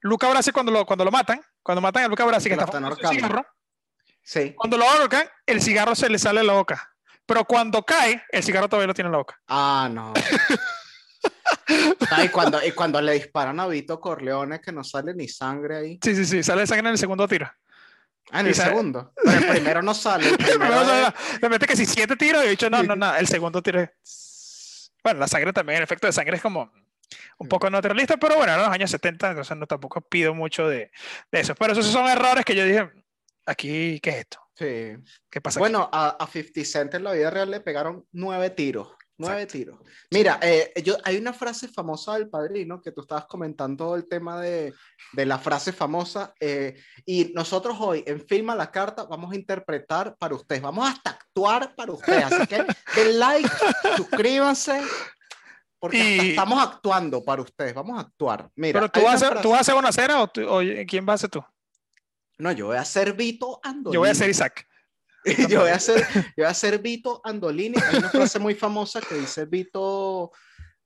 Luca 0.00 0.28
Brasi 0.28 0.52
cuando 0.52 0.70
lo, 0.70 0.84
cuando 0.84 1.04
lo 1.04 1.10
matan, 1.10 1.40
cuando 1.62 1.80
matan 1.80 2.04
a 2.04 2.08
Luca 2.08 2.24
Brasi 2.26 2.48
que 2.50 2.56
Que 2.56 2.60
está 2.62 2.70
fumando 2.72 2.96
cigarro, 3.08 3.46
Sí. 4.24 4.52
Cuando 4.54 4.76
lo 4.78 4.88
ahorcan, 4.88 5.26
el 5.46 5.60
cigarro 5.60 5.94
se 5.96 6.08
le 6.08 6.16
sale 6.18 6.40
de 6.40 6.46
la 6.46 6.52
boca. 6.52 6.91
Pero 7.32 7.44
cuando 7.46 7.82
cae, 7.82 8.22
el 8.30 8.42
cigarro 8.42 8.68
todavía 8.68 8.88
lo 8.88 8.94
tiene 8.94 9.08
en 9.08 9.12
la 9.12 9.18
boca. 9.18 9.40
Ah, 9.48 9.88
no. 9.92 10.12
Y, 12.22 12.28
cuando, 12.28 12.64
y 12.64 12.72
cuando 12.72 13.00
le 13.00 13.12
disparan 13.14 13.58
a 13.60 13.66
Vito 13.66 13.98
Corleone, 14.00 14.60
que 14.60 14.72
no 14.72 14.84
sale 14.84 15.14
ni 15.14 15.28
sangre 15.28 15.76
ahí. 15.76 15.98
Sí, 16.02 16.14
sí, 16.14 16.24
sí, 16.26 16.42
sale 16.42 16.66
sangre 16.66 16.88
en 16.88 16.92
el 16.92 16.98
segundo 16.98 17.26
tiro. 17.26 17.50
Ah, 18.30 18.40
en 18.40 18.46
Y 18.46 18.48
el 18.50 18.54
same- 18.54 18.68
segundo. 18.70 19.12
Pero 19.24 19.38
el 19.38 19.46
primero 19.46 19.82
no 19.82 19.94
sale. 19.94 20.28
el 20.28 20.36
primero 20.36 20.84
sale- 20.84 21.14
le 21.40 21.48
mete 21.48 21.66
que 21.66 21.76
si 21.76 21.86
siete 21.86 22.16
tiros 22.16 22.42
y 22.44 22.48
he 22.48 22.50
dicho, 22.50 22.68
no, 22.68 22.82
no, 22.82 22.94
no, 22.96 23.14
el 23.14 23.26
segundo 23.26 23.62
tiro 23.62 23.80
es... 23.80 24.92
Bueno, 25.02 25.20
la 25.20 25.28
sangre 25.28 25.52
también, 25.52 25.78
el 25.78 25.84
efecto 25.84 26.06
de 26.06 26.12
sangre 26.12 26.36
es 26.36 26.42
como 26.42 26.70
un 27.38 27.48
poco 27.48 27.68
naturalista, 27.70 28.16
pero 28.18 28.36
bueno, 28.36 28.52
en 28.52 28.58
los 28.60 28.68
años 28.68 28.90
70, 28.90 29.30
entonces 29.30 29.56
no 29.56 29.66
tampoco 29.66 30.00
pido 30.02 30.34
mucho 30.34 30.68
de, 30.68 30.90
de 31.30 31.40
eso. 31.40 31.54
Pero 31.54 31.72
esos 31.72 31.86
son 31.86 32.06
errores 32.08 32.44
que 32.44 32.54
yo 32.54 32.64
dije, 32.64 32.90
aquí, 33.46 33.98
¿qué 34.00 34.10
es 34.10 34.16
esto? 34.16 34.38
Sí. 34.54 34.96
¿Qué 35.30 35.40
pasa? 35.40 35.58
Bueno, 35.60 35.88
a, 35.92 36.10
a 36.10 36.26
50 36.26 36.64
Cent 36.64 36.94
en 36.94 37.04
la 37.04 37.12
vida 37.12 37.30
real 37.30 37.50
le 37.50 37.60
pegaron 37.60 38.06
nueve 38.12 38.50
tiros. 38.50 38.88
Nueve 39.18 39.46
tiros. 39.46 39.78
Mira, 40.10 40.40
eh, 40.42 40.72
yo, 40.82 40.96
hay 41.04 41.16
una 41.16 41.32
frase 41.32 41.68
famosa 41.68 42.14
del 42.14 42.28
padrino 42.28 42.80
que 42.82 42.90
tú 42.90 43.02
estabas 43.02 43.26
comentando 43.26 43.94
el 43.94 44.08
tema 44.08 44.40
de, 44.40 44.74
de 45.12 45.26
la 45.26 45.38
frase 45.38 45.72
famosa. 45.72 46.34
eh, 46.40 46.74
y 47.06 47.32
nosotros 47.32 47.76
hoy 47.78 48.02
en 48.06 48.20
Filma 48.26 48.56
la 48.56 48.70
Carta 48.72 49.04
vamos 49.04 49.30
a 49.32 49.36
interpretar 49.36 50.16
para 50.16 50.34
ustedes. 50.34 50.60
Vamos 50.62 50.88
hasta 50.90 51.10
actuar 51.10 51.72
para 51.76 51.92
ustedes. 51.92 52.24
Así 52.24 52.46
que 52.48 52.64
den 52.96 53.18
like, 53.20 53.48
suscríbanse. 53.96 54.80
Porque 55.78 55.98
Y- 55.98 56.30
estamos 56.30 56.60
actuando 56.62 57.22
para 57.24 57.42
ustedes. 57.42 57.74
Vamos 57.74 57.98
a 57.98 58.02
actuar. 58.02 58.50
Mira, 58.56 58.80
pero 58.80 58.90
tú 58.90 59.02
vas, 59.02 59.12
a 59.12 59.16
hacer, 59.16 59.28
frase- 59.30 59.42
¿tú 59.42 59.48
vas 59.50 59.58
a 59.58 59.60
hacer 59.60 59.74
una 59.76 59.92
cena 59.92 60.22
o, 60.22 60.28
tú- 60.28 60.48
o 60.48 60.60
quién 60.86 61.06
va 61.08 61.12
a 61.14 61.18
ser 61.18 61.30
tú? 61.30 61.44
No, 62.42 62.50
yo 62.50 62.66
voy 62.66 62.76
a 62.76 62.84
ser 62.84 63.12
Vito 63.12 63.60
Andolini. 63.62 63.94
Yo 63.94 64.00
voy 64.00 64.08
a 64.08 64.14
ser 64.14 64.28
Isaac. 64.28 64.66
yo 65.48 65.60
voy 65.60 65.70
a 65.70 65.78
ser, 65.78 66.04
yo 66.36 66.42
voy 66.42 66.46
a 66.46 66.54
ser 66.54 66.78
Vito 66.80 67.20
Andolini. 67.22 67.78
Hay 67.88 67.98
una 67.98 68.10
frase 68.10 68.40
muy 68.40 68.56
famosa 68.56 69.00
que 69.00 69.14
dice 69.14 69.44
Vito 69.44 70.32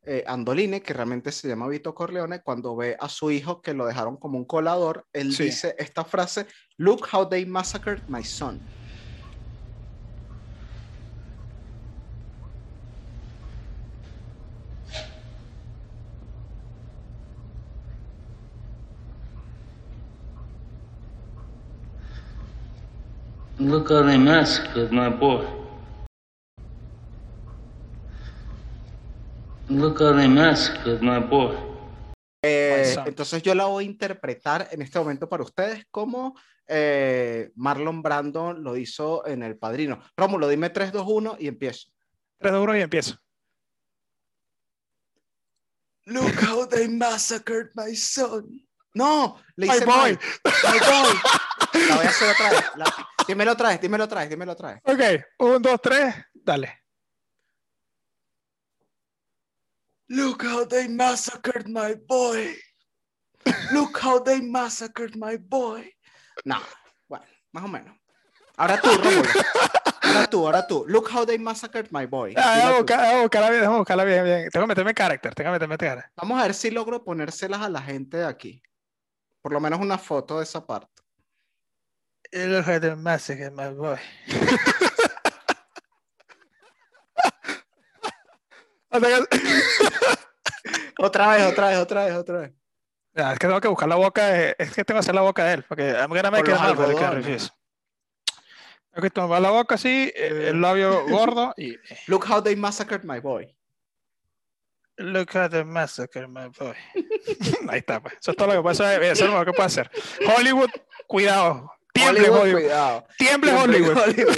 eh, 0.03 0.23
Andolini, 0.27 0.81
que 0.83 0.93
realmente 0.93 1.33
se 1.33 1.49
llama 1.49 1.67
Vito 1.67 1.95
Corleone, 1.95 2.43
cuando 2.43 2.77
ve 2.77 2.95
a 3.01 3.09
su 3.09 3.31
hijo 3.31 3.63
que 3.63 3.73
lo 3.73 3.87
dejaron 3.87 4.19
como 4.19 4.37
un 4.37 4.45
colador, 4.45 5.07
él 5.15 5.33
Sí. 5.33 5.45
dice 5.45 5.75
esta 5.79 6.05
frase, 6.05 6.47
Look 6.77 7.09
how 7.11 7.27
they 7.27 7.47
massacred 7.47 8.03
my 8.07 8.23
son. 8.23 8.61
Look 23.59 23.91
how 23.91 24.03
they 24.03 24.19
massacred 24.19 24.93
my 24.93 25.09
boy. 25.09 25.47
Look 29.69 30.01
how 30.01 30.13
they 30.13 30.29
massacred 30.29 31.01
my 31.01 31.21
boy. 31.21 31.57
Eh, 32.43 32.93
son. 32.95 33.09
entonces 33.09 33.43
yo 33.43 33.55
la 33.55 33.65
voy 33.65 33.85
a 33.85 33.87
interpretar 33.87 34.69
en 34.71 34.83
este 34.83 34.99
momento 34.99 35.27
para 35.29 35.43
ustedes 35.43 35.85
como 35.91 36.39
eh, 36.67 37.51
Marlon 37.57 38.03
Brando 38.03 38.53
lo 38.53 38.77
hizo 38.77 39.27
en 39.27 39.43
El 39.43 39.57
Padrino. 39.57 40.03
Rómulo, 40.17 40.49
dime 40.49 40.69
3, 40.69 40.93
2, 40.93 41.07
1 41.09 41.37
y 41.41 41.49
empiezo. 41.49 41.89
3, 42.39 42.53
2, 42.53 42.63
1 42.63 42.77
y 42.77 42.81
empiezo. 42.83 43.17
Look 46.05 46.35
how 46.43 46.69
they 46.69 46.89
massacred 46.89 47.71
my 47.75 47.97
son. 47.97 48.66
No, 48.97 49.39
le 49.57 49.67
My 49.67 49.75
hice 49.75 49.85
boy. 49.85 49.95
mal. 49.95 50.19
My 50.65 50.79
boy. 50.79 51.87
La 51.89 51.97
voy 51.97 52.07
a 52.07 52.09
hacer 52.09 52.31
otra 52.31 52.51
vez. 52.51 52.65
La- 52.77 53.09
dímelo 53.29 53.53
otra 53.53 53.69
vez, 53.69 53.81
dímelo 53.83 54.05
otra 54.05 54.21
vez, 54.21 54.31
dímelo 54.31 54.53
otra 54.53 54.69
vez. 54.73 54.81
Ok, 54.85 55.25
1, 55.39 55.59
2, 55.59 55.81
3, 55.83 56.15
dale. 56.33 56.83
Look 60.09 60.43
how 60.45 60.65
they 60.67 60.89
massacred 60.89 61.67
my 61.69 61.95
boy. 62.09 62.55
Look 63.73 63.99
how 64.03 64.19
they 64.23 64.41
massacred 64.41 65.15
my 65.17 65.37
boy. 65.37 65.93
No, 66.45 66.57
bueno, 67.09 67.27
más 67.53 67.65
o 67.65 67.69
menos. 67.69 67.95
Ahora 68.57 68.81
tú, 68.81 68.89
Rómulo. 68.97 69.29
Ahora 70.03 70.27
tú, 70.31 70.47
ahora 70.47 70.67
tú. 70.67 70.85
Look 70.89 71.09
how 71.13 71.27
they 71.27 71.39
massacred 71.39 71.89
my 71.91 72.07
boy. 72.07 72.33
Ah, 72.37 72.57
Déjame 72.57 73.21
buscarla 73.21 73.51
bien, 73.51 73.61
déjame 73.61 73.79
buscarla 73.79 74.05
bien, 74.05 74.25
bien. 74.25 74.49
Tengo 74.51 74.65
que 74.65 74.69
meterme 74.69 74.95
carácter, 74.95 75.35
tengo 75.35 75.49
que 75.49 75.53
meterme 75.53 75.77
carácter. 75.77 76.13
Vamos 76.17 76.41
a 76.41 76.45
ver 76.45 76.55
si 76.55 76.71
logro 76.71 77.05
ponérselas 77.05 77.61
a 77.61 77.69
la 77.69 77.83
gente 77.83 78.17
de 78.17 78.25
aquí. 78.27 78.63
Por 79.47 79.53
lo 79.53 79.61
menos 79.61 79.79
una 79.79 79.97
foto 79.97 80.39
de 80.39 80.43
esa 80.43 80.67
parte. 80.67 80.91
Look 82.33 82.69
at 82.69 82.81
the 82.81 82.97
massacre, 82.97 83.49
my 83.53 83.69
boy. 83.69 83.97
Otra 90.99 91.29
vez, 91.29 91.47
otra 91.47 91.69
vez, 91.69 91.79
otra 91.79 92.05
vez, 92.07 92.15
otra 92.17 92.39
vez. 92.41 92.53
Ya, 93.15 93.35
es 93.35 93.39
que 93.39 93.47
tengo 93.47 93.61
que 93.61 93.69
buscar 93.69 93.89
la 93.89 93.95
boca, 93.95 94.27
de- 94.27 94.57
es 94.59 94.75
que 94.75 94.85
tengo 94.85 94.97
que 94.97 95.05
hacer 95.05 95.15
la 95.15 95.21
boca 95.21 95.45
de 95.45 95.53
él, 95.55 95.65
porque 95.69 95.91
I'm 95.93 96.09
gonna 96.09 96.33
make 96.33 96.53
Por 96.53 96.91
it 96.91 96.99
refuse. 97.13 97.51
Tengo 98.91 99.03
que 99.03 99.11
tomar 99.11 99.41
la 99.41 99.51
boca 99.51 99.77
así, 99.77 100.13
el, 100.17 100.43
el 100.43 100.61
labio 100.61 101.07
gordo 101.07 101.55
y 101.57 101.77
Look 102.09 102.25
how 102.29 102.43
they 102.43 102.57
massacred 102.57 103.05
my 103.05 103.21
boy. 103.21 103.56
Look 104.99 105.35
at 105.37 105.51
the 105.51 105.65
massacre, 105.65 106.27
my 106.29 106.49
boy. 106.49 106.75
Ahí 107.69 107.79
está, 107.79 108.01
pues. 108.01 108.15
Eso 108.21 108.31
es 108.33 108.37
todo 108.37 108.49
lo 108.49 108.55
que 108.55 108.63
puede 108.63 108.73
hacer, 108.73 109.03
eso 109.03 109.25
es 109.25 109.31
lo 109.31 109.45
que 109.45 109.53
puede 109.53 109.67
hacer. 109.67 109.91
Hollywood, 110.37 110.71
cuidado. 111.07 111.73
Tiemble 111.93 112.29
Hollywood, 112.29 112.41
Hollywood. 112.41 112.61
cuidado. 112.61 113.07
Tiemble 113.17 113.51
Tiemble 113.53 113.93
Hollywood. 114.03 114.37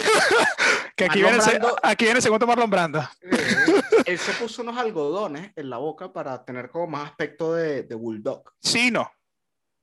Que 0.95 1.05
aquí 1.07 1.23
Marlon 1.23 1.45
viene, 1.45 1.59
Brando- 1.61 1.77
aquí 1.83 2.05
viene 2.05 2.19
el 2.19 2.23
segundo 2.23 2.47
Marlon 2.47 2.71
Brando. 2.71 3.01
Eh, 3.21 4.03
él 4.07 4.19
se 4.19 4.33
puso 4.33 4.63
unos 4.63 4.77
algodones 4.79 5.51
en 5.57 5.69
la 5.71 5.77
boca 5.79 6.13
para 6.13 6.45
tener 6.45 6.71
como 6.71 6.87
más 6.87 7.11
aspecto 7.11 7.55
de, 7.55 7.83
de 7.83 7.95
bulldog. 7.97 8.45
Sí, 8.61 8.91
no. 8.93 9.11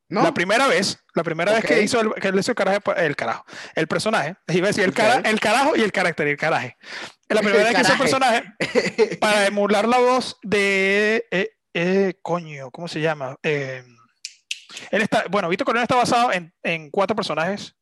¿No? 0.08 0.22
La 0.22 0.34
primera 0.36 0.68
vez, 0.68 1.00
la 1.16 1.24
primera 1.24 1.52
vez 1.54 1.66
que 1.66 1.82
hizo 1.82 2.00
el, 2.00 2.14
que 2.14 2.30
hizo 2.38 2.52
el 2.52 2.56
carajo, 2.56 2.94
el 2.96 3.16
carajo, 3.16 3.44
el 3.74 3.88
personaje, 3.88 4.36
iba 4.50 4.68
a 4.68 4.70
decir 4.70 4.84
el, 4.84 4.94
cara- 4.94 5.22
el 5.28 5.40
carajo 5.40 5.76
y 5.76 5.82
el 5.82 5.92
carácter, 5.92 6.28
el 6.28 6.38
caraje. 6.38 6.78
La 7.28 7.42
primera 7.42 7.68
El 7.70 7.74
vez 7.74 7.76
que 7.76 7.82
hizo 7.82 7.94
el 7.94 7.98
personaje 8.00 8.44
para 9.20 9.48
emular 9.48 9.88
la 9.88 9.98
voz 9.98 10.38
de, 10.44 11.26
eh, 11.32 11.50
eh, 11.74 12.14
coño, 12.22 12.70
¿cómo 12.70 12.88
se 12.88 13.02
llama? 13.02 13.36
Eh, 13.42 13.84
él 14.92 15.02
está, 15.02 15.26
bueno, 15.32 15.50
Vito 15.50 15.66
Corleone 15.66 15.86
está 15.86 15.96
basado 15.96 16.32
en, 16.32 16.54
en 16.62 16.92
cuatro 16.92 17.16
personajes 17.16 17.76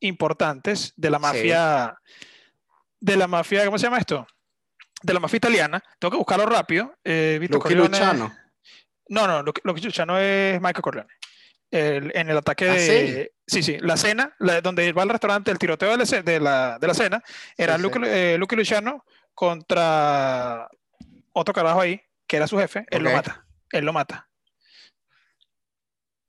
importantes 0.00 0.92
de 0.96 1.10
la 1.10 1.18
Sí. 1.18 1.22
mafia, 1.22 1.98
de 3.00 3.16
la 3.16 3.26
mafia, 3.26 3.64
¿cómo 3.66 3.78
se 3.78 3.84
llama 3.86 3.98
esto? 3.98 4.26
De 5.02 5.12
la 5.14 5.20
mafia 5.20 5.36
italiana. 5.36 5.82
Tengo 5.98 6.12
que 6.12 6.16
buscarlo 6.18 6.46
rápido. 6.46 6.94
Vito 7.04 7.54
Lucky 7.58 7.74
Corleone- 7.74 7.88
Luciano. 7.90 8.34
no, 9.08 9.26
no, 9.26 9.42
lo 9.42 9.52
que, 9.52 9.60
lo 9.64 9.74
que 9.74 9.80
Luciano 9.82 10.18
es 10.18 10.60
Michael 10.60 10.82
Corleone. 10.82 11.08
El- 11.70 12.12
en 12.16 12.30
el 12.30 12.36
ataque 12.38 12.68
¿Ah, 12.68 12.72
de. 12.74 13.32
Sí, 13.46 13.62
sí, 13.62 13.78
la 13.80 13.96
cena, 13.96 14.34
la- 14.38 14.60
donde 14.60 14.92
va 14.92 15.02
al 15.02 15.08
restaurante, 15.10 15.50
el 15.50 15.58
tiroteo 15.58 15.96
de 15.96 15.98
la, 15.98 16.22
de 16.22 16.40
la, 16.40 16.78
de 16.78 16.86
la 16.86 16.94
cena, 16.94 17.22
era 17.56 17.76
Sí, 17.76 17.82
Luke, 17.82 17.98
sí. 17.98 18.04
eh, 18.06 18.36
Luke 18.38 18.56
Luciano 18.56 19.04
contra 19.34 20.68
otro 21.32 21.54
carajo 21.54 21.80
ahí, 21.80 22.00
que 22.26 22.36
era 22.36 22.46
su 22.46 22.58
jefe. 22.58 22.84
Él 22.90 23.02
lo 23.04 23.10
Ok. 23.10 23.16
mata. 23.16 23.46
Él 23.70 23.84
lo 23.84 23.92
mata. 23.92 24.28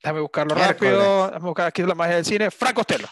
Déjame 0.04 0.22
buscarlo 0.22 0.56
rápido. 0.56 1.28
Déjame 1.28 1.46
buscar 1.46 1.68
aquí 1.68 1.82
la 1.84 1.96
magia 1.96 2.16
del 2.16 2.26
cine. 2.26 2.52
Frank 2.52 2.74
Costello. 2.76 3.08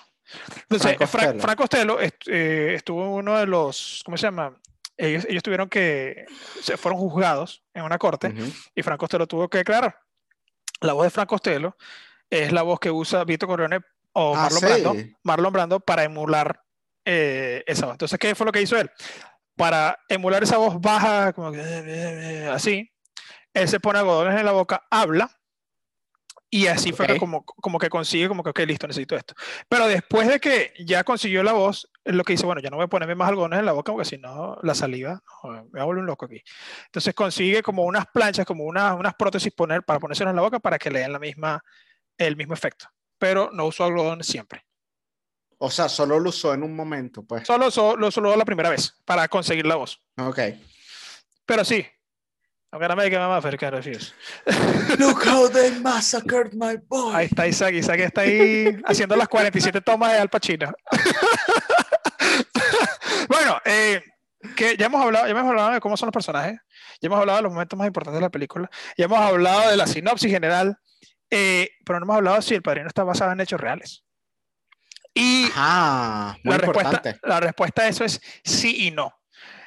Entonces, 0.70 0.96
Frank 0.98 1.10
Frank, 1.10 1.10
Costello. 1.26 1.42
Frank 1.42 1.58
Costello 1.58 2.00
est- 2.00 2.28
eh, 2.28 2.74
estuvo 2.76 3.04
en 3.04 3.10
uno 3.10 3.38
de 3.38 3.46
los. 3.46 4.02
¿Cómo 4.06 4.18
se 4.18 4.24
llama? 4.28 4.56
Ellos, 4.98 5.26
ellos 5.30 5.44
tuvieron 5.44 5.70
que. 5.70 6.26
Se 6.62 6.78
fueron 6.78 7.00
juzgados 7.00 7.64
en 7.74 7.84
una 7.84 7.98
corte 7.98 8.28
Ujú. 8.28 8.52
y 8.76 8.84
Frank 8.84 9.00
Costello 9.00 9.28
tuvo 9.28 9.50
que 9.50 9.60
declarar. 9.60 10.00
La 10.82 10.94
voz 10.94 11.04
de 11.06 11.10
Frank 11.10 11.28
Costello 11.30 11.76
es 12.30 12.52
la 12.52 12.62
voz 12.62 12.80
que 12.80 12.92
usa 12.92 13.24
Vito 13.24 13.48
Corleone 13.48 13.80
o 14.14 14.36
Ah, 14.36 14.44
Marlon, 14.44 14.60
sí. 14.60 14.66
Brando, 14.66 14.96
Marlon 15.24 15.54
Brando 15.54 15.80
para 15.80 16.04
emular 16.04 16.62
eh, 17.06 17.64
esa 17.68 17.86
voz. 17.86 17.94
Entonces, 17.94 18.20
¿qué 18.20 18.36
fue 18.36 18.46
lo 18.46 18.52
que 18.52 18.62
hizo 18.62 18.78
él? 18.78 18.90
Para 19.56 19.98
emular 20.10 20.44
esa 20.44 20.58
voz 20.58 20.80
baja, 20.80 21.34
como 21.34 21.52
que, 21.52 22.50
así, 22.52 22.92
él 23.54 23.68
se 23.68 23.80
pone 23.80 24.00
algodones 24.00 24.40
en 24.40 24.46
la 24.46 24.52
boca, 24.52 24.86
habla, 24.90 25.32
y 26.50 26.68
así 26.68 26.94
fue 26.94 27.08
que 27.08 27.18
como, 27.18 27.44
como 27.44 27.78
que 27.78 27.90
consigue, 27.90 28.30
como 28.30 28.42
que, 28.42 28.52
ok, 28.52 28.60
listo, 28.60 28.88
necesito 28.88 29.18
esto. 29.18 29.34
Pero 29.68 29.88
después 29.88 30.28
de 30.30 30.40
que 30.40 30.74
ya 30.80 31.04
consiguió 31.04 31.44
la 31.44 31.52
voz, 31.52 31.90
es 32.06 32.16
lo 32.16 32.24
que 32.24 32.34
dice, 32.34 32.46
bueno, 32.46 32.62
ya 32.62 32.70
no 32.70 32.78
voy 32.78 32.86
a 32.86 32.88
ponerme 32.88 33.16
más 33.16 33.28
algodones 33.30 33.60
en 33.60 33.66
la 33.66 33.74
boca, 33.74 33.92
porque 33.92 34.06
si 34.08 34.18
no, 34.18 34.58
la 34.64 34.74
saliva, 34.74 35.22
me 35.44 35.62
voy 35.62 35.82
a 35.82 35.84
volver 35.84 36.02
un 36.02 36.08
loco 36.08 36.26
aquí. 36.26 36.42
Entonces 36.86 37.14
consigue 37.14 37.62
como 37.62 37.84
unas 37.84 38.06
planchas, 38.08 38.46
como 38.46 38.64
unas, 38.64 38.98
unas 38.98 39.14
prótesis 39.16 39.52
poner, 39.52 39.84
para 39.84 40.00
ponérselas 40.00 40.32
en 40.32 40.38
la 40.38 40.42
boca 40.42 40.60
para 40.60 40.80
que 40.80 40.90
le 40.90 41.00
den 41.00 41.12
la 41.12 41.20
misma, 41.20 41.62
el 42.18 42.36
mismo 42.36 42.54
efecto. 42.54 42.88
Pero 43.18 43.50
no 43.52 43.66
usó 43.66 43.84
algodón 43.84 44.24
siempre. 44.24 44.66
O 45.60 45.72
sea, 45.72 45.90
solo 45.90 46.20
lo 46.20 46.30
usó 46.30 46.54
en 46.54 46.64
un 46.64 46.76
momento, 46.76 47.24
pues. 47.24 47.48
Solo, 47.48 47.72
solo, 47.72 48.12
solo 48.12 48.36
la 48.36 48.46
primera 48.46 48.70
vez 48.70 48.94
para 49.06 49.28
conseguir 49.28 49.66
la 49.66 49.76
voz. 49.76 50.00
Ok. 50.18 50.40
Pero 51.46 51.66
sí. 51.66 51.86
I'm 52.72 52.82
gonna 52.82 52.96
make 52.96 53.16
a 53.16 53.28
mother, 53.28 53.58
can't 53.58 53.74
refuse. 53.74 54.14
Look 55.00 55.26
how 55.26 55.48
they 55.48 55.80
massacred 55.80 56.54
my 56.54 56.76
boy. 56.76 57.16
Ahí 57.16 57.26
está 57.28 57.48
Isaac. 57.48 57.74
Isaac 57.74 58.00
está 58.02 58.22
ahí 58.22 58.78
haciendo 58.86 59.16
las 59.16 59.30
47 59.30 59.80
tomas 59.82 60.12
de 60.12 60.20
Al 60.20 60.30
Pacino. 60.30 60.72
bueno, 63.30 63.58
eh, 63.64 64.04
que 64.56 64.76
ya 64.76 64.88
hemos 64.88 65.02
hablado, 65.02 65.26
ya 65.26 65.32
hemos 65.32 65.50
hablado 65.50 65.72
de 65.72 65.80
cómo 65.80 65.96
son 65.96 66.08
los 66.08 66.14
personajes, 66.14 66.60
ya 67.02 67.08
hemos 67.08 67.20
hablado 67.20 67.38
de 67.38 67.44
los 67.44 67.54
momentos 67.54 67.80
más 67.80 67.88
importantes 67.88 68.20
de 68.20 68.26
la 68.26 68.30
película, 68.30 68.70
ya 68.98 69.06
hemos 69.06 69.20
hablado 69.20 69.70
de 69.70 69.78
la 69.78 69.88
sinopsis 69.88 70.30
general, 70.30 70.78
eh, 71.30 71.70
pero 71.86 72.00
no 72.00 72.06
hemos 72.06 72.18
hablado 72.18 72.42
si 72.42 72.56
el 72.56 72.62
padrino 72.62 72.88
está 72.88 73.04
basado 73.04 73.32
en 73.32 73.40
hechos 73.42 73.60
reales. 73.60 74.04
Y 75.14 75.46
Ajá, 75.46 76.38
muy 76.44 76.52
la 76.54 76.58
respuesta, 76.60 77.02
la 77.24 77.40
respuesta 77.40 77.82
a 77.84 77.88
eso 77.88 78.04
es 78.04 78.22
sí 78.44 78.88
y 78.88 78.92
no. 78.92 79.14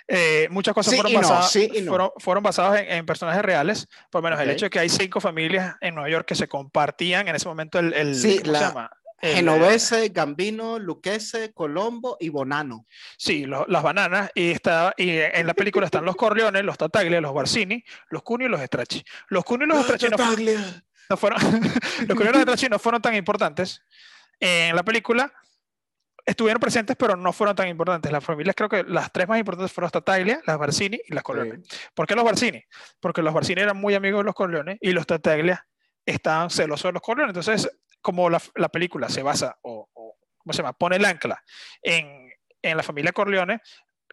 Eh, 0.07 0.49
muchas 0.51 0.75
cosas 0.75 0.91
Sí 0.93 0.97
fueron, 1.01 1.13
y 1.13 1.15
no, 1.17 1.21
basadas, 1.23 1.51
sí 1.53 1.71
no. 1.83 1.89
fueron, 1.91 2.11
fueron 2.19 2.43
basadas 2.43 2.81
en, 2.81 2.91
en 2.91 3.07
personajes 3.07 3.43
reales, 3.43 3.87
por 4.11 4.23
menos 4.23 4.41
el 4.41 4.49
Ok. 4.49 4.53
hecho 4.55 4.67
de 4.67 4.71
que 4.71 4.79
hay 4.81 4.89
cinco 4.89 5.21
familias 5.21 5.77
en 5.81 5.95
Nueva 5.95 6.09
York 6.11 6.27
que 6.27 6.35
se 6.35 6.49
compartían 6.49 7.29
en 7.29 7.37
ese 7.37 7.47
momento 7.49 7.79
el, 7.79 7.93
el 7.95 8.15
Sí, 8.17 8.39
¿cómo 8.41 8.53
la- 8.53 8.59
se 8.59 8.65
llama? 8.67 8.91
El, 9.23 9.35
Genovese, 9.35 10.09
Gambino, 10.09 10.79
Luquese, 10.79 11.53
Colombo 11.53 12.17
y 12.19 12.31
Bonano. 12.31 12.87
Sí, 13.19 13.45
lo- 13.45 13.67
las 13.69 13.83
bananas. 13.83 14.31
Y, 14.35 14.51
está, 14.51 14.95
y 14.97 15.11
en 15.19 15.47
la 15.47 15.53
película 15.53 15.85
están 15.85 16.07
los 16.07 16.17
Corleones, 16.17 16.65
los 16.65 16.79
Tataglia, 16.79 17.21
los 17.21 17.35
Barsini, 17.35 17.85
los 18.09 18.23
Cunio 18.23 18.47
y 18.47 18.51
los 18.51 18.63
Stracci. 18.63 19.05
Los 19.29 19.45
Cunio 19.45 19.67
y 19.67 19.69
los 19.69 19.85
Stracci 19.85 20.09
no, 20.09 20.17
no 21.11 21.17
fueron, 21.17 21.41
los 22.09 22.21
y 22.21 22.25
los 22.25 22.43
Stracci 22.43 22.69
no 22.69 22.79
fueron 22.79 23.03
tan 23.03 23.15
importantes 23.17 23.83
en 24.39 24.75
la 24.75 24.85
película. 24.85 25.31
Estuvieron 26.25 26.61
presentes, 26.61 26.97
pero 26.97 27.17
no 27.17 27.33
fueron 27.33 27.57
tan 27.57 27.67
importantes. 27.67 28.13
Las 28.13 28.23
familias, 28.23 28.55
creo 28.55 28.69
que 28.69 28.85
las 28.85 29.11
tres 29.11 29.27
más 29.27 29.39
importantes 29.39 29.73
fueron 29.73 29.87
los 29.87 29.93
Tataglia, 29.93 30.41
las 30.47 30.59
Barsini 30.59 31.01
y 31.05 31.15
las 31.15 31.25
Corleone. 31.25 31.63
¿Por 31.95 32.07
qué 32.07 32.15
los 32.15 32.25
Barsini? 32.25 32.63
Porque 33.01 33.23
los 33.23 33.35
Barsini 33.35 33.63
eran 33.63 33.77
muy 33.77 33.95
amigos 33.95 34.21
de 34.21 34.25
los 34.25 34.35
Corleones 34.35 34.79
y 34.81 34.93
los 34.93 35.07
Tataglia 35.07 35.67
estaban 36.07 36.51
celosos 36.51 36.91
de 36.91 36.93
los 36.93 37.03
Corleones. 37.03 37.37
Entonces, 37.37 37.71
como 38.01 38.31
la, 38.31 38.41
la 38.55 38.69
película 38.69 39.09
se 39.09 39.23
basa, 39.23 39.59
o, 39.63 39.89
o, 39.93 40.17
¿cómo 40.39 40.53
se 40.53 40.59
llama? 40.59 40.75
Pone 40.75 40.97
el 40.97 41.05
ancla 41.05 41.43
en, 41.83 42.31
en 42.63 42.77
la 42.77 42.83
familia 42.83 43.13
Corleone, 43.13 43.61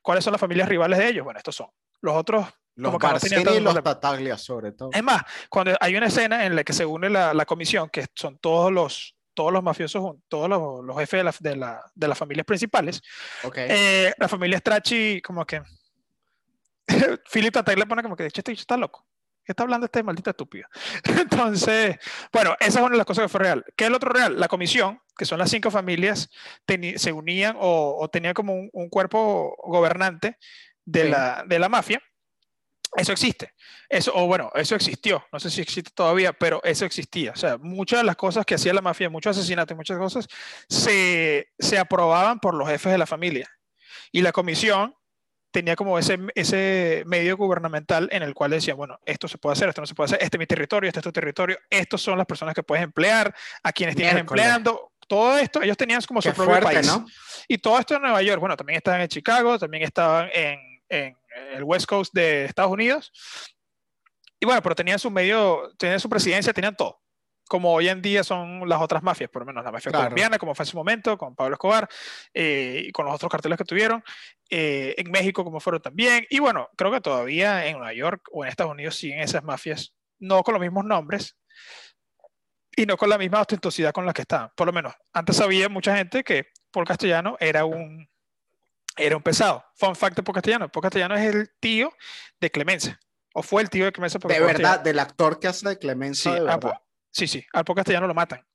¿cuáles 0.02 0.24
son 0.24 0.32
las 0.32 0.42
familias 0.42 0.68
rivales 0.68 0.98
de 0.98 1.10
ellos? 1.10 1.24
Bueno, 1.24 1.38
estos 1.38 1.56
son. 1.56 1.68
Los 2.02 2.16
otros, 2.16 2.48
Los 2.78 2.92
como 2.94 3.00
Barcini 3.12 3.42
y 3.42 3.60
los. 3.60 3.84
Tataglia, 3.84 4.38
sobre 4.38 4.72
todo. 4.72 4.90
Es 4.94 5.04
más, 5.04 5.22
cuando 5.50 5.76
hay 5.80 5.96
una 5.96 6.08
escena 6.08 6.46
en 6.46 6.56
la 6.56 6.64
que 6.64 6.74
se 6.74 6.86
une 6.86 7.10
la, 7.10 7.34
la 7.34 7.46
comisión, 7.46 7.90
que 7.90 8.06
son 8.16 8.38
todos 8.38 8.72
los, 8.72 9.16
todos 9.34 9.52
los 9.52 9.62
mafiosos, 9.64 10.16
todos 10.28 10.48
los, 10.50 10.86
los 10.86 10.96
jefes 10.98 11.20
de, 11.20 11.24
la, 11.24 11.36
de, 11.40 11.56
la, 11.56 11.92
de 11.94 12.08
las 12.08 12.18
familias 12.18 12.46
principales, 12.46 13.02
Ok. 13.44 13.56
eh, 13.58 14.14
la 14.18 14.28
familia 14.28 14.60
Stracci, 14.60 15.22
como 15.22 15.46
que. 15.46 15.62
Philip 17.32 17.54
Tatay 17.54 17.76
le 17.76 17.86
pone 17.86 18.02
como 18.04 18.16
que, 18.16 18.24
de 18.24 18.30
hecho, 18.30 18.42
este 18.42 18.52
está 18.54 18.78
loco. 18.78 19.06
¿Qué 19.44 19.54
está 19.54 19.64
hablando 19.64 19.86
este 19.86 20.04
maldito 20.04 20.30
estúpido? 20.30 20.68
Entonces, 21.04 21.98
bueno, 22.34 22.56
esa 22.60 22.80
es 22.80 22.86
una 22.86 22.92
de 22.92 22.98
las 22.98 23.06
cosas 23.06 23.24
que 23.24 23.30
fue 23.30 23.40
real. 23.42 23.64
¿Qué 23.76 23.86
es 23.86 23.88
el 23.90 23.96
otro 23.96 24.10
real? 24.12 24.40
La 24.40 24.48
comisión, 24.50 25.02
que 25.18 25.26
son 25.26 25.40
las 25.40 25.50
cinco 25.50 25.72
familias, 25.72 26.30
se 26.98 27.12
unían 27.14 27.56
o, 27.58 27.98
o 28.00 28.10
tenían 28.10 28.34
como 28.34 28.54
un, 28.54 28.70
un 28.74 28.90
cuerpo 28.90 29.56
gobernante 29.66 30.38
de, 30.86 31.04
Sí. 31.04 31.10
la, 31.10 31.44
de 31.48 31.60
la 31.60 31.70
mafia. 31.70 32.02
Eso 32.96 33.12
existe. 33.12 33.54
Eso, 33.90 34.12
o 34.16 34.28
bueno, 34.28 34.52
eso 34.56 34.76
existió. 34.76 35.26
No 35.32 35.40
sé 35.40 35.50
si 35.50 35.62
existe 35.62 35.92
todavía, 35.94 36.34
pero 36.34 36.62
eso 36.64 36.86
existía. 36.86 37.32
O 37.32 37.36
sea, 37.36 37.58
muchas 37.58 38.00
de 38.00 38.06
las 38.06 38.16
cosas 38.16 38.46
que 38.46 38.56
hacía 38.56 38.74
la 38.74 38.82
mafia, 38.82 39.10
muchos 39.10 39.38
asesinatos, 39.38 39.76
muchas 39.76 39.98
cosas, 39.98 40.28
se, 40.70 41.50
se 41.60 41.78
aprobaban 41.78 42.40
por 42.40 42.54
los 42.54 42.68
jefes 42.68 42.92
de 42.92 42.98
la 42.98 43.06
familia. 43.06 43.50
Y 44.12 44.22
la 44.22 44.32
comisión 44.32 44.96
tenía 45.52 45.76
como 45.76 45.98
ese, 45.98 46.20
ese 46.36 47.04
medio 47.08 47.36
gubernamental 47.38 48.10
en 48.12 48.24
el 48.24 48.34
cual 48.34 48.52
decía, 48.52 48.74
bueno, 48.74 49.00
esto 49.06 49.28
se 49.28 49.38
puede 49.38 49.54
hacer, 49.54 49.70
esto 49.70 49.82
no 49.82 49.88
se 49.88 49.96
puede 49.96 50.06
hacer, 50.06 50.20
este 50.22 50.38
es 50.38 50.40
mi 50.40 50.46
territorio, 50.46 50.88
este 50.88 51.00
es 51.00 51.04
tu 51.04 51.12
territorio, 51.12 51.58
estos 51.70 52.02
son 52.02 52.18
las 52.18 52.28
personas 52.28 52.54
que 52.54 52.64
puedes 52.64 52.84
emplear, 52.84 53.34
a 53.64 53.72
quienes 53.72 53.96
tienes 53.96 54.14
Miércoles. 54.14 54.46
empleando, 54.46 54.92
todo 55.08 55.38
esto, 55.38 55.62
ellos 55.62 55.78
tenían 55.78 56.02
como 56.02 56.22
su 56.22 56.30
Qué 56.30 56.36
propio 56.36 56.58
fuerte, 56.58 56.74
país. 56.74 56.88
¿no? 56.88 57.06
Y 57.48 57.58
todo 57.58 57.80
esto 57.80 57.96
en 57.96 58.02
Nueva 58.02 58.22
York, 58.22 58.40
bueno, 58.40 58.58
también 58.58 58.78
estaban 58.78 59.02
en 59.02 59.08
Chicago, 59.08 59.58
también 59.58 59.84
estaban 59.84 60.30
en, 60.34 60.60
en 60.90 61.18
el 61.54 61.64
West 61.64 61.86
Coast 61.88 62.14
de 62.14 62.46
Estados 62.46 62.72
Unidos. 62.72 63.12
Y 64.40 64.46
bueno, 64.46 64.62
pero 64.62 64.76
tenían 64.76 65.00
su 65.00 65.10
medio, 65.10 65.74
tenían 65.78 66.00
su 66.00 66.10
presidencia, 66.10 66.54
tenían 66.54 66.76
todo. 66.76 67.02
Como 67.50 67.74
hoy 67.74 67.88
en 67.88 68.02
día 68.02 68.24
son 68.26 68.68
las 68.68 68.82
otras 68.82 69.02
mafias, 69.02 69.30
por 69.30 69.42
lo 69.42 69.46
menos 69.46 69.64
la 69.64 69.72
mafia 69.72 69.90
Claro. 69.90 70.06
colombiana, 70.08 70.38
como 70.38 70.54
fue 70.54 70.64
en 70.64 70.68
su 70.68 70.76
momento, 70.78 71.18
con 71.18 71.34
Pablo 71.34 71.54
Escobar, 71.56 71.88
eh, 72.34 72.84
y 72.88 72.92
con 72.92 73.06
los 73.06 73.16
otros 73.16 73.32
carteles 73.32 73.58
que 73.58 73.64
tuvieron. 73.64 74.04
eh, 74.50 74.96
en 74.98 75.12
México, 75.12 75.44
como 75.44 75.60
fueron 75.60 75.82
también. 75.82 76.26
Y 76.30 76.40
bueno, 76.40 76.70
creo 76.78 76.90
que 76.92 77.02
todavía 77.02 77.66
en 77.68 77.74
Nueva 77.78 77.92
York 77.94 78.30
o 78.32 78.46
en 78.46 78.50
Estados 78.50 78.72
Unidos 78.72 78.96
siguen 78.96 79.20
esas 79.20 79.44
mafias, 79.44 79.94
no 80.20 80.42
con 80.44 80.54
los 80.54 80.62
mismos 80.62 80.86
nombres, 80.86 81.36
y 82.76 82.86
no 82.86 82.96
con 82.96 83.10
la 83.10 83.18
misma 83.18 83.42
ostentosidad 83.42 83.92
con 83.92 84.06
la 84.06 84.14
que 84.14 84.22
estaban. 84.22 84.52
Por 84.56 84.68
lo 84.68 84.74
menos, 84.74 84.94
antes 85.12 85.36
sabía 85.38 85.68
mucha 85.68 85.98
gente 85.98 86.24
que 86.24 86.48
Paul 86.72 86.86
Castellano 86.86 87.36
era 87.40 87.66
un, 87.66 88.08
era 88.98 89.16
un 89.18 89.24
pesado. 89.24 89.64
Fun 89.76 89.96
fact 89.96 90.16
de 90.18 90.24
Paul 90.24 90.34
Castellano. 90.36 90.70
Paul 90.70 90.82
Castellano 90.84 91.16
es 91.16 91.34
el 91.36 91.50
tío 91.60 91.94
de 92.40 92.52
Clemencia. 92.52 93.00
O 93.34 93.44
fue 93.44 93.62
el 93.62 93.70
tío 93.70 93.86
de 93.86 93.92
Clemencia. 93.92 94.20
porque 94.20 94.36
De 94.36 94.40
verdad, 94.40 94.54
Castellano- 94.62 94.84
del 94.84 95.00
actor 95.00 95.40
que 95.40 95.48
hace 95.48 95.68
de 95.70 96.14
Sí, 96.14 96.30
verdad. 96.30 96.60
pues, 96.60 96.74
sí, 97.12 97.28
sí. 97.28 97.46
Al 97.54 97.64
Paul 97.66 97.76
Castellano 97.76 98.08
lo 98.08 98.14
matan. 98.14 98.46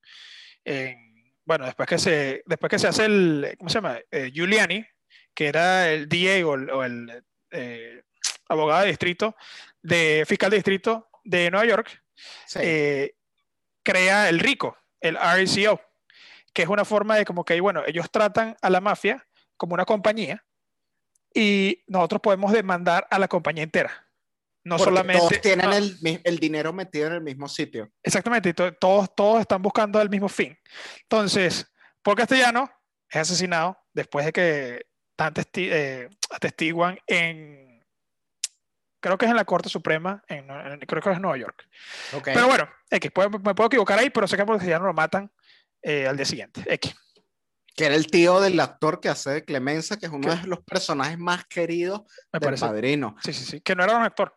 En- 0.64 1.12
bueno, 1.44 1.64
después 1.66 1.88
que, 1.88 1.98
se, 1.98 2.42
después 2.46 2.70
que 2.70 2.78
se 2.78 2.88
hace 2.88 3.04
el, 3.04 3.54
¿cómo 3.58 3.68
se 3.68 3.74
llama? 3.74 3.98
Eh, 4.10 4.30
Giuliani, 4.32 4.86
que 5.34 5.48
era 5.48 5.90
el 5.90 6.08
DA 6.08 6.46
o 6.46 6.54
el, 6.54 6.70
o 6.70 6.84
el, 6.84 7.24
eh, 7.50 8.02
abogado 8.48 8.82
de 8.82 8.88
distrito, 8.88 9.34
de 9.82 10.24
fiscal 10.26 10.50
de 10.50 10.56
distrito 10.58 11.08
de 11.24 11.50
Nueva 11.50 11.66
York, 11.66 12.02
Sí. 12.46 12.58
eh, 12.62 13.14
crea 13.82 14.28
el 14.28 14.38
RICO, 14.38 14.76
el 15.00 15.16
RICO, 15.16 15.80
que 16.52 16.62
es 16.62 16.68
una 16.68 16.84
forma 16.84 17.16
de 17.16 17.24
como 17.24 17.44
que, 17.44 17.60
bueno, 17.60 17.82
ellos 17.86 18.08
tratan 18.10 18.56
a 18.62 18.70
la 18.70 18.80
mafia 18.80 19.26
como 19.62 19.74
una 19.74 19.84
compañía, 19.84 20.44
y 21.32 21.84
nosotros 21.86 22.20
podemos 22.20 22.50
demandar 22.52 23.06
a 23.08 23.18
la 23.20 23.28
compañía 23.28 23.62
entera. 23.62 24.08
No 24.64 24.76
Porque 24.76 24.90
solamente. 24.90 25.20
Todos 25.20 25.40
tienen 25.40 25.70
no, 25.70 25.76
el, 25.76 26.38
dinero 26.40 26.72
metido 26.72 27.06
en 27.06 27.12
el 27.12 27.20
mismo 27.20 27.46
sitio. 27.48 27.88
Exactamente, 28.02 28.48
y 28.48 28.52
to- 28.54 28.74
todos, 28.74 29.14
todos 29.14 29.40
están 29.40 29.62
buscando 29.62 30.00
el 30.02 30.10
mismo 30.10 30.28
fin. 30.28 30.58
Entonces, 31.02 31.72
Paul 32.02 32.16
Castellano 32.16 32.68
es 33.08 33.16
asesinado 33.20 33.78
después 33.92 34.26
de 34.26 34.32
que 34.32 34.86
tan 35.16 35.32
testi- 35.32 35.68
eh, 35.70 36.08
atestiguan 36.30 36.98
en, 37.06 37.84
creo 39.00 39.16
que 39.16 39.26
es 39.26 39.30
en 39.30 39.36
la 39.36 39.44
Corte 39.44 39.68
Suprema, 39.68 40.22
en, 40.26 40.50
en- 40.50 40.80
creo 40.80 41.00
que 41.02 41.10
es 41.10 41.16
en 41.16 41.22
Nueva 41.22 41.38
York. 41.38 41.64
Ok. 42.14 42.24
Pero 42.34 42.48
bueno, 42.48 42.68
X, 42.90 43.10
puedo- 43.12 43.30
me 43.30 43.54
puedo 43.54 43.66
equivocar 43.68 43.98
ahí, 44.00 44.10
pero 44.10 44.26
sé 44.26 44.34
que 44.36 44.42
a 44.42 44.46
Paul 44.46 44.58
Castellano 44.58 44.86
lo 44.86 44.92
matan 44.94 45.30
eh, 45.82 46.06
al 46.08 46.16
día 46.16 46.26
siguiente. 46.26 46.62
X. 46.66 46.94
que 47.74 47.86
era 47.86 47.94
el 47.94 48.06
tío 48.06 48.40
del 48.40 48.58
actor 48.60 49.00
que 49.00 49.08
hace 49.08 49.30
de 49.30 49.44
Clemenza, 49.44 49.96
que 49.96 50.06
es 50.06 50.12
uno 50.12 50.28
¿Qué? 50.28 50.36
de 50.42 50.46
los 50.48 50.60
personajes 50.60 51.18
más 51.18 51.44
queridos 51.46 52.02
Me 52.32 52.38
del 52.38 52.40
parece. 52.42 52.66
Padrino. 52.66 53.16
Sí, 53.24 53.32
sí, 53.32 53.44
sí. 53.44 53.60
Que 53.60 53.74
no 53.74 53.84
era 53.84 53.96
un 53.96 54.04
actor. 54.04 54.34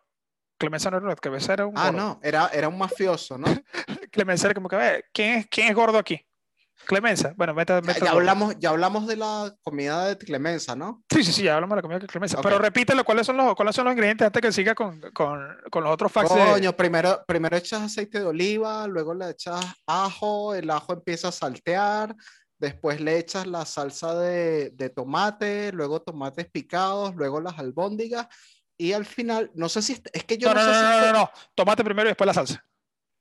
Clemenza 0.58 0.90
no 0.90 0.96
era 0.96 1.04
un 1.06 1.12
actor, 1.12 1.20
Clemenza 1.30 1.52
era 1.52 1.66
un 1.66 1.74
Ah, 1.76 1.90
gordo. 1.90 1.98
no, 1.98 2.20
era, 2.22 2.48
era 2.52 2.68
un 2.68 2.78
mafioso, 2.78 3.36
¿no? 3.36 3.46
Clemenza 4.10 4.46
era 4.46 4.54
como 4.54 4.68
que, 4.68 4.76
ver, 4.76 5.04
¿quién 5.12 5.34
es, 5.40 5.46
quién 5.50 5.68
es 5.68 5.74
gordo 5.74 5.98
aquí? 5.98 6.18
Clemenza. 6.86 7.32
Bueno, 7.36 7.52
meta, 7.54 7.76
Ya, 7.80 7.86
meta 7.86 7.98
ya 8.00 8.04
gordo. 8.06 8.18
hablamos, 8.18 8.54
ya 8.58 8.70
hablamos 8.70 9.06
de 9.06 9.16
la 9.16 9.54
comida 9.62 10.06
de 10.08 10.18
Clemenza, 10.18 10.76
¿no? 10.76 11.02
Sí, 11.10 11.24
sí, 11.24 11.32
sí, 11.32 11.42
ya 11.42 11.54
hablamos 11.56 11.74
de 11.74 11.76
la 11.76 11.82
comida 11.82 12.00
que 12.00 12.06
Clemenza. 12.06 12.36
Ok. 12.38 12.42
Pero 12.44 12.58
repítelo, 12.58 13.02
¿cuáles 13.04 13.26
son 13.26 13.36
los, 13.36 13.54
cuáles 13.54 13.74
son 13.74 13.84
los 13.86 13.92
ingredientes 13.92 14.26
antes 14.26 14.40
que 14.42 14.52
siga 14.52 14.74
con, 14.74 15.00
con, 15.12 15.56
con 15.70 15.84
los 15.84 15.92
otros 15.92 16.12
facts? 16.12 16.34
de- 16.34 16.44
Coño, 16.52 16.72
primero, 16.76 17.24
primero 17.26 17.56
echas 17.56 17.82
aceite 17.82 18.20
de 18.20 18.26
oliva, 18.26 18.86
luego 18.86 19.14
le 19.14 19.30
echas 19.30 19.62
ajo, 19.86 20.54
el 20.54 20.70
ajo 20.70 20.92
empieza 20.92 21.28
a 21.28 21.32
saltear, 21.32 22.14
después 22.58 23.00
le 23.00 23.18
echas 23.18 23.46
la 23.46 23.64
salsa 23.66 24.14
de, 24.18 24.70
de 24.70 24.90
tomate, 24.90 25.72
luego 25.72 26.00
tomates 26.02 26.48
picados, 26.50 27.14
luego 27.14 27.40
las 27.40 27.58
albóndigas 27.58 28.26
y 28.78 28.92
al 28.92 29.04
final, 29.06 29.50
no 29.54 29.68
sé 29.68 29.82
si, 29.82 30.00
es 30.12 30.24
que 30.24 30.36
yo 30.38 30.48
No, 30.48 30.54
no, 30.54 30.60
no, 30.60 30.66
no, 30.66 30.72
sé 30.72 30.78
si 30.78 30.84
no, 30.84 30.92
esto- 30.98 31.12
no, 31.12 31.18
no. 31.18 31.30
Tomate 31.54 31.84
primero 31.84 32.08
y 32.08 32.10
después 32.10 32.26
la 32.26 32.34
salsa. 32.34 32.64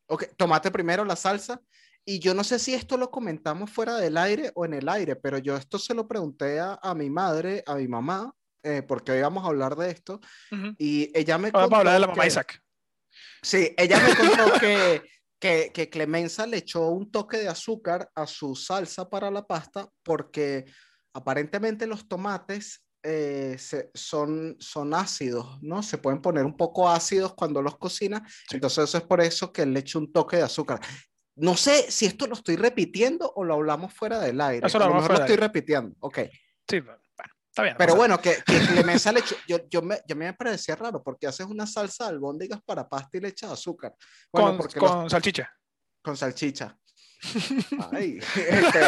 Ok, 0.08 0.26
tomate 0.38 0.70
primero 0.72 1.04
la 1.06 1.16
salsa. 1.16 1.62
Y 2.08 2.20
yo 2.20 2.36
no 2.36 2.44
sé 2.44 2.60
si 2.60 2.76
esto 2.76 2.98
lo 2.98 3.10
comentamos 3.10 3.72
fuera 3.72 3.96
del 3.98 4.18
aire 4.18 4.52
o 4.54 4.64
en 4.66 4.76
el 4.76 4.88
aire, 4.88 5.16
pero 5.16 5.40
yo 5.40 5.58
esto 5.58 5.80
se 5.80 5.96
lo 5.96 6.08
pregunté 6.08 6.60
a, 6.60 6.78
a 6.82 6.94
mi 6.94 7.10
madre, 7.10 7.64
a 7.66 7.74
mi 7.76 7.88
mamá, 7.88 8.32
eh, 8.62 8.84
porque 8.84 9.12
hoy 9.14 9.22
vamos 9.22 9.44
a 9.44 9.48
hablar 9.48 9.76
de 9.76 9.90
esto. 9.90 10.20
Y 10.78 11.10
ella 11.18 11.40
me 11.40 11.50
Vamos 11.50 11.74
a 11.74 11.78
hablar 11.78 11.94
de 11.96 12.00
la 12.02 12.08
mamá 12.08 12.22
que- 12.22 12.28
Isaac. 12.28 12.62
Sí, 13.42 13.74
ella 13.78 14.00
me 14.00 14.16
contó 14.16 14.60
que, 14.60 15.02
que, 15.46 15.72
que 15.72 15.90
Clemenza 15.92 16.48
le 16.48 16.58
echó 16.58 16.90
un 16.90 17.12
toque 17.12 17.38
de 17.38 17.48
azúcar 17.48 18.10
a 18.16 18.26
su 18.26 18.56
salsa 18.56 19.08
para 19.08 19.30
la 19.30 19.46
pasta 19.46 19.88
porque 20.02 20.66
aparentemente 21.14 21.86
los 21.86 22.08
tomates 22.08 22.84
eh, 23.04 23.56
se- 23.60 23.92
son, 23.94 24.56
son 24.60 24.96
ácidos, 24.96 25.62
¿no? 25.62 25.84
Se 25.84 26.00
pueden 26.00 26.20
poner 26.20 26.46
un 26.46 26.58
poco 26.58 26.90
ácidos 26.90 27.36
cuando 27.36 27.62
los 27.62 27.78
cocina, 27.78 28.26
entonces 28.52 28.86
eso 28.86 28.98
es 28.98 29.04
por 29.04 29.22
eso 29.22 29.54
que 29.54 29.68
le 29.68 29.82
echo 29.82 30.00
un 30.00 30.12
toque 30.12 30.38
de 30.38 30.42
azúcar. 30.44 30.80
No 31.36 31.56
sé 31.56 31.92
si 31.92 32.08
esto 32.08 32.26
lo 32.26 32.34
estoy 32.34 32.56
repitiendo 32.56 33.32
o 33.36 33.44
lo 33.44 33.54
hablamos 33.54 33.94
fuera 33.94 34.20
del 34.20 34.42
aire. 34.42 34.66
Eso 34.66 34.80
lo 34.80 34.86
a 34.86 34.88
lo 34.88 34.94
hablamos 34.96 35.04
mejor 35.04 35.12
lo 35.12 35.18
fuera 35.18 35.26
estoy 35.26 35.48
repitiendo. 35.48 35.96
Ok. 36.00 36.20
Sí, 36.68 36.82
está 37.56 37.64
bien. 37.64 37.76
Pero 37.78 37.96
bueno, 37.96 38.20
que, 38.20 38.36
que 38.46 38.60
Clemenza 38.60 39.14
le 39.14 39.22
echó, 39.22 39.36
yo, 39.48 39.60
yo 39.70 39.82
me, 39.82 40.02
yo 40.06 40.16
me 40.18 40.34
parecía 40.34 40.76
raro 40.76 41.02
porque 41.02 41.26
haces 41.28 41.46
una 41.46 41.66
salsa 41.66 42.04
de 42.04 42.10
albóndigas 42.12 42.60
para 42.66 42.88
pasta 42.88 43.18
y 43.18 43.22
le 43.22 43.30
echas 43.30 43.50
azúcar. 43.50 43.94
Bueno, 44.32 44.50
con, 44.50 44.58
porque 44.58 44.80
los- 44.80 44.92
con 44.92 45.10
salchicha. 45.10 45.50
con 46.02 46.18
salchicha. 46.18 46.78
Ay, 47.94 48.20
este, 48.36 48.80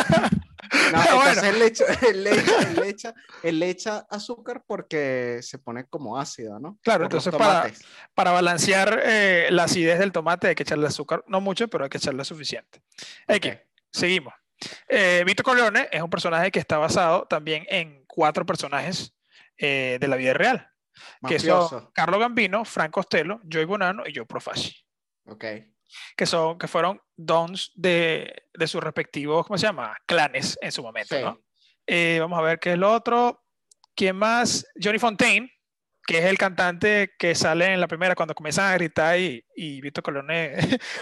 no, 0.92 1.00
Bueno. 1.02 1.30
entonces 1.30 1.44
él 1.44 1.60
le, 1.60 1.66
echa, 1.68 1.86
él, 2.08 2.24
le 2.24 2.32
echa, 2.32 2.62
él 2.62 2.76
le 2.76 2.90
echa- 2.90 3.14
él 3.44 3.60
le 3.60 3.70
echa 3.70 4.06
azúcar 4.10 4.64
porque 4.68 5.40
se 5.42 5.58
pone 5.60 5.86
como 5.86 6.20
ácida, 6.20 6.60
¿no? 6.60 6.78
Claro, 6.84 7.06
Por 7.06 7.06
entonces 7.06 7.34
para-. 7.36 7.72
Para 8.14 8.32
balancear 8.32 9.02
eh, 9.04 9.48
la 9.50 9.64
acidez 9.64 9.98
del 9.98 10.12
tomate 10.12 10.50
hay 10.50 10.56
que 10.56 10.64
echarle 10.64 10.88
azúcar, 10.88 11.24
no 11.28 11.40
mucho, 11.42 11.68
pero 11.70 11.86
hay 11.86 11.90
que 11.90 11.98
echarle 12.00 12.26
suficiente. 12.26 12.82
X, 13.28 13.54
Ok. 13.54 13.60
seguimos. 13.92 14.34
Eh, 14.90 15.24
Vito 15.26 15.44
Corleone 15.44 15.88
es 15.92 16.02
un 16.02 16.10
personaje 16.10 16.52
que 16.52 16.60
está 16.60 16.78
basado 16.78 17.26
también 17.28 17.66
en 17.70 18.06
cuatro 18.18 18.48
personajes 18.48 19.14
eh, 19.60 20.00
de 20.02 20.08
la 20.08 20.16
vida 20.16 20.34
real, 20.34 20.68
que 21.28 21.38
son 21.38 21.50
Mafioso. 21.60 21.92
Carlo 21.94 22.18
Gambino, 22.18 22.66
Frank 22.66 22.90
Costello, 22.90 23.40
Joey 23.52 23.66
Bonanno 23.66 24.04
y 24.08 24.16
Joe 24.16 24.26
Profaci. 24.26 24.76
Ok. 25.28 25.46
que 26.18 26.26
son 26.26 26.58
que 26.58 26.68
fueron 26.68 27.00
dons 27.16 27.72
de, 27.76 28.44
de 28.56 28.68
sus 28.68 28.82
respectivos, 28.84 29.46
¿cómo 29.46 29.58
se 29.60 29.68
llama? 29.68 29.96
Clanes 30.08 30.58
en 30.62 30.72
su 30.72 30.82
momento, 30.82 31.16
Sí. 31.16 31.22
¿no? 31.24 31.40
Eh, 31.86 32.18
vamos 32.20 32.40
a 32.40 32.42
ver 32.42 32.60
qué 32.60 32.72
es 32.74 32.78
lo 32.80 32.92
otro. 32.92 33.44
¿Quién 33.96 34.16
más? 34.16 34.66
Johnny 34.82 34.98
Fontaine, 35.00 35.52
que 36.08 36.18
es 36.18 36.26
el 36.26 36.38
cantante 36.40 37.12
que 37.20 37.36
sale 37.36 37.72
en 37.74 37.80
la 37.80 37.88
primera 37.88 38.16
cuando 38.16 38.34
comienzan 38.34 38.72
a 38.72 38.74
gritar 38.74 39.20
y, 39.20 39.46
y 39.56 39.80
Vito 39.80 40.02
Colone 40.02 40.56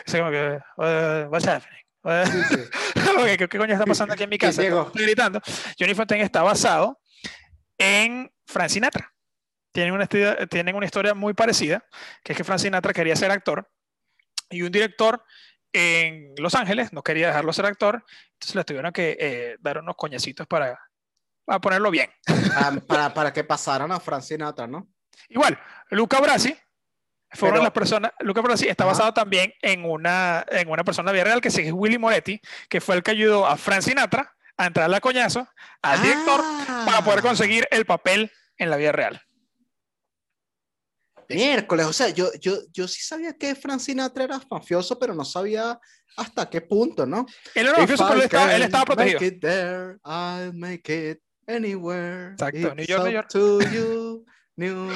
dice 0.06 0.20
como 0.20 0.32
que, 0.32 0.60
"Uh, 0.78 1.30
what's 1.30 1.48
happening? 1.48 1.82
Uh, 2.04 2.26
Sí, 2.26 2.56
sí. 2.56 2.56
ok, 3.20 3.26
¿qué, 3.38 3.48
qué 3.50 3.58
coño 3.58 3.74
está 3.74 3.86
pasando 3.86 4.14
aquí 4.14 4.24
en 4.24 4.30
mi 4.30 4.38
¿Quién 4.38 4.50
casa? 4.52 4.62
Estoy 4.64 5.04
gritando. 5.06 5.42
Johnny 5.80 5.96
Fontaine 5.96 6.24
está 6.24 6.44
basado 6.44 7.00
en 7.78 8.32
Frank 8.46 8.70
Sinatra. 8.70 9.14
Tienen 9.72 9.94
una, 9.94 10.04
historia, 10.04 10.48
tienen 10.48 10.76
una 10.76 10.86
historia 10.86 11.14
muy 11.14 11.34
parecida, 11.34 11.86
que 12.24 12.32
es 12.32 12.38
que 12.38 12.44
Frank 12.44 12.60
Sinatra 12.60 12.94
quería 12.94 13.16
ser 13.16 13.32
actor 13.32 13.70
y 14.50 14.62
un 14.62 14.72
director 14.72 15.24
en 15.74 16.34
Los 16.38 16.56
Ángeles 16.56 16.94
no 16.94 17.04
quería 17.04 17.28
dejarlo 17.28 17.52
ser 17.52 17.66
actor, 17.66 18.06
entonces 18.34 18.56
le 18.56 18.64
tuvieron 18.64 18.94
que 18.94 19.18
eh, 19.20 19.58
dar 19.60 19.80
unos 19.80 19.96
coñacitos 19.98 20.48
para, 20.48 20.80
para 21.44 21.60
ponerlo 21.60 21.92
bien. 21.92 22.10
Para, 22.26 22.80
para, 22.80 23.14
para 23.14 23.34
que 23.34 23.44
pasaran 23.44 23.92
a 23.92 24.00
Frank 24.00 24.22
Sinatra, 24.22 24.68
¿no? 24.68 24.88
Igual, 25.28 25.60
Luca 25.90 26.22
Brasi 26.22 26.56
fue 27.32 27.50
una 27.50 27.58
de 27.58 27.60
Pero- 27.60 27.64
las 27.64 27.72
personas, 27.74 28.12
Luca 28.20 28.42
Brasi 28.42 28.70
está 28.70 28.86
basado 28.86 29.14
también 29.14 29.54
en 29.62 29.84
una, 29.84 30.46
en 30.50 30.70
una 30.70 30.86
persona 30.86 31.12
real 31.12 31.42
que 31.42 31.50
es 31.50 31.72
Willy 31.74 31.98
Moretti, 31.98 32.40
que 32.70 32.80
fue 32.80 32.96
el 32.96 33.04
que 33.04 33.12
ayudó 33.12 33.46
a 33.46 33.58
Frank 33.58 33.82
Sinatra 33.82 34.35
a 34.58 34.68
entrar 34.68 34.94
a 34.94 35.00
coñazo 35.00 35.48
al 35.82 36.02
director 36.02 36.42
para 36.86 37.04
poder 37.04 37.20
Ah, 37.20 37.22
conseguir 37.22 37.68
el 37.72 37.86
papel 37.86 38.32
en 38.58 38.70
la 38.70 38.78
vida 38.78 38.92
real. 38.92 39.22
Miércoles, 41.28 41.88
o 41.88 41.94
sea, 41.94 42.10
yo, 42.10 42.30
yo, 42.40 42.60
yo 42.72 42.88
sí 42.88 43.02
sabía 43.02 43.34
que 43.34 43.56
Frank 43.56 43.80
Sinatra 43.80 44.26
era 44.26 44.40
mafioso, 44.50 45.00
pero 45.00 45.16
no 45.16 45.26
sabía 45.26 45.80
hasta 46.18 46.50
qué 46.50 46.62
punto, 46.62 47.06
¿no? 47.06 47.26
Él 47.56 47.68
era 47.68 47.80
mafioso, 47.80 48.06
pero 48.08 48.20
él 48.20 48.26
estaba, 48.26 48.56
él 48.56 48.62
estaba 48.62 48.86
protegido. 48.86 49.20
Make 49.20 49.36
it 49.36 49.42
there, 49.42 49.98
I'll 50.06 50.54
make 50.54 51.10
it 51.12 51.20
anywhere. 51.48 52.34
Exacto, 52.34 52.76
New 52.76 52.86
York, 52.86 53.04
New 53.06 53.12
York. 53.14 53.28
to 53.30 53.60
you, 53.72 54.26
New 54.58 54.90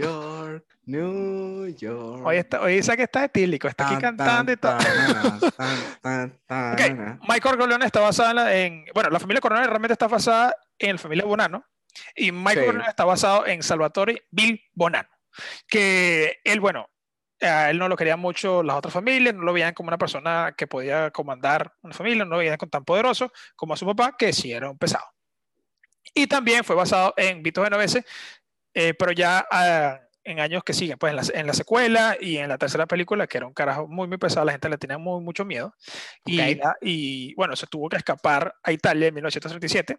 York, 0.00 0.64
New 0.84 1.66
York. 1.76 2.22
Hoy, 2.24 2.36
está, 2.36 2.60
hoy 2.60 2.76
dice 2.76 2.96
que 2.96 3.02
está 3.04 3.24
etílico, 3.24 3.66
está 3.68 3.84
aquí 3.86 3.94
Tan, 3.94 4.16
cantando 4.16 4.52
y 4.52 4.56
todo. 4.56 4.78
tan, 4.78 5.40
tan, 5.40 6.00
tan, 6.00 6.38
tan, 6.46 6.72
Ok, 6.72 6.78
tan. 6.78 7.20
Michael 7.28 7.56
Corleone 7.58 7.84
está 7.86 8.00
basada 8.00 8.30
en, 8.30 8.36
la- 8.36 8.56
en- 8.56 8.84
bueno, 8.94 9.10
la 9.10 9.18
familia 9.20 9.40
Corleone 9.40 9.66
realmente 9.66 9.92
está 9.94 10.06
basada 10.06 10.54
en 10.78 10.92
la 10.92 10.98
familia 10.98 11.24
Bonanno 11.24 11.64
y 12.14 12.30
Michael 12.32 12.58
Sí. 12.60 12.66
Corleone 12.66 12.88
está 12.88 13.04
basado 13.04 13.46
en 13.46 13.62
Salvatore 13.62 14.26
Bill 14.30 14.60
Bonanno, 14.72 15.08
que 15.66 16.40
él, 16.44 16.60
bueno, 16.60 16.88
a 17.40 17.70
él 17.70 17.78
no 17.78 17.88
lo 17.88 17.96
querían 17.96 18.20
mucho 18.20 18.62
las 18.62 18.76
otras 18.76 18.94
familias, 18.94 19.34
no 19.34 19.42
lo 19.42 19.52
veían 19.52 19.74
como 19.74 19.88
una 19.88 19.98
persona 19.98 20.54
que 20.56 20.68
podía 20.68 21.10
comandar 21.10 21.74
una 21.82 21.92
familia, 21.92 22.24
no 22.24 22.30
lo 22.30 22.38
veían 22.38 22.56
tan 22.56 22.84
poderoso 22.84 23.32
como 23.56 23.74
a 23.74 23.76
su 23.76 23.84
papá, 23.84 24.14
que 24.16 24.32
sí 24.32 24.52
era 24.52 24.70
un 24.70 24.78
pesado. 24.78 25.06
Y 26.14 26.26
también 26.26 26.62
fue 26.62 26.76
basado 26.76 27.14
en 27.16 27.42
Vito 27.42 27.64
Genovese, 27.64 28.04
eh, 28.74 28.94
pero 28.94 29.12
ya 29.12 29.46
ah, 29.50 30.00
en 30.24 30.38
años 30.40 30.62
que 30.64 30.72
siguen, 30.72 30.98
pues 30.98 31.10
en 31.10 31.16
la, 31.16 31.40
en 31.40 31.46
la 31.46 31.52
secuela 31.52 32.16
y 32.20 32.36
en 32.38 32.48
la 32.48 32.58
tercera 32.58 32.86
película, 32.86 33.26
que 33.26 33.38
era 33.38 33.46
un 33.46 33.54
carajo 33.54 33.88
muy, 33.88 34.06
muy 34.08 34.18
pesado, 34.18 34.46
la 34.46 34.52
gente 34.52 34.68
le 34.68 34.78
tenía 34.78 34.98
muy, 34.98 35.20
mucho 35.20 35.44
miedo. 35.44 35.74
Y, 36.24 36.40
Ok. 36.40 36.58
la- 36.62 36.76
y, 36.80 37.34
bueno, 37.34 37.56
se 37.56 37.66
tuvo 37.66 37.88
que 37.88 37.96
escapar 37.96 38.54
a 38.62 38.70
Italia 38.72 39.08
en 39.08 39.14
1937 39.14 39.98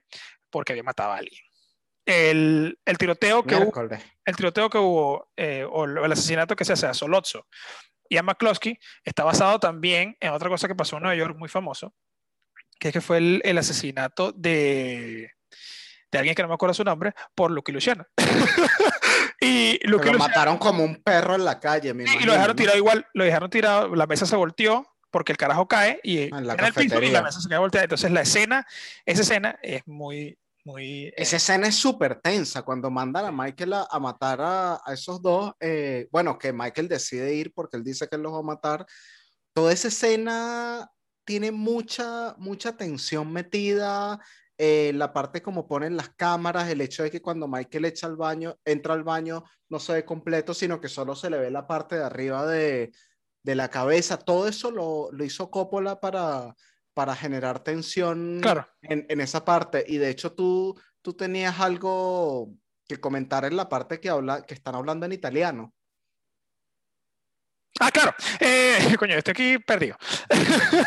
porque 0.49 0.73
había 0.73 0.83
matado 0.83 1.11
a 1.11 1.17
alguien. 1.17 1.41
El, 2.05 2.77
el 2.85 2.97
tiroteo 2.97 3.43
que 3.43 3.55
hubo, 3.55 3.71
el 4.25 4.35
tiroteo 4.35 4.69
que 4.69 4.77
hubo 4.77 5.29
eh, 5.37 5.65
o 5.69 5.85
el 5.85 6.11
asesinato 6.11 6.55
que 6.55 6.65
se 6.65 6.73
hace 6.73 6.85
a 6.85 6.93
Solozzo 6.93 7.47
y 8.09 8.17
a 8.17 8.23
McCloskey 8.23 8.77
está 9.05 9.23
basado 9.23 9.57
también 9.59 10.17
en 10.19 10.31
otra 10.31 10.49
cosa 10.49 10.67
que 10.67 10.75
pasó 10.75 10.97
en 10.97 11.03
Nueva 11.03 11.15
York 11.15 11.37
muy 11.37 11.47
famoso, 11.47 11.93
que 12.77 12.89
es 12.89 12.93
que 12.93 12.99
fue 13.01 13.17
el, 13.19 13.41
el 13.45 13.57
asesinato 13.57 14.33
de, 14.33 15.31
de 16.13 16.19
alguien 16.19 16.35
que 16.35 16.41
no 16.41 16.47
me 16.47 16.53
acuerdo 16.55 16.73
su 16.73 16.83
nombre, 16.83 17.13
por 17.35 17.51
Lucky 17.51 17.71
Luciano. 17.71 18.05
y 19.41 19.73
Lucky 19.87 20.07
Lo 20.07 20.13
Luciano- 20.13 20.19
mataron 20.19 20.57
como 20.57 20.83
un 20.83 21.01
perro 21.03 21.35
en 21.35 21.45
la 21.45 21.59
calle, 21.59 21.93
me 21.93 22.03
y 22.03 22.05
imagino. 22.07 22.25
lo 22.27 22.33
dejaron 22.33 22.55
tirado 22.55 22.77
igual, 22.77 23.05
lo 23.13 23.23
dejaron 23.23 23.49
tirado, 23.49 23.95
la 23.95 24.07
mesa 24.07 24.25
se 24.25 24.35
volteó 24.35 24.87
porque 25.11 25.31
el 25.31 25.37
carajo 25.37 25.67
cae 25.67 25.99
y 26.03 26.23
Ah, 26.33 26.39
En 26.39 26.47
la 26.47 26.53
el 26.53 26.73
piso 26.73 27.01
y 27.01 27.09
la 27.11 27.21
mesa 27.21 27.39
se 27.39 27.47
queda 27.47 27.59
volteada. 27.59 27.83
Entonces 27.83 28.09
la 28.11 28.21
escena, 28.21 28.65
esa 29.05 29.21
escena 29.21 29.59
es 29.61 29.83
muy, 29.85 30.37
muy... 30.65 31.05
eh, 31.07 31.13
Esa 31.17 31.35
escena 31.35 31.67
es 31.67 31.75
súper 31.75 32.15
tensa 32.19 32.63
cuando 32.63 32.89
mandan 32.89 33.25
a 33.25 33.31
Michael 33.31 33.73
a, 33.73 33.87
a 33.91 33.99
matar 33.99 34.41
a, 34.41 34.81
a 34.83 34.93
esos 34.93 35.21
dos. 35.21 35.53
eh, 35.59 36.07
bueno, 36.11 36.37
que 36.39 36.51
Michael 36.51 36.87
decide 36.87 37.33
ir 37.35 37.53
porque 37.53 37.77
él 37.77 37.83
dice 37.83 38.07
que 38.07 38.15
él 38.15 38.23
los 38.23 38.33
va 38.33 38.39
a 38.39 38.43
matar. 38.43 38.85
Toda 39.53 39.71
esa 39.71 39.89
escena 39.89 40.89
tiene 41.25 41.51
mucha, 41.51 42.33
mucha 42.39 42.75
tensión 42.75 43.31
metida. 43.31 44.19
Eh, 44.57 44.91
la 44.93 45.11
parte 45.13 45.41
como 45.41 45.67
ponen 45.67 45.97
las 45.97 46.09
cámaras, 46.09 46.69
el 46.69 46.81
hecho 46.81 47.03
de 47.03 47.11
que 47.11 47.21
cuando 47.21 47.47
Michael 47.47 47.85
echa 47.85 48.07
al 48.07 48.15
baño, 48.15 48.57
entra 48.65 48.93
al 48.93 49.03
baño, 49.03 49.43
no 49.69 49.79
se 49.79 49.93
ve 49.93 50.05
completo, 50.05 50.53
sino 50.53 50.79
que 50.79 50.89
solo 50.89 51.15
se 51.15 51.29
le 51.29 51.37
ve 51.39 51.49
la 51.51 51.65
parte 51.67 51.95
de 51.97 52.03
arriba 52.03 52.45
de, 52.45 52.91
de 53.43 53.55
la 53.55 53.69
cabeza. 53.69 54.17
Todo 54.17 54.47
eso 54.47 54.71
lo, 54.71 55.09
lo 55.11 55.23
hizo 55.23 55.49
Coppola 55.49 55.99
para, 55.99 56.55
para 56.93 57.15
generar 57.15 57.63
tensión 57.63 58.39
Claro. 58.41 58.67
en, 58.81 59.05
en 59.09 59.21
esa 59.21 59.43
parte. 59.43 59.83
Y 59.87 59.97
de 59.97 60.09
hecho 60.09 60.33
tú, 60.33 60.79
tú 61.01 61.13
tenías 61.13 61.59
algo 61.59 62.53
que 62.87 62.99
comentar 62.99 63.45
en 63.45 63.55
la 63.55 63.69
parte 63.69 63.99
que, 63.99 64.09
habla, 64.09 64.43
que 64.43 64.53
están 64.53 64.75
hablando 64.75 65.05
en 65.05 65.13
italiano. 65.13 65.73
Ah, 67.79 67.91
claro. 67.91 68.13
Eh, 68.39 68.95
coño, 68.99 69.15
estoy 69.15 69.31
aquí 69.31 69.57
perdido. 69.59 69.97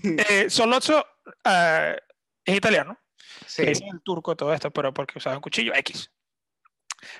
eh, 0.28 0.50
Solozzo 0.50 1.04
eh, 1.44 1.96
es 2.44 2.56
italiano. 2.56 2.98
Sí, 3.46 3.62
es 3.62 3.80
el 3.80 4.00
turco 4.02 4.36
todo 4.36 4.52
esto, 4.52 4.70
pero 4.70 4.92
porque 4.92 5.18
usaba 5.18 5.36
un 5.36 5.42
cuchillo 5.42 5.74
X. 5.74 6.10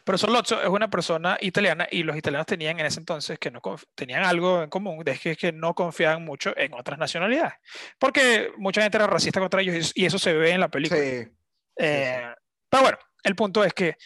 Pero 0.05 0.19
Solozzo 0.19 0.61
es 0.61 0.69
una 0.69 0.89
persona 0.89 1.37
italiana 1.41 1.87
y 1.91 2.03
los 2.03 2.17
italianos 2.17 2.47
tenían 2.47 2.79
en 2.81 2.87
ese 2.87 3.01
entonces 3.01 3.39
que 3.39 3.51
no 3.51 3.61
tenían 3.95 4.25
algo 4.25 4.63
en 4.63 4.71
común, 4.71 5.03
de 5.05 5.19
que, 5.19 5.37
que 5.37 5.53
no 5.53 5.75
confiaban 5.75 6.25
mucho 6.25 6.57
en 6.57 6.75
otras 6.75 6.99
nacionalidades, 6.99 7.55
porque 7.99 8.51
mucha 8.57 8.83
gente 8.83 8.97
era 8.97 9.07
racista 9.07 9.41
contra 9.41 9.61
ellos 9.61 9.93
y 9.95 10.05
eso 10.05 10.19
se 10.19 10.33
ve 10.33 10.51
en 10.51 10.61
la 10.61 10.69
película. 10.69 11.01
sí, 11.01 11.29
Eh, 11.77 12.35
Pero 12.69 12.83
bueno, 12.83 12.99
el 13.23 13.35
punto 13.35 13.65
es 13.65 13.73
que 13.73 13.97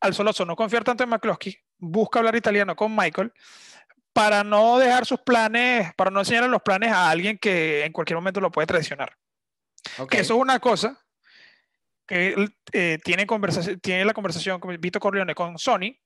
al 0.00 0.14
Solozzo 0.14 0.44
no 0.44 0.56
confiar 0.56 0.84
tanto 0.84 1.04
en 1.04 1.10
McCloskey, 1.10 1.56
busca 1.78 2.18
hablar 2.18 2.36
italiano 2.36 2.74
con 2.74 2.94
Michael 2.94 3.32
para 4.12 4.44
no 4.44 4.78
dejar 4.78 5.06
sus 5.06 5.20
planes, 5.20 5.92
para 5.94 6.10
no 6.10 6.20
enseñarle 6.20 6.48
los 6.48 6.62
planes 6.62 6.92
a 6.92 7.08
alguien 7.08 7.38
que 7.38 7.84
en 7.84 7.92
cualquier 7.92 8.16
momento 8.16 8.40
lo 8.40 8.50
puede 8.50 8.66
traicionar. 8.66 9.16
ok. 9.98 10.10
Que 10.10 10.20
eso 10.20 10.34
es 10.34 10.40
una 10.40 10.58
cosa 10.58 10.98
que 12.06 12.48
eh, 12.72 12.98
tiene, 13.04 13.26
conversación, 13.26 13.78
tiene 13.80 14.04
la 14.04 14.12
conversación 14.14 14.60
con 14.60 14.76
Vito 14.80 15.00
Corleone 15.00 15.34
con 15.34 15.58
Sony 15.58 15.96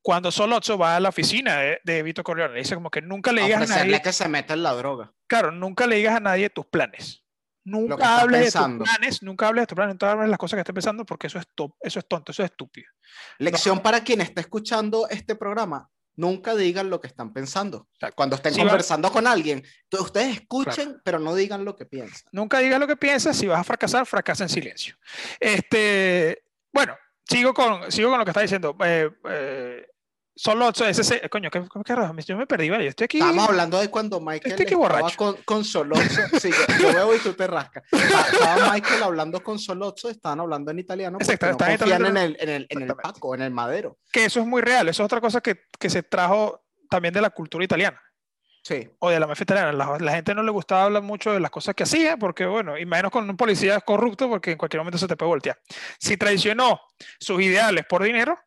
cuando 0.00 0.32
Solozzo 0.32 0.76
va 0.78 0.96
a 0.96 1.00
la 1.00 1.10
oficina 1.10 1.58
de, 1.58 1.80
de 1.84 2.02
Vito 2.02 2.22
Corleone. 2.24 2.54
Le 2.54 2.60
dice 2.60 2.74
como 2.74 2.90
que 2.90 3.02
nunca 3.02 3.30
le 3.32 3.42
digas 3.42 3.70
a 3.70 3.76
nadie, 3.76 4.02
que 4.02 4.12
se 4.12 4.28
meta 4.28 4.54
en 4.54 4.62
la 4.62 4.72
droga. 4.72 5.12
claro, 5.28 5.52
nunca 5.52 5.86
le 5.86 5.96
digas 5.96 6.16
a 6.16 6.20
nadie 6.20 6.50
tus 6.50 6.66
planes. 6.66 7.20
Nunca 7.64 8.18
hables 8.18 8.40
de 8.40 8.50
tus 8.50 8.88
planes, 8.88 9.22
nunca 9.22 9.46
hables 9.46 9.62
de 9.62 9.66
tus 9.68 9.76
planes, 9.76 9.94
nunca 9.94 10.10
hables 10.10 10.24
de 10.26 10.30
las 10.30 10.38
cosas 10.38 10.56
que 10.56 10.60
estés 10.62 10.74
pensando 10.74 11.06
porque 11.06 11.28
eso 11.28 11.38
es, 11.38 11.46
to- 11.54 11.76
eso 11.80 12.00
es 12.00 12.08
tonto, 12.08 12.32
eso 12.32 12.42
es 12.42 12.50
estúpido. 12.50 12.88
Lección 13.38 13.78
para 13.80 14.02
quien 14.02 14.20
está 14.20 14.40
escuchando 14.40 15.06
este 15.08 15.36
programa. 15.36 15.88
Nunca 16.14 16.54
digan 16.54 16.90
lo 16.90 17.00
que 17.00 17.06
están 17.06 17.32
pensando. 17.32 17.88
Exacto. 17.94 18.16
Cuando 18.16 18.36
estén 18.36 18.52
Si 18.54 18.60
va- 18.60 18.66
conversando 18.66 19.10
con 19.10 19.26
alguien, 19.26 19.64
ustedes 19.98 20.34
escuchen, 20.36 21.00
pero 21.04 21.18
no 21.18 21.34
digan 21.34 21.64
lo 21.64 21.74
que 21.74 21.86
piensan. 21.86 22.28
Nunca 22.32 22.58
digas 22.58 22.78
lo 22.78 22.86
que 22.86 22.96
piensas, 22.96 23.36
si 23.36 23.46
vas 23.46 23.60
a 23.60 23.64
fracasar, 23.64 24.04
fracasa 24.06 24.44
en 24.44 24.48
silencio. 24.50 24.96
Este, 25.40 26.44
bueno, 26.72 26.96
sigo 27.28 27.52
con, 27.54 27.90
sigo 27.90 28.10
con 28.10 28.18
lo 28.18 28.24
que 28.24 28.30
está 28.30 28.40
diciendo. 28.42 28.76
Eh, 28.84 29.10
eh, 29.28 29.86
Solozzo, 30.34 30.86
ese, 30.86 31.02
ese- 31.02 31.28
coño, 31.28 31.50
¿qué, 31.50 31.62
qué? 31.84 31.94
Yo 32.26 32.36
me 32.38 32.46
perdí, 32.46 32.70
¿vale? 32.70 32.84
Yo 32.84 32.90
estoy 32.90 33.04
aquí. 33.04 33.18
Estábamos 33.18 33.48
hablando 33.50 33.78
de 33.80 33.88
cuando 33.90 34.18
Michael 34.20 34.52
Estoy 34.52 34.64
estaba 34.66 34.80
borracho. 34.82 35.16
con, 35.16 35.36
con 35.44 35.64
Solozzo. 35.64 36.20
Sí, 36.40 36.50
yo, 36.50 36.78
yo 36.88 36.94
veo 36.94 37.14
y 37.14 37.18
tú 37.18 37.34
te 37.34 37.46
rascas. 37.46 37.82
Está- 37.92 38.20
Estaba 38.32 38.72
Michael 38.72 39.02
hablando 39.02 39.42
con 39.42 39.58
Solozzo, 39.58 40.08
estaban 40.08 40.40
hablando 40.40 40.70
en 40.70 40.78
italiano 40.78 41.18
Exacto, 41.20 41.46
no 41.46 41.52
confían 41.58 41.70
en 41.70 41.76
italiano. 41.76 42.06
el, 42.20 42.36
en, 42.40 42.48
el, 42.48 42.66
en 42.70 42.82
el. 42.82 42.94
Paco, 42.96 43.34
en 43.34 43.42
el 43.42 43.50
Madero. 43.50 43.98
que 44.10 44.24
eso 44.24 44.40
es 44.40 44.46
muy 44.46 44.62
real, 44.62 44.88
eso 44.88 45.02
es 45.02 45.04
otra 45.04 45.20
cosa 45.20 45.40
que, 45.40 45.64
que 45.78 45.90
se 45.90 46.02
trajo 46.02 46.64
también 46.88 47.12
de 47.14 47.20
la 47.20 47.30
cultura 47.30 47.64
italiana 47.64 48.00
Sí, 48.64 48.88
o 49.00 49.10
de 49.10 49.18
la 49.18 49.26
mafia 49.26 49.42
italiana. 49.42 49.72
La, 49.72 49.98
la 49.98 50.12
gente 50.12 50.34
no 50.36 50.42
le 50.44 50.52
gustaba 50.52 50.84
hablar 50.84 51.02
mucho 51.02 51.32
de 51.32 51.40
las 51.40 51.50
cosas 51.50 51.74
que 51.74 51.82
hacía, 51.82 52.16
porque 52.16 52.46
bueno, 52.46 52.78
y 52.78 52.86
menos 52.86 53.10
con 53.10 53.28
un 53.28 53.36
policía 53.36 53.80
corrupto, 53.80 54.28
porque 54.28 54.52
en 54.52 54.56
cualquier 54.58 54.80
momento 54.80 54.98
se 54.98 55.08
te 55.08 55.16
puede 55.16 55.30
voltear. 55.30 55.58
Si 55.98 56.16
traicionó 56.16 56.80
sus 57.18 57.42
ideales 57.42 57.84
por 57.88 58.04
dinero, 58.04 58.38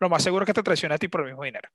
lo 0.00 0.08
más 0.08 0.22
seguro 0.22 0.44
es 0.44 0.46
que 0.46 0.54
te 0.54 0.62
traiciona 0.62 0.94
a 0.96 0.98
ti 0.98 1.08
por 1.08 1.22
el 1.22 1.28
mismo 1.28 1.44
dinero. 1.44 1.68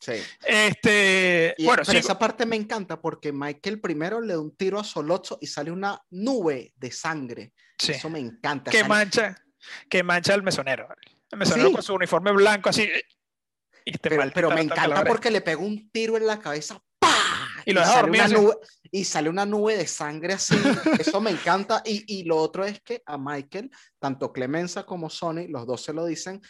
sí. 0.00 0.12
Este, 0.44 1.54
Y- 1.58 1.64
bueno, 1.64 1.82
pero 1.84 1.92
sigo- 1.98 2.00
esa 2.00 2.18
parte 2.18 2.44
me 2.46 2.56
encanta 2.56 3.00
porque 3.00 3.32
Michael 3.32 3.80
primero 3.80 4.20
le 4.20 4.34
da 4.34 4.40
un 4.40 4.54
tiro 4.56 4.78
a 4.78 4.84
Solozzo 4.84 5.38
y 5.40 5.46
sale 5.46 5.70
una 5.70 6.00
nube 6.10 6.72
de 6.76 6.90
sangre. 6.90 7.52
sí, 7.78 7.92
Eso 7.92 8.08
me 8.10 8.18
encanta. 8.18 8.70
que 8.70 8.84
mancha, 8.84 9.36
que 9.88 10.02
mancha 10.02 10.34
al 10.34 10.42
mesonero. 10.42 10.88
El 11.30 11.38
mesonero 11.38 11.68
Sí. 11.68 11.74
con 11.74 11.82
su 11.82 11.94
uniforme 11.94 12.32
blanco 12.32 12.68
así. 12.68 12.88
Y 13.84 13.90
este 13.92 14.08
pero, 14.10 14.22
pero 14.34 14.50
me 14.50 14.60
encanta 14.62 15.04
porque 15.04 15.30
le 15.30 15.40
pega 15.40 15.58
un 15.60 15.90
tiro 15.90 16.16
en 16.16 16.26
la 16.26 16.38
cabeza. 16.40 16.80
¡pah! 16.98 17.08
Y 17.64 17.72
lo 17.72 17.80
deja 17.80 17.92
sale 17.92 18.02
dormir 18.02 18.20
una 18.22 18.28
nube, 18.38 18.54
y 18.90 19.04
sale 19.04 19.28
una 19.28 19.46
nube 19.46 19.76
de 19.76 19.86
sangre 19.86 20.32
así. 20.34 20.56
Eso 20.98 21.20
me 21.20 21.30
encanta. 21.30 21.82
Y, 21.84 22.04
y 22.06 22.24
lo 22.24 22.36
otro 22.36 22.64
es 22.64 22.80
que 22.80 23.02
a 23.06 23.16
Michael, 23.18 23.70
tanto 23.98 24.32
Clemenza 24.32 24.84
como 24.86 25.10
Sony, 25.10 25.46
los 25.48 25.66
dos 25.66 25.82
se 25.82 25.92
lo 25.92 26.04
dicen, 26.06 26.40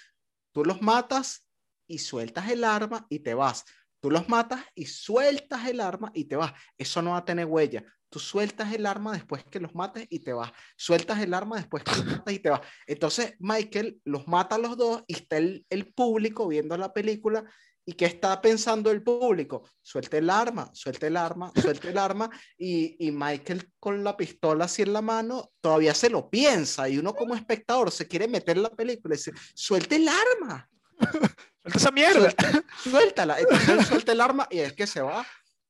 tú 0.57 0.65
los 0.65 0.81
matas 0.81 1.47
y 1.87 1.99
sueltas 1.99 2.51
el 2.51 2.65
arma 2.65 3.07
y 3.11 3.19
te 3.19 3.35
vas. 3.35 3.67
Tú 4.01 4.11
los 4.11 4.27
matas 4.31 4.65
y 4.75 4.87
sueltas 4.87 5.69
el 5.69 5.83
arma 5.83 6.11
y 6.15 6.25
te 6.25 6.37
vas. 6.37 6.55
Eso 6.79 7.03
no 7.03 7.11
va 7.11 7.19
a 7.19 7.25
tener 7.27 7.45
huella. 7.45 7.85
Tú 8.09 8.19
sueltas 8.21 8.73
el 8.73 8.87
arma 8.87 9.13
después 9.13 9.45
que 9.45 9.61
los 9.61 9.75
mates 9.75 10.07
y 10.09 10.21
te 10.21 10.33
vas. 10.33 10.51
Sueltas 10.75 11.21
el 11.21 11.35
arma 11.35 11.57
después 11.57 11.85
que 11.85 11.91
los 11.97 12.07
matas 12.07 12.33
y 12.33 12.39
te 12.39 12.49
vas. 12.49 12.63
Entonces 12.87 13.35
Michael 13.39 14.01
los 14.05 14.27
mata 14.29 14.55
a 14.55 14.59
los 14.59 14.79
dos 14.79 15.05
y 15.07 15.17
está 15.17 15.37
el, 15.37 15.67
el 15.69 15.93
público 15.93 16.49
viendo 16.49 16.75
la 16.79 16.95
película 16.95 17.45
¿Y 17.89 17.93
qué 17.93 18.07
está 18.07 18.41
pensando 18.43 18.91
el 18.91 19.01
público? 19.03 19.63
Suelte 19.81 20.19
el 20.19 20.29
arma, 20.29 20.69
suelte 20.75 21.07
el 21.07 21.17
arma, 21.17 21.53
suelte 21.61 21.91
el 21.91 21.99
arma. 21.99 22.29
Y, 22.59 22.97
y 23.07 23.13
Michael 23.13 23.71
con 23.79 24.03
la 24.03 24.17
pistola 24.17 24.65
así 24.65 24.83
en 24.83 24.93
la 24.93 25.03
mano 25.03 25.53
todavía 25.61 25.95
se 25.95 26.11
lo 26.11 26.29
piensa. 26.29 26.89
Y 26.89 26.99
uno 26.99 27.15
como 27.15 27.37
espectador 27.37 27.93
se 27.93 28.09
quiere 28.09 28.27
meter 28.27 28.57
en 28.57 28.65
la 28.65 28.71
película 28.71 29.15
y 29.15 29.19
dice, 29.19 29.33
suelte 29.55 29.97
el 29.97 30.09
arma, 30.09 30.69
Suelta 31.63 31.79
esa 31.79 31.91
mierda. 31.93 32.21
suelta- 32.33 32.65
suéltala. 32.83 33.39
Entonces 33.41 33.87
suelta 33.87 34.13
el 34.13 34.21
arma 34.21 34.49
y 34.51 34.59
es 34.59 34.73
que 34.73 34.87
se 34.87 35.01
va. 35.01 35.25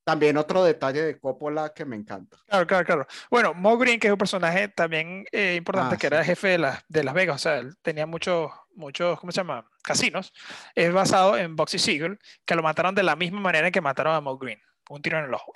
También 0.06 0.36
otro 0.36 0.62
detalle 0.62 1.02
de 1.02 1.18
Coppola 1.18 1.72
que 1.74 1.84
me 1.84 1.96
encanta. 1.96 2.36
Claro, 2.46 2.64
claro, 2.64 2.84
claro. 2.84 3.06
Bueno, 3.28 3.54
Mo 3.54 3.76
Green, 3.76 3.98
que 3.98 4.06
es 4.06 4.12
un 4.12 4.18
personaje 4.18 4.68
también 4.68 5.24
eh, 5.32 5.56
importante, 5.58 5.96
Ah, 5.96 5.98
que 5.98 6.02
sí. 6.02 6.06
era 6.06 6.20
el 6.20 6.24
jefe 6.24 6.46
de, 6.50 6.58
las 6.58 6.84
de 6.86 7.02
Las 7.02 7.12
Vegas, 7.12 7.34
o 7.34 7.38
sea, 7.40 7.56
él 7.58 7.76
tenía 7.82 8.06
muchos, 8.06 8.52
muchos, 8.76 9.18
¿cómo 9.18 9.32
se 9.32 9.40
llama? 9.40 9.68
Casinos. 9.82 10.32
Es 10.76 10.92
basado 10.92 11.36
en 11.36 11.56
Boxy 11.56 11.80
Siegel, 11.80 12.20
que 12.44 12.54
lo 12.54 12.62
mataron 12.62 12.94
de 12.94 13.02
la 13.02 13.16
misma 13.16 13.40
manera 13.40 13.72
que 13.72 13.80
mataron 13.80 14.14
a 14.14 14.20
Mo 14.20 14.38
Green, 14.38 14.60
un 14.90 15.02
tiro 15.02 15.18
en 15.18 15.24
el 15.24 15.34
ojo. 15.34 15.52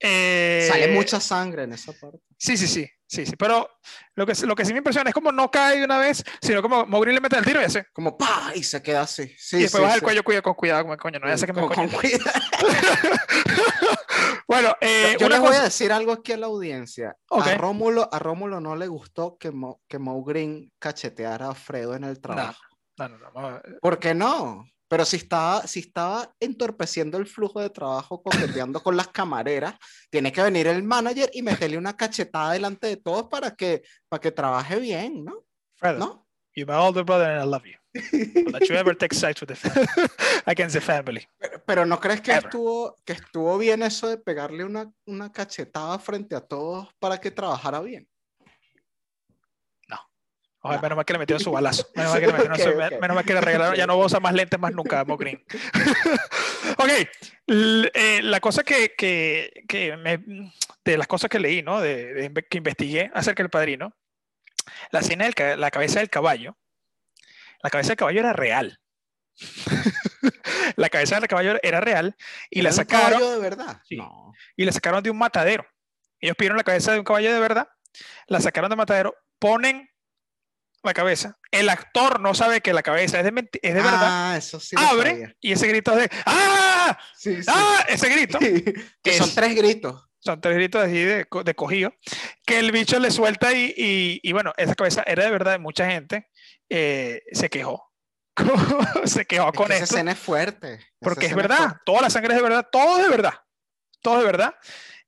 Eh, 0.00 0.66
Sale 0.70 0.88
mucha 0.88 1.20
sangre 1.20 1.64
en 1.64 1.72
esa 1.72 1.92
parte. 1.92 2.18
Sí, 2.36 2.56
sí, 2.56 2.66
sí, 2.68 2.88
sí, 3.06 3.26
sí. 3.26 3.36
Pero 3.36 3.68
lo 4.14 4.26
que, 4.26 4.32
lo 4.46 4.54
que 4.54 4.64
sí 4.64 4.72
me 4.72 4.78
impresiona 4.78 5.10
es 5.10 5.14
como 5.14 5.32
no 5.32 5.50
cae 5.50 5.78
de 5.78 5.84
una 5.84 5.98
vez, 5.98 6.22
sino 6.40 6.62
como 6.62 6.86
Mo 6.86 7.00
Green 7.00 7.14
le 7.16 7.20
mete 7.20 7.36
el 7.36 7.44
tiro 7.44 7.60
y 7.60 7.64
hace. 7.64 7.86
Como 7.92 8.16
pa 8.16 8.52
y 8.54 8.62
se 8.62 8.80
queda 8.82 9.02
así. 9.02 9.34
Sí, 9.38 9.56
y 9.56 9.62
después 9.62 9.80
sí, 9.80 9.82
baja 9.82 9.94
el 9.94 10.00
sí. 10.00 10.04
cuello, 10.04 10.22
cuida 10.24 10.42
con 10.42 10.54
cuidado, 10.54 10.82
como 10.84 10.96
coño, 10.96 11.18
no 11.18 11.24
voy 11.26 11.32
a 11.32 11.34
hacer 11.34 11.46
que 11.48 11.52
me 11.52 11.60
Con- 11.60 11.68
coño. 11.74 11.88
con 11.90 12.00
cuidado. 12.00 12.30
bueno, 14.46 14.74
eh, 14.80 15.16
Yo 15.18 15.26
una 15.26 15.36
les 15.36 15.40
voy 15.40 15.48
cosa- 15.48 15.60
a 15.60 15.64
decir 15.64 15.92
algo 15.92 16.12
aquí 16.12 16.32
a 16.32 16.36
la 16.36 16.46
audiencia. 16.46 17.16
Ok. 17.30 17.46
A, 17.46 17.54
Rómulo, 17.56 18.08
a 18.12 18.18
Rómulo 18.18 18.60
no 18.60 18.76
le 18.76 18.86
gustó 18.86 19.36
que 19.38 19.50
Mo, 19.50 19.80
que 19.88 19.98
Mo 19.98 20.22
Green 20.24 20.72
cacheteara 20.78 21.50
a 21.50 21.54
Fredo 21.54 21.94
en 21.94 22.04
el 22.04 22.20
trabajo. 22.20 22.60
No, 22.98 23.08
no, 23.08 23.18
no, 23.18 23.46
a- 23.48 23.62
¿Por 23.80 23.98
qué 23.98 24.14
no? 24.14 24.64
Pero 24.88 25.04
si 25.04 25.16
estaba, 25.16 25.66
si 25.66 25.80
estaba 25.80 26.34
entorpeciendo 26.40 27.18
el 27.18 27.26
flujo 27.26 27.60
de 27.60 27.70
trabajo, 27.70 28.22
coqueteando 28.22 28.82
con 28.82 28.96
las 28.96 29.08
camareras, 29.08 29.74
tiene 30.10 30.32
que 30.32 30.42
venir 30.42 30.66
el 30.66 30.82
manager 30.82 31.30
y 31.34 31.42
meterle 31.42 31.76
una 31.78 31.96
cachetada 31.96 32.52
delante 32.52 32.86
de 32.86 32.96
todos 32.96 33.28
para 33.28 33.54
que, 33.54 33.82
para 34.08 34.20
que 34.20 34.32
trabaje 34.32 34.78
bien, 34.80 35.24
¿no? 35.24 35.44
Fredo, 35.76 35.98
¿No? 35.98 36.26
you're 36.56 36.66
my 36.72 36.78
older 36.78 37.04
brother 37.04 37.30
and 37.30 37.42
I 37.44 37.46
love 37.46 37.64
you. 37.64 37.74
Don't 37.94 38.52
let 38.52 38.66
you 38.68 38.74
ever 38.76 38.96
take 38.96 39.14
sides 39.14 39.40
with 39.40 39.48
the 39.48 39.54
fa- 39.56 39.70
against 40.46 40.74
the 40.74 40.80
family. 40.80 41.26
Pero, 41.38 41.62
pero 41.64 41.86
¿no 41.86 42.00
crees 42.00 42.20
que 42.20 42.32
Ever. 42.32 42.44
estuvo, 42.44 42.96
que 43.04 43.12
estuvo 43.12 43.58
bien 43.58 43.82
eso 43.82 44.08
de 44.08 44.16
pegarle 44.18 44.64
una, 44.64 44.90
una 45.06 45.30
cachetada 45.30 45.98
frente 45.98 46.34
a 46.34 46.40
todos 46.40 46.88
para 46.98 47.18
que 47.20 47.30
trabajara 47.30 47.80
bien? 47.80 48.08
Menos 50.82 50.96
mal 50.96 51.04
que 51.04 51.12
le 51.12 51.18
metió 51.18 51.38
su 51.38 51.50
balazo. 51.50 51.88
Menos 51.94 52.12
mal 52.12 52.20
que 52.20 52.26
le 52.26 52.32
metieron 52.32 52.58
su- 52.58 52.68
ok. 52.94 53.00
menos 53.00 53.14
mal 53.14 53.24
que 53.24 53.34
le 53.34 53.40
regalaron. 53.40 53.74
Ya 53.76 53.86
no 53.86 53.94
voy 53.96 54.02
a 54.04 54.06
usar 54.06 54.20
más 54.22 54.34
lentes 54.34 54.58
más 54.60 54.72
nunca, 54.72 55.04
Mo 55.04 55.16
Green. 55.16 55.42
ok. 56.78 56.88
l- 57.46 57.90
eh, 57.94 58.20
la 58.22 58.40
cosa 58.40 58.62
que, 58.62 58.94
que, 58.96 59.64
que 59.68 59.96
me, 59.96 60.52
de 60.84 60.98
las 60.98 61.06
cosas 61.06 61.30
que 61.30 61.38
leí, 61.38 61.62
¿no? 61.62 61.80
De, 61.80 62.28
de 62.30 62.42
que 62.48 62.58
investigué 62.58 63.10
acerca 63.14 63.42
del 63.42 63.50
padrino, 63.50 63.94
la 64.90 65.00
escena 65.00 65.30
ca- 65.32 65.56
la 65.56 65.70
cabeza 65.70 66.00
del 66.00 66.10
caballo, 66.10 66.56
la 67.62 67.70
cabeza 67.70 67.88
del 67.90 67.96
caballo 67.96 68.20
era 68.20 68.32
real. 68.32 68.78
la 70.76 70.88
cabeza 70.88 71.20
del 71.20 71.28
caballo 71.28 71.56
era 71.62 71.80
real 71.80 72.16
y 72.50 72.62
la 72.62 72.70
¿Era 72.70 72.74
un 72.74 72.76
sacaron 72.76 73.18
caballo 73.20 73.30
de 73.32 73.38
verdad? 73.38 73.80
Sí. 73.84 73.96
No. 73.96 74.32
y 74.56 74.64
la 74.64 74.72
sacaron 74.72 75.02
de 75.02 75.10
un 75.10 75.18
matadero. 75.18 75.66
Ellos 76.20 76.36
pidieron 76.36 76.56
la 76.56 76.64
cabeza 76.64 76.92
de 76.92 76.98
un 76.98 77.04
caballo 77.04 77.32
de 77.32 77.38
verdad, 77.40 77.68
la 78.26 78.40
sacaron 78.40 78.68
del 78.70 78.76
matadero, 78.76 79.14
ponen 79.38 79.88
la 80.82 80.94
cabeza. 80.94 81.36
El 81.50 81.68
actor 81.68 82.20
no 82.20 82.34
sabe 82.34 82.60
que 82.60 82.72
la 82.72 82.82
cabeza 82.82 83.18
es 83.20 83.24
de, 83.24 83.48
es 83.62 83.74
de 83.74 83.82
verdad. 83.82 84.32
Ah, 84.32 84.34
eso 84.38 84.60
sí. 84.60 84.76
Abre 84.78 85.10
sabía. 85.10 85.34
y 85.40 85.52
ese 85.52 85.66
grito 85.68 85.92
es 85.98 86.08
de 86.08 86.16
¡Ah! 86.26 86.98
Sí, 87.16 87.42
sí. 87.42 87.48
¡Ah! 87.52 87.84
Ese 87.88 88.08
grito. 88.08 88.38
que 89.02 89.12
son 89.14 89.28
es- 89.28 89.34
tres 89.34 89.54
gritos. 89.56 90.06
son 90.20 90.40
tres 90.40 90.54
gritos 90.56 90.82
así 90.82 91.02
de, 91.04 91.26
de 91.44 91.54
cogido, 91.54 91.92
que 92.46 92.58
el 92.58 92.72
bicho 92.72 92.98
le 92.98 93.10
suelta 93.10 93.52
y, 93.52 93.74
y, 93.76 94.20
y 94.22 94.32
bueno, 94.32 94.52
esa 94.56 94.74
cabeza 94.74 95.02
era 95.06 95.24
de 95.24 95.30
verdad 95.30 95.52
de 95.52 95.58
mucha 95.58 95.88
gente, 95.90 96.28
eh, 96.68 97.22
se 97.32 97.48
quejó. 97.50 97.84
se 99.04 99.24
quejó 99.26 99.48
Es 99.48 99.54
con 99.56 99.66
que 99.68 99.74
esa 99.74 99.84
esto. 99.84 99.96
escena 99.96 100.12
es 100.12 100.18
fuerte. 100.18 100.80
Porque 101.00 101.26
es 101.26 101.34
verdad, 101.34 101.58
fuerte. 101.58 101.78
toda 101.84 102.02
la 102.02 102.10
sangre 102.10 102.34
es 102.34 102.36
de 102.36 102.42
verdad, 102.42 102.68
todo 102.70 102.98
es 102.98 103.02
de 103.04 103.08
verdad, 103.10 103.34
todo 104.02 104.14
es 104.16 104.20
de 104.20 104.26
verdad. 104.26 104.54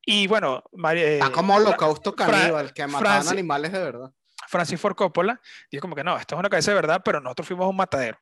Y 0.04 0.26
bueno, 0.26 0.64
Mari- 0.72 1.00
eh, 1.02 1.14
Está 1.14 1.30
como 1.30 1.54
holocausto 1.54 2.14
Fra- 2.16 2.26
caníbal, 2.26 2.72
que 2.72 2.86
mataban 2.86 3.22
Francis- 3.22 3.32
animales 3.32 3.72
de 3.72 3.78
verdad. 3.78 4.10
Francis 4.50 4.80
Ford 4.80 4.96
Coppola 4.96 5.40
dijo 5.70 5.82
como 5.82 5.94
que 5.94 6.02
no, 6.02 6.16
esto 6.16 6.34
es 6.34 6.38
una 6.40 6.50
cabeza 6.50 6.72
de 6.72 6.74
verdad, 6.74 7.02
pero 7.04 7.20
nosotros 7.20 7.46
fuimos 7.46 7.66
a 7.66 7.68
un 7.68 7.76
matadero 7.76 8.18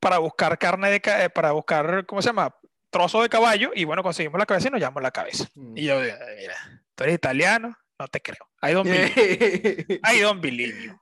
para 0.00 0.18
buscar 0.18 0.58
carne 0.58 0.90
de, 0.90 1.02
eh, 1.04 1.30
para 1.30 1.52
buscar, 1.52 2.06
¿cómo 2.06 2.22
se 2.22 2.30
llama? 2.30 2.54
Trozo 2.90 3.20
de 3.20 3.28
caballo 3.28 3.72
y 3.74 3.84
bueno, 3.84 4.02
conseguimos 4.02 4.38
la 4.38 4.46
cabeza 4.46 4.68
y 4.68 4.70
nos 4.70 4.80
llevamos 4.80 5.02
la 5.02 5.10
cabeza. 5.10 5.46
Mm. 5.54 5.76
Y 5.76 5.84
yo, 5.84 6.02
eh, 6.02 6.16
mira, 6.38 6.56
tú 6.94 7.04
eres 7.04 7.14
italiano, 7.14 7.76
no 7.98 8.08
te 8.08 8.22
creo. 8.22 8.48
I 8.62 8.72
don't 8.72 8.88
believe, 8.88 10.00
I 10.02 10.20
don't 10.20 10.40
believe 10.40 10.96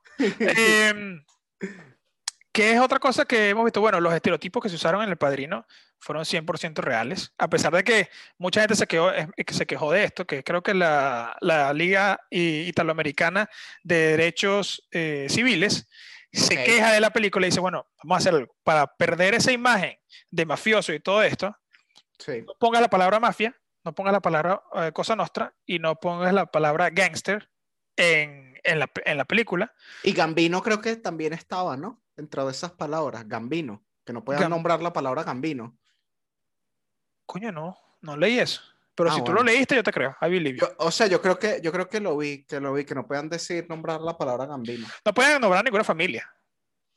¿Qué 2.55 2.71
es 2.71 2.79
otra 2.79 2.99
cosa 2.99 3.25
que 3.25 3.49
hemos 3.49 3.65
visto? 3.65 3.81
Bueno, 3.81 3.99
los 3.99 4.13
estereotipos 4.13 4.63
que 4.63 4.69
se 4.69 4.75
usaron 4.75 5.03
en 5.03 5.09
El 5.09 5.17
Padrino 5.17 5.67
fueron 5.99 6.23
100% 6.23 6.77
reales, 6.77 7.33
a 7.37 7.49
pesar 7.49 7.73
de 7.75 7.83
que 7.83 8.07
mucha 8.37 8.61
gente 8.61 8.75
se 8.75 8.87
quejó, 8.87 9.11
eh, 9.11 9.27
que 9.45 9.53
se 9.53 9.65
quejó 9.65 9.91
de 9.91 10.05
esto, 10.05 10.25
que 10.25 10.41
creo 10.41 10.63
que 10.63 10.73
la, 10.73 11.35
la 11.41 11.73
Liga 11.73 12.21
Italoamericana 12.29 13.49
de 13.83 13.95
Derechos 14.11 14.87
eh, 14.91 15.27
Civiles 15.29 15.89
se 16.31 16.63
queja 16.63 16.93
de 16.93 17.01
la 17.01 17.09
película 17.09 17.45
y 17.45 17.49
dice, 17.49 17.59
bueno, 17.59 17.87
vamos 18.01 18.15
a 18.15 18.19
hacer 18.19 18.33
algo. 18.35 18.55
Para 18.63 18.87
perder 18.87 19.33
esa 19.33 19.51
imagen 19.51 19.99
de 20.31 20.45
mafioso 20.45 20.93
y 20.93 21.01
todo 21.01 21.23
esto, 21.23 21.57
Sí. 22.19 22.41
no 22.47 22.53
pongas 22.57 22.81
la 22.81 22.89
palabra 22.89 23.19
mafia, 23.19 23.53
no 23.83 23.93
pongas 23.93 24.13
la 24.13 24.21
palabra 24.21 24.63
eh, 24.75 24.93
cosa 24.93 25.17
nostra 25.17 25.53
y 25.65 25.79
no 25.79 25.97
pongas 25.99 26.33
la 26.33 26.45
palabra 26.45 26.89
gangster 26.89 27.49
en, 27.97 28.57
en 28.63 28.79
la, 28.79 28.89
en 29.03 29.17
la 29.17 29.25
película. 29.25 29.73
Y 30.03 30.13
Gambino 30.13 30.63
creo 30.63 30.79
que 30.79 30.95
también 30.95 31.33
estaba, 31.33 31.75
¿no? 31.75 32.01
Dentro 32.15 32.45
de 32.45 32.51
esas 32.51 32.71
palabras, 32.71 33.27
Gambino, 33.27 33.83
que 34.05 34.13
no 34.13 34.23
puedas 34.23 34.41
Gam- 34.41 34.49
nombrar 34.49 34.81
la 34.81 34.93
palabra 34.93 35.23
Gambino. 35.23 35.77
Coño, 37.25 37.51
no, 37.51 37.77
no 38.01 38.15
leí 38.17 38.39
eso. 38.39 38.61
Pero 38.93 39.09
Ah, 39.11 39.15
si 39.15 39.23
tú 39.23 39.33
lo 39.33 39.43
leíste, 39.43 39.75
yo 39.75 39.83
te 39.83 39.91
creo. 39.91 40.15
I 40.21 40.29
believe 40.29 40.57
you. 40.59 40.65
Yo- 40.65 40.73
o 40.77 40.89
sea, 40.91 41.07
yo 41.07 41.21
creo 41.21 41.37
que 41.37 41.59
yo 41.61 41.71
creo 41.71 41.89
que 41.89 41.99
lo 41.99 42.15
vi, 42.15 42.45
que 42.45 42.61
lo 42.61 42.71
vi, 42.73 42.85
que 42.85 42.95
no 42.95 43.05
puedan 43.05 43.27
decir 43.27 43.65
nombrar 43.67 43.99
la 43.99 44.17
palabra 44.17 44.45
Gambino. 44.45 44.87
No 45.03 45.13
pueden 45.13 45.41
nombrar 45.41 45.63
ninguna 45.65 45.83
familia. 45.83 46.31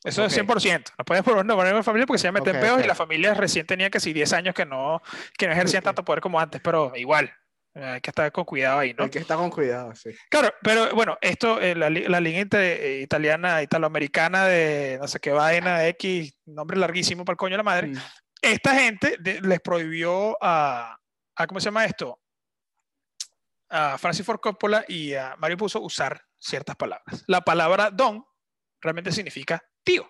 Eso 0.05 0.25
es 0.25 0.33
Ok. 0.33 0.47
100%. 0.47 0.93
No 0.97 1.05
pueden 1.05 1.25
nombrar 1.25 1.67
ninguna 1.67 1.83
familia 1.83 2.07
porque 2.07 2.21
se 2.21 2.31
meten 2.31 2.55
Ok, 2.55 2.61
peos 2.63 2.79
ok. 2.79 2.85
y 2.85 2.87
las 2.87 2.97
familias 2.97 3.37
recién 3.37 3.67
tenían 3.67 3.91
que 3.91 3.99
sí 3.99 4.13
10 4.13 4.33
años 4.33 4.55
que 4.55 4.65
no, 4.65 5.03
que 5.37 5.49
no 5.49 5.53
ejercían 5.55 5.83
tanto 5.83 6.05
poder 6.05 6.21
como 6.21 6.39
antes, 6.39 6.61
pero 6.61 6.93
igual. 6.95 7.33
Hay 7.75 8.01
que 8.01 8.11
estar 8.11 8.33
con 8.33 8.45
cuidado 8.45 8.81
ahí, 8.81 8.93
¿no? 8.95 9.05
Hay 9.05 9.11
que 9.11 9.19
estar 9.21 9.37
con 9.37 9.51
cuidado, 9.51 9.95
sí. 9.95 10.11
Claro, 10.31 10.53
pero 10.63 10.93
bueno, 10.95 11.17
esto, 11.21 11.61
eh, 11.61 11.75
la, 11.77 11.89
la 11.91 12.21
liga 12.21 12.45
eh, 12.53 13.01
italiana, 13.03 13.63
italoamericana 13.63 14.47
de 14.47 14.99
no 15.01 15.07
sé 15.07 15.21
qué 15.21 15.31
vaina, 15.31 15.87
X, 15.89 16.35
nombre 16.47 16.77
larguísimo 16.77 17.25
para 17.25 17.35
el 17.35 17.39
coño 17.39 17.53
de 17.53 17.57
la 17.59 17.63
madre, 17.63 17.87
Mm. 17.89 17.99
esta 18.43 18.75
gente 18.75 19.17
de- 19.21 19.41
les 19.43 19.61
prohibió 19.61 20.37
a, 20.43 20.99
a, 21.37 21.47
¿cómo 21.47 21.61
se 21.61 21.67
llama 21.67 21.85
esto? 21.85 22.21
A 23.71 23.99
Francis 23.99 24.25
Ford 24.25 24.41
Coppola 24.41 24.85
y 24.89 25.15
a 25.15 25.37
Mario 25.39 25.59
Puzo 25.59 25.81
usar 25.81 26.21
ciertas 26.39 26.75
palabras. 26.77 27.23
La 27.27 27.43
palabra 27.43 27.91
don 27.91 28.25
realmente 28.81 29.13
significa 29.13 29.63
tío. 29.85 30.09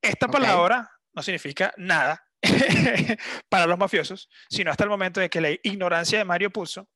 Esta 0.00 0.26
Ok. 0.26 0.32
palabra 0.32 0.88
no 1.12 1.22
significa 1.22 1.72
nada 1.76 2.24
para 3.48 3.66
los 3.66 3.78
mafiosos, 3.78 4.28
sino 4.48 4.70
hasta 4.70 4.84
el 4.84 4.90
momento 4.90 5.20
de 5.20 5.28
que 5.28 5.40
la 5.40 5.50
ignorancia 5.62 6.18
de 6.18 6.24
Mario 6.24 6.50
Puzo, 6.50 6.88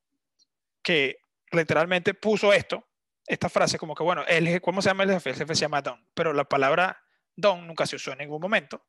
que 0.81 1.19
literalmente 1.51 2.13
puso 2.13 2.53
esto, 2.53 2.87
esta 3.27 3.49
frase 3.49 3.77
como 3.77 3.95
que, 3.95 4.03
bueno, 4.03 4.23
él, 4.27 4.61
¿cómo 4.61 4.81
se 4.81 4.89
llama 4.89 5.03
el 5.03 5.11
jefe? 5.11 5.31
El 5.31 5.35
jefe 5.35 5.55
se 5.55 5.61
llama 5.61 5.81
Don, 5.81 6.07
pero 6.13 6.33
la 6.33 6.45
palabra 6.45 7.01
Don 7.35 7.67
nunca 7.67 7.85
se 7.85 7.95
usó 7.95 8.11
en 8.11 8.19
ningún 8.19 8.41
momento 8.41 8.85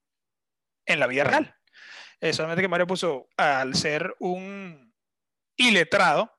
en 0.85 1.01
la 1.01 1.07
vida 1.07 1.25
real. 1.25 1.57
Eh, 2.21 2.33
solamente 2.33 2.63
que 2.63 2.69
Mario 2.69 2.87
puso, 2.87 3.29
al 3.37 3.75
ser 3.75 4.15
un 4.21 4.95
iletrado 5.57 6.33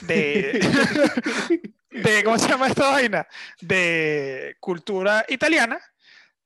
de, 0.00 0.60
de, 1.90 2.24
¿cómo 2.24 2.38
se 2.38 2.48
llama 2.48 2.68
esta 2.68 2.90
vaina? 2.90 3.26
De 3.60 4.56
cultura 4.60 5.24
italiana, 5.28 5.80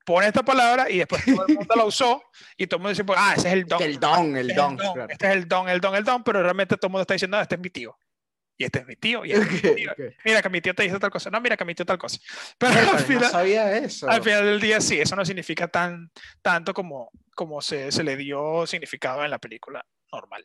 pone 0.09 0.27
esta 0.27 0.43
palabra 0.43 0.89
y 0.91 0.97
después 0.99 1.23
todo 1.25 1.45
el 1.47 1.55
mundo 1.57 1.75
la 1.77 1.85
usó 1.85 2.23
y 2.57 2.67
todo 2.67 2.79
el 2.79 2.81
mundo 2.81 2.89
dice, 2.91 3.05
pues, 3.05 3.19
ah, 3.21 3.35
ese 3.37 3.49
es 3.49 3.55
el 3.55 3.67
don. 3.67 3.83
El 3.83 4.01
don, 4.01 4.37
el 4.37 4.49
Este 4.49 4.53
es 4.53 4.57
don. 4.57 4.77
claro. 4.77 5.07
Este 5.11 5.27
es 5.29 5.33
el 5.35 5.47
don, 5.49 5.69
el 5.69 5.81
don, 5.81 5.95
el 5.95 6.05
don, 6.05 6.25
pero 6.25 6.43
realmente 6.43 6.77
todo 6.77 6.87
el 6.89 6.93
mundo 6.93 7.03
está 7.03 7.13
diciendo, 7.15 7.37
"Ah, 7.37 7.43
este 7.43 7.57
es 7.57 7.61
mi 7.61 7.69
tío. 7.69 7.95
Y 8.57 8.65
este 8.65 8.79
es 8.81 8.87
mi 8.87 8.97
tío. 8.97 9.25
Y 9.25 9.33
este 9.33 9.45
es 9.45 9.63
mi 9.65 9.75
tío. 9.75 9.93
ok. 9.93 9.99
Mira 10.25 10.43
que 10.43 10.49
mi 10.49 10.61
tío 10.63 10.75
te 10.75 10.83
dice 10.83 10.99
tal 10.99 11.11
cosa. 11.11 11.31
No, 11.31 11.41
mira 11.41 11.57
que 11.57 11.65
mi 11.65 11.75
tío 11.75 11.85
tal 11.87 11.99
cosa. 11.99 12.19
Pero 12.59 12.73
Pero 12.75 12.91
al 12.91 12.97
no 12.97 12.99
final, 13.03 13.31
sabía 13.31 13.77
eso. 13.77 14.09
al 14.11 14.23
final 14.23 14.45
del 14.47 14.61
día 14.61 14.81
sí, 14.81 14.99
eso 15.01 15.15
no 15.15 15.25
significa 15.25 15.69
tan, 15.69 16.11
tanto 16.43 16.73
como, 16.75 17.11
como 17.37 17.61
se, 17.61 17.93
se 17.93 18.03
le 18.03 18.17
dio 18.17 18.67
significado 18.67 19.23
en 19.25 19.31
la 19.31 19.39
película 19.39 19.85
normal. 20.11 20.45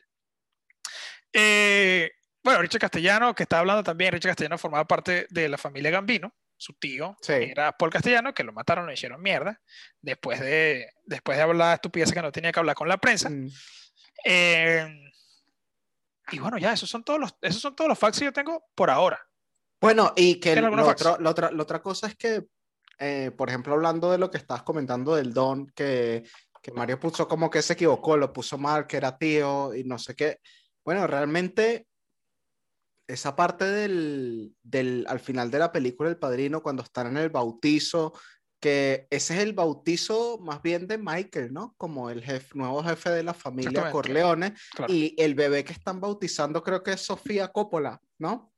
Eh, 1.32 2.12
bueno, 2.44 2.62
Richard 2.62 2.82
Castellano, 2.82 3.34
que 3.34 3.44
está 3.44 3.60
hablando 3.60 3.84
también, 3.84 4.12
Richard 4.12 4.32
Castellano 4.32 4.58
formaba 4.58 4.86
parte 4.86 5.26
de 5.30 5.50
la 5.50 5.58
familia 5.58 5.90
Gambino, 5.92 6.34
su 6.64 6.74
tío 6.74 7.18
Sí. 7.22 7.34
era 7.34 7.72
Paul 7.74 7.92
Castellano, 7.92 8.34
que 8.34 8.44
lo 8.44 8.54
mataron, 8.54 8.86
lo 8.86 8.94
hicieron 8.94 9.22
mierda, 9.22 9.60
después 10.02 10.40
de, 10.40 10.90
después 11.06 11.38
de 11.38 11.44
hablar 11.44 11.76
estupideces 11.76 12.14
que 12.14 12.22
no 12.22 12.32
tenía 12.32 12.52
que 12.52 12.60
hablar 12.60 12.76
con 12.76 12.88
la 12.88 12.98
prensa. 12.98 13.30
Mm. 13.30 13.50
Eh, 14.26 15.12
y 16.32 16.40
bueno, 16.40 16.58
ya, 16.58 16.74
esos 16.74 16.90
son 16.90 17.04
todos 17.04 17.20
los, 17.20 17.36
esos 17.42 17.62
son 17.62 17.76
todos 17.76 17.90
los 17.90 18.00
facts 18.00 18.20
que 18.20 18.26
yo 18.26 18.34
tengo 18.34 18.64
por 18.76 18.90
ahora. 18.90 19.20
Bueno, 19.82 20.14
y 20.16 20.36
que 20.40 20.54
¿Tiene 20.54 20.70
lo 20.70 20.88
otro- 20.88 21.18
otra, 21.26 21.52
la 21.52 21.62
otra 21.64 21.82
cosa 21.82 22.08
es 22.08 22.16
que, 22.16 22.46
eh, 23.00 23.32
por 23.38 23.50
ejemplo, 23.50 23.74
hablando 23.74 24.10
de 24.12 24.18
lo 24.18 24.32
que 24.32 24.38
estabas 24.38 24.64
comentando 24.64 25.16
del 25.16 25.34
don, 25.34 25.68
que, 25.76 26.24
que 26.62 26.72
Mario 26.72 26.98
puso 27.00 27.28
como 27.28 27.50
que 27.50 27.62
se 27.62 27.74
equivocó, 27.74 28.16
lo 28.16 28.32
puso 28.32 28.58
mal, 28.58 28.88
que 28.88 28.96
era 28.98 29.18
tío 29.18 29.74
y 29.76 29.84
no 29.84 30.00
sé 30.00 30.16
qué. 30.16 30.40
Bueno, 30.86 31.06
realmente 31.08 31.88
esa 33.14 33.36
parte 33.36 33.66
del, 33.66 34.54
del, 34.64 35.06
al 35.08 35.20
final 35.20 35.52
de 35.52 35.60
la 35.60 35.72
película 35.72 36.10
El 36.10 36.18
Padrino, 36.18 36.62
cuando 36.62 36.84
están 36.84 37.08
en 37.08 37.18
el 37.18 37.30
bautizo, 37.30 38.14
que 38.60 39.08
ese 39.10 39.36
es 39.36 39.42
el 39.42 39.54
bautizo 39.54 40.40
más 40.40 40.62
bien 40.62 40.88
de 40.88 40.98
Michael, 40.98 41.54
¿no? 41.54 41.76
Como 41.78 42.10
el 42.10 42.24
jefe, 42.24 42.58
nuevo 42.58 42.82
jefe 42.84 43.10
de 43.10 43.24
la 43.24 43.34
familia. 43.34 43.92
Corleone. 43.92 44.56
Claro. 44.74 44.94
Y 44.94 45.16
el 45.18 45.36
bebé 45.36 45.64
que 45.64 45.74
están 45.74 46.00
bautizando 46.00 46.64
creo 46.64 46.82
que 46.82 46.94
es 46.94 47.02
Sofía 47.02 47.50
Coppola, 47.50 48.00
¿no? 48.20 48.54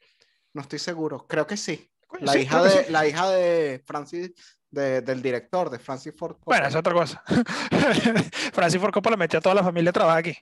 No 0.54 0.62
estoy 0.62 0.80
seguro, 0.80 1.26
creo 1.28 1.48
que 1.48 1.58
sí. 1.58 1.92
Coño, 2.08 2.26
La, 2.26 2.34
sí, 2.34 2.40
hija, 2.40 2.64
de, 2.64 2.70
sí. 2.70 2.92
la 2.92 3.08
hija 3.08 3.30
de 3.32 3.84
Francis, 3.86 4.32
de- 4.76 5.02
del 5.02 5.22
director, 5.22 5.70
de 5.72 5.80
Francis 5.80 6.14
Ford 6.16 6.34
Coppola. 6.34 6.58
Bueno, 6.58 6.68
es 6.68 6.76
otra 6.76 6.94
cosa. 6.94 7.24
Francis 8.54 8.80
Ford 8.80 8.92
Coppola 8.94 9.18
metió 9.18 9.40
a 9.40 9.42
toda 9.42 9.56
la 9.56 9.64
familia 9.64 9.90
a 9.90 9.94
trabajar 9.94 10.20
aquí. 10.20 10.38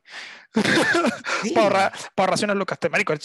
Sí. 1.44 1.52
para 1.52 1.92
para 2.16 2.34
unas 2.44 2.56
lucas. 2.56 2.78
Te- 2.80 2.90
Marico, 2.90 3.14
eh, 3.14 3.20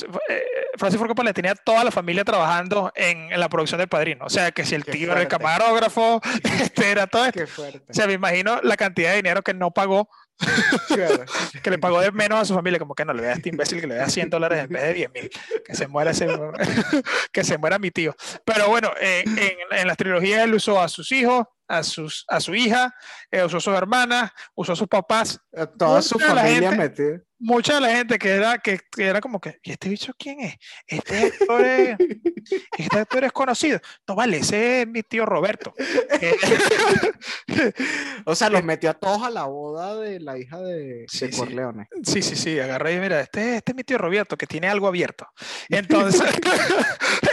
Francis 0.76 0.98
Ford 0.98 1.09
Coppola 1.09 1.32
tenía 1.32 1.52
a 1.52 1.54
toda 1.56 1.84
la 1.84 1.90
familia 1.90 2.24
trabajando 2.24 2.92
en, 2.94 3.32
en 3.32 3.40
la 3.40 3.48
producción 3.48 3.78
del 3.78 3.88
Padrino. 3.88 4.24
O 4.26 4.30
sea, 4.30 4.50
que 4.52 4.64
si 4.64 4.74
el 4.74 4.84
Qué 4.84 4.92
tío 4.92 5.11
era 5.12 5.20
el 5.20 5.28
camarógrafo, 5.28 6.20
este 6.44 6.90
era 6.90 7.06
todo 7.06 7.24
esto. 7.26 7.40
Qué 7.40 7.46
fuerte. 7.46 7.84
O 7.90 7.94
sea, 7.94 8.06
me 8.06 8.12
imagino 8.14 8.61
la 8.62 8.76
cantidad 8.76 9.11
de 9.11 9.16
dinero 9.16 9.42
que 9.42 9.54
no 9.54 9.70
pagó, 9.72 10.09
Claro. 10.89 11.24
que 11.62 11.70
le 11.70 11.78
pagó 11.78 12.01
de 12.01 12.12
menos 12.12 12.41
a 12.41 12.45
su 12.45 12.55
familia, 12.55 12.78
como 12.78 12.95
que 12.95 13.05
no 13.05 13.12
le 13.12 13.22
vea 13.22 13.32
a 13.32 13.34
este 13.34 13.49
imbécil 13.49 13.80
que 13.80 13.86
le 13.86 13.97
da 13.97 14.09
100 14.09 14.30
dólares 14.30 14.64
en 14.64 14.68
vez 14.68 14.82
de 14.82 14.95
10 14.95 15.12
mil, 15.12 15.30
que 15.64 15.74
se 15.74 15.89
muera 15.89 16.12
ese, 16.12 16.28
que 17.32 17.45
se 17.45 17.59
muera 17.59 17.78
mi 17.78 17.91
tío. 17.91 18.14
Pero 18.45 18.68
bueno, 18.68 18.91
eh, 19.01 19.24
en, 19.26 19.78
en 19.78 19.86
las 19.86 19.97
trilogías 19.97 20.45
él 20.45 20.55
usó 20.55 20.80
a 20.80 20.89
sus 20.89 21.11
hijos, 21.12 21.45
a, 21.68 21.82
sus, 21.82 22.24
a 22.28 22.40
su 22.40 22.54
hija, 22.54 22.94
eh, 23.30 23.44
usó 23.44 23.58
a 23.58 23.60
sus 23.60 23.74
hermanas, 23.74 24.30
usó 24.54 24.72
a 24.72 24.76
sus 24.76 24.88
papás, 24.88 25.38
Eh, 25.52 25.66
Toda 25.78 26.00
su 26.02 26.18
familia 26.18 26.70
gente- 26.70 26.76
metida. 26.76 27.20
mucha 27.38 27.74
de 27.74 27.80
la 27.82 27.88
gente 27.90 28.18
que 28.18 28.30
era, 28.30 28.58
que, 28.58 28.80
que 28.90 29.06
era 29.06 29.20
como 29.20 29.40
que, 29.40 29.58
¿y 29.62 29.70
este 29.72 29.88
bicho 29.88 30.12
quién 30.18 30.40
es? 30.40 30.56
Este 30.86 31.18
actor 31.26 31.64
es, 31.64 31.96
este 32.78 32.98
actor 32.98 33.24
es 33.24 33.32
conocido. 33.32 33.78
No 34.08 34.14
vale, 34.16 34.38
ese 34.38 34.82
es 34.82 34.88
mi 34.88 35.02
tío 35.02 35.24
Roberto. 35.26 35.74
Eh, 35.78 36.36
O 38.24 38.34
sea, 38.34 38.50
los 38.50 38.62
metió 38.62 38.90
a 38.90 38.94
todos 38.94 39.22
a 39.22 39.30
la 39.30 39.44
boda 39.44 39.96
de 39.96 40.20
la 40.20 40.38
hija 40.38 40.58
de, 40.58 41.06
Sí, 41.08 41.26
de 41.26 41.32
sí. 41.32 41.38
Corleone. 41.38 41.88
sí, 42.04 42.20
sí, 42.22 42.36
sí, 42.36 42.58
agarré 42.60 42.94
y 42.94 43.00
mira, 43.00 43.20
este, 43.20 43.56
este 43.56 43.72
es 43.72 43.76
mi 43.76 43.84
tío 43.84 43.96
Roberto 43.98 44.36
que 44.36 44.46
tiene 44.46 44.68
algo 44.68 44.86
abierto. 44.86 45.26
Entonces, 45.68 46.22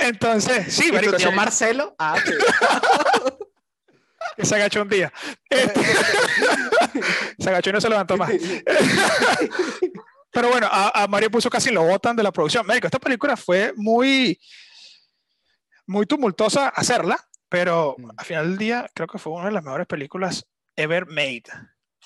entonces, 0.01 0.73
sí, 0.73 0.86
¿Y 0.86 0.88
tu 0.89 0.93
marico, 0.95 1.17
tío 1.17 1.31
Marcelo? 1.31 1.95
Ah. 1.99 2.15
Que 4.46 4.50
se 4.50 4.56
agachó 4.56 4.82
un 4.82 4.89
día. 4.89 5.12
Este, 5.50 5.82
se 7.39 7.50
agachó 7.50 7.70
y 7.70 7.74
no 7.74 7.82
se 7.82 7.89
levantó 7.89 8.18
más. 8.18 8.32
Pero 10.32 10.50
bueno, 10.50 10.68
a, 10.70 11.04
a 11.04 11.08
Mario 11.08 11.32
puso 11.32 11.50
casi 11.50 11.72
lo 11.72 11.84
botan 11.84 12.16
de 12.16 12.24
la 12.24 12.32
producción. 12.32 12.66
Médico, 12.68 12.88
esta 12.88 13.00
película 13.00 13.38
fue 13.38 13.72
muy, 13.78 14.38
muy 15.88 16.06
tumultuosa 16.06 16.70
hacerla, 16.70 17.18
pero 17.48 17.96
Mm. 17.98 18.10
al 18.18 18.26
final 18.26 18.50
del 18.50 18.58
día 18.58 18.89
creo 18.93 19.08
que 19.08 19.18
fue 19.18 19.34
una 19.34 19.46
de 19.46 19.52
las 19.54 19.64
mejores 19.64 19.88
películas 19.88 20.46
ever 20.76 21.06
made. 21.06 21.43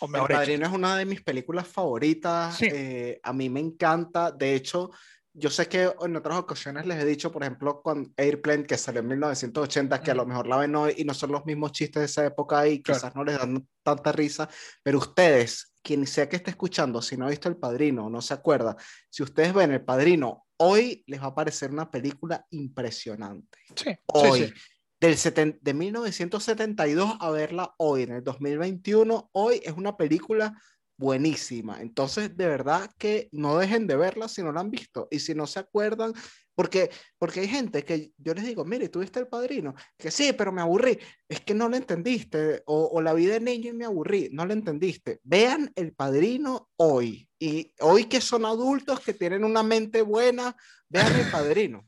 o 0.02 0.08
mejor. 0.08 0.32
Padrino 0.32 0.66
es 0.66 0.72
una 0.72 0.96
de 0.96 1.06
mis 1.06 1.22
películas 1.22 1.68
favoritas. 1.68 2.56
Sí. 2.56 2.68
eh, 2.72 3.20
a 3.24 3.34
mí 3.34 3.50
me 3.50 3.60
encanta. 3.60 4.32
De 4.32 4.54
hecho, 4.56 4.92
yo 5.40 5.50
sé 5.50 5.68
que 5.68 5.92
en 6.02 6.16
otras 6.16 6.38
ocasiones 6.38 6.86
les 6.86 7.02
he 7.02 7.06
dicho, 7.06 7.32
por 7.32 7.42
ejemplo, 7.44 7.82
con 7.82 8.14
Airplane, 8.18 8.66
que 8.66 8.78
salió 8.78 9.02
en 9.02 9.08
1980, 9.08 10.02
que 10.02 10.12
a 10.12 10.16
lo 10.16 10.26
mejor 10.26 10.48
la 10.48 10.58
ven 10.58 10.76
hoy 10.76 10.94
y 10.98 11.04
no 11.06 11.14
son 11.14 11.32
los 11.32 11.46
mismos 11.46 11.72
chistes 11.72 12.02
de 12.02 12.06
esa 12.06 12.26
época 12.26 12.68
y 12.68 12.82
Claro. 12.82 13.00
quizás 13.00 13.16
no 13.16 13.24
les 13.24 13.38
dan 13.38 13.68
tanta 13.82 14.12
risa, 14.12 14.48
pero 14.84 14.98
ustedes, 15.00 15.74
quien 15.82 16.06
sea 16.06 16.28
que 16.30 16.36
esté 16.36 16.52
escuchando, 16.52 17.02
si 17.02 17.18
no 17.18 17.26
ha 17.26 17.30
visto 17.30 17.48
El 17.50 17.58
Padrino 17.58 18.06
o 18.06 18.10
no 18.10 18.22
se 18.22 18.34
acuerda, 18.34 18.76
si 19.10 19.24
ustedes 19.24 19.54
ven 19.54 19.72
El 19.72 19.84
Padrino, 19.84 20.46
hoy 20.58 21.04
les 21.08 21.22
va 21.22 21.28
a 21.28 21.36
parecer 21.36 21.72
una 21.72 21.90
película 21.90 22.46
impresionante 22.50 23.58
Sí, 23.76 23.92
sí, 23.92 23.98
hoy, 24.08 24.48
sí. 24.48 24.54
del 25.00 25.16
seten- 25.16 25.58
de 25.62 25.74
1972 25.74 27.16
a 27.20 27.30
verla 27.32 27.74
hoy, 27.78 28.04
en 28.04 28.12
el 28.14 28.24
2021, 28.24 29.30
hoy 29.34 29.62
es 29.64 29.72
una 29.74 29.96
película 29.96 30.62
buenísima. 31.00 31.82
Entonces, 31.82 32.36
de 32.36 32.46
verdad 32.48 32.92
que 32.98 33.30
no 33.32 33.58
dejen 33.58 33.88
de 33.88 33.96
verla 33.96 34.28
si 34.28 34.44
no 34.44 34.52
la 34.52 34.60
han 34.60 34.70
visto 34.70 35.08
y 35.10 35.20
si 35.20 35.34
no 35.34 35.48
se 35.48 35.60
acuerdan, 35.60 36.14
porque, 36.54 36.90
porque 37.18 37.40
hay 37.40 37.48
gente 37.48 37.86
que 37.86 38.12
yo 38.18 38.34
les 38.34 38.46
digo, 38.46 38.66
mire, 38.66 38.90
¿tú 38.90 39.00
viste 39.00 39.18
El 39.18 39.28
Padrino? 39.28 39.74
Que 39.98 40.12
sí, 40.12 40.34
pero 40.34 40.52
me 40.52 40.60
aburrí. 40.62 41.00
Es 41.30 41.40
que 41.40 41.54
no 41.54 41.70
lo 41.70 41.78
entendiste. 41.78 42.64
O, 42.66 42.90
o 42.92 43.02
la 43.02 43.14
vi 43.14 43.28
de 43.28 43.40
niño 43.40 43.70
y 43.70 43.74
me 43.74 43.86
aburrí. 43.86 44.28
No 44.34 44.46
lo 44.46 44.52
entendiste. 44.52 45.22
Vean 45.24 45.72
El 45.76 45.94
Padrino 45.94 46.70
hoy. 46.76 47.30
Y 47.40 47.74
hoy 47.80 48.06
que 48.06 48.20
son 48.20 48.44
adultos, 48.46 49.00
que 49.00 49.14
tienen 49.14 49.46
una 49.46 49.64
mente 49.64 50.02
buena, 50.02 50.54
vean 50.90 51.16
El 51.16 51.32
Padrino. 51.32 51.88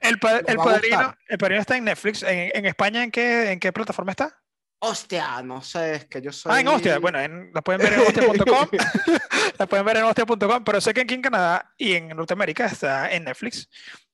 El, 0.00 0.18
pa- 0.18 0.38
el 0.38 0.56
padrino, 0.56 1.14
el 1.28 1.38
padrino 1.38 1.60
está 1.60 1.76
en 1.76 1.84
Netflix. 1.84 2.22
¿En, 2.24 2.50
en 2.52 2.66
España 2.66 3.04
en 3.04 3.12
qué, 3.12 3.52
en 3.52 3.60
qué 3.60 3.70
plataforma 3.70 4.10
está? 4.10 4.39
Hostia, 4.82 5.42
no 5.42 5.60
sé, 5.60 5.94
es 5.94 6.04
que 6.06 6.22
yo 6.22 6.32
soy. 6.32 6.52
Ah, 6.54 6.60
en 6.60 6.68
Hostia. 6.68 6.98
Bueno, 6.98 7.20
en- 7.20 7.50
la 7.52 7.60
pueden 7.60 7.82
ver 7.82 7.92
en 7.92 8.00
hostia.com. 8.00 8.68
la 9.58 9.66
pueden 9.66 9.84
ver 9.84 9.98
en 9.98 10.04
hostia.com, 10.04 10.64
pero 10.64 10.80
sé 10.80 10.94
que 10.94 11.02
aquí 11.02 11.14
en 11.14 11.22
Canadá 11.22 11.74
y 11.76 11.92
en 11.92 12.08
Norteamérica 12.08 12.66
está 12.66 13.10
en 13.12 13.24
Netflix. 13.24 13.68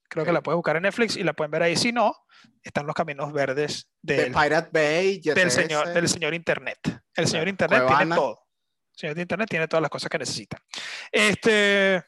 Creo 0.08 0.24
que 0.24 0.32
la 0.32 0.42
pueden 0.42 0.56
buscar 0.58 0.76
en 0.76 0.82
Netflix 0.82 1.16
y 1.16 1.22
la 1.22 1.34
pueden 1.34 1.50
ver 1.52 1.62
ahí. 1.62 1.76
Si 1.76 1.92
no, 1.92 2.16
están 2.62 2.86
los 2.86 2.94
caminos 2.94 3.32
verdes 3.32 3.88
de 4.02 4.16
del, 4.16 4.32
Pirate 4.32 4.70
Bay, 4.72 5.20
del, 5.20 5.34
GTS, 5.34 5.52
señor, 5.52 5.88
del 5.92 6.08
señor 6.08 6.34
Internet. 6.34 6.78
El 7.14 7.28
señor 7.28 7.48
Internet 7.48 7.84
tiene 7.86 8.14
todo. 8.14 8.40
El 8.92 8.98
señor 8.98 9.18
Internet 9.18 9.48
tiene 9.48 9.68
todas 9.68 9.82
las 9.82 9.90
cosas 9.90 10.08
que 10.08 10.18
necesita. 10.18 10.58
Este, 11.12 12.02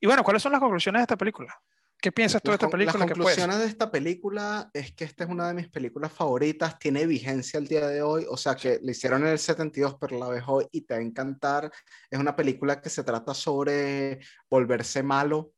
y 0.00 0.06
bueno, 0.06 0.24
¿cuáles 0.24 0.42
son 0.42 0.52
las 0.52 0.60
conclusiones 0.60 1.00
de 1.00 1.04
esta 1.04 1.16
película? 1.16 1.54
¿Qué 2.00 2.12
piensas 2.12 2.40
tú 2.42 2.50
de 2.50 2.52
Las, 2.52 2.62
esta 2.62 2.66
las 2.66 2.72
película? 2.72 3.06
¿Qué 3.06 3.14
puedes? 3.14 3.18
conclusiones 3.18 3.58
de 3.58 3.66
esta 3.66 3.90
película 3.90 4.70
es 4.72 4.92
que 4.92 5.04
esta 5.04 5.24
es 5.24 5.30
una 5.30 5.48
de 5.48 5.54
mis 5.54 5.68
películas 5.68 6.12
favoritas, 6.12 6.78
tiene 6.78 7.06
vigencia 7.06 7.58
el 7.58 7.66
día 7.66 7.86
de 7.86 8.02
hoy, 8.02 8.26
o 8.28 8.36
sea 8.36 8.54
que 8.54 8.78
le 8.82 8.92
hicieron 8.92 9.22
en 9.22 9.28
el 9.28 9.38
72, 9.38 9.96
pero 10.00 10.18
la 10.18 10.28
ves 10.28 10.44
hoy 10.46 10.66
y 10.72 10.82
te 10.82 10.94
va 10.94 11.00
a 11.00 11.02
encantar. 11.02 11.70
Es 12.10 12.18
una 12.18 12.34
película 12.34 12.80
que 12.80 12.88
se 12.88 13.04
trata 13.04 13.34
sobre 13.34 14.20
volverse 14.48 15.02
malo, 15.02 15.52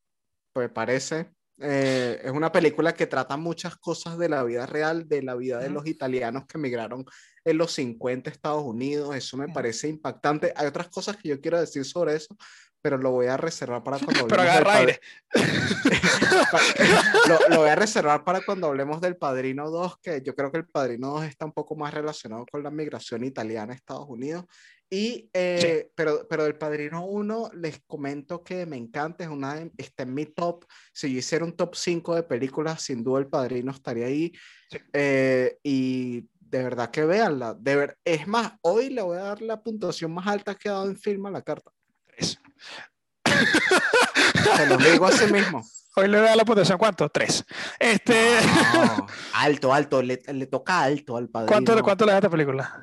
pues 0.53 0.69
parece. 0.71 1.31
Eh, 1.59 2.21
es 2.25 2.33
una 2.33 2.51
película 2.51 2.93
que 2.93 3.07
trata 3.07 3.37
muchas 3.37 3.77
cosas 3.77 4.19
de 4.19 4.29
la 4.29 4.43
vida 4.43 4.67
real, 4.67 5.09
de 5.09 5.23
la 5.23 5.37
vida 5.37 5.61
de 5.61 5.71
los 5.71 5.87
italianos 5.87 6.45
que 6.47 6.59
emigraron 6.59 7.05
en 7.45 7.59
los 7.59 7.73
50 7.73 8.31
a 8.31 8.33
Estados 8.33 8.65
Unidos. 8.65 9.15
Eso 9.15 9.37
me 9.37 9.49
parece 9.49 9.89
impactante. 9.89 10.53
Hay 10.57 10.67
otras 10.67 10.89
cosas 10.89 11.17
que 11.17 11.29
yo 11.29 11.41
quiero 11.41 11.61
decir 11.61 11.85
sobre 11.85 12.17
eso, 12.17 12.37
pero 12.83 12.99
lo 12.99 13.11
voy 13.13 13.27
a 13.27 13.37
reservar 13.37 13.83
para 13.83 13.99
cuando 14.05 14.27
Pero 14.27 14.43
hablemos 14.43 14.59
del 14.59 14.67
agarra 14.67 14.79
aire. 14.81 15.01
lo, 17.29 17.49
lo 17.49 17.61
voy 17.61 17.71
a 17.71 17.75
reservar 17.75 18.25
para 18.25 18.41
cuando 18.43 18.67
hablemos 18.67 19.01
del 19.01 19.17
Padrino 19.17 19.71
2, 19.71 19.99
que 20.01 20.21
yo 20.23 20.35
creo 20.35 20.53
que 20.53 20.59
el 20.59 20.67
Padrino 20.67 21.13
2 21.13 21.25
está 21.25 21.47
un 21.47 21.53
poco 21.53 21.77
más 21.77 21.95
relacionado 21.95 22.45
con 22.51 22.63
la 22.63 22.71
migración 22.71 23.25
italiana 23.25 23.73
a 23.73 23.77
Estados 23.77 24.07
Unidos. 24.09 24.45
Y, 24.91 25.31
eh, 25.33 25.91
pero, 25.95 26.27
pero 26.29 26.45
del 26.45 26.59
Padrino 26.59 27.07
1 27.07 27.53
les 27.55 27.81
comento 27.87 28.45
que 28.45 28.67
me 28.67 28.77
encanta, 28.77 29.25
es 29.25 29.31
una 29.31 29.67
está 29.79 30.03
en 30.03 30.13
mi 30.13 30.27
top. 30.27 30.67
Si 30.93 31.11
yo 31.11 31.19
hiciera 31.19 31.47
un 31.47 31.57
top 31.57 31.75
5 31.75 32.15
de 32.15 32.23
películas, 32.25 32.83
sin 32.83 33.03
duda 33.03 33.21
el 33.21 33.27
Padrino 33.27 33.71
estaría 33.71 34.05
ahí. 34.05 34.33
Sí. 34.71 34.79
Eh, 34.93 35.57
y 35.63 36.29
de 36.39 36.63
verdad 36.63 36.91
que 36.91 37.07
véanla. 37.07 37.55
De 37.55 37.75
ver, 37.75 37.99
es 38.05 38.29
más, 38.29 38.53
hoy 38.61 38.91
le 38.91 39.01
voy 39.01 39.17
a 39.17 39.23
dar 39.23 39.41
la 39.41 39.63
puntuación 39.63 40.13
más 40.13 40.27
alta 40.27 40.55
que 40.55 40.69
ha 40.69 40.73
dado 40.73 40.91
en 40.91 40.99
film 40.99 41.25
a 41.25 41.31
la 41.31 41.41
carta. 41.41 41.73
Tres. 42.05 42.39
Se 44.57 44.67
los 44.67 44.83
digo 44.83 45.07
así 45.07 45.33
mismo. 45.33 45.65
Hoy 45.97 46.09
le 46.09 46.21
da 46.21 46.35
la 46.35 46.45
puntuación, 46.45 46.79
¿cuánto? 46.79 47.09
Tres. 47.11 47.45
Este, 47.79 48.39
No, 48.75 49.07
alto, 49.35 49.75
alto, 49.75 50.01
le, 50.03 50.23
le 50.27 50.47
toca 50.47 50.81
alto 50.81 51.19
al 51.19 51.29
padrino. 51.29 51.53
¿cuánto, 51.53 51.83
¿Cuánto 51.83 52.07
le 52.07 52.13
da 52.13 52.17
a 52.17 52.21
esta 52.21 52.31
película? 52.31 52.83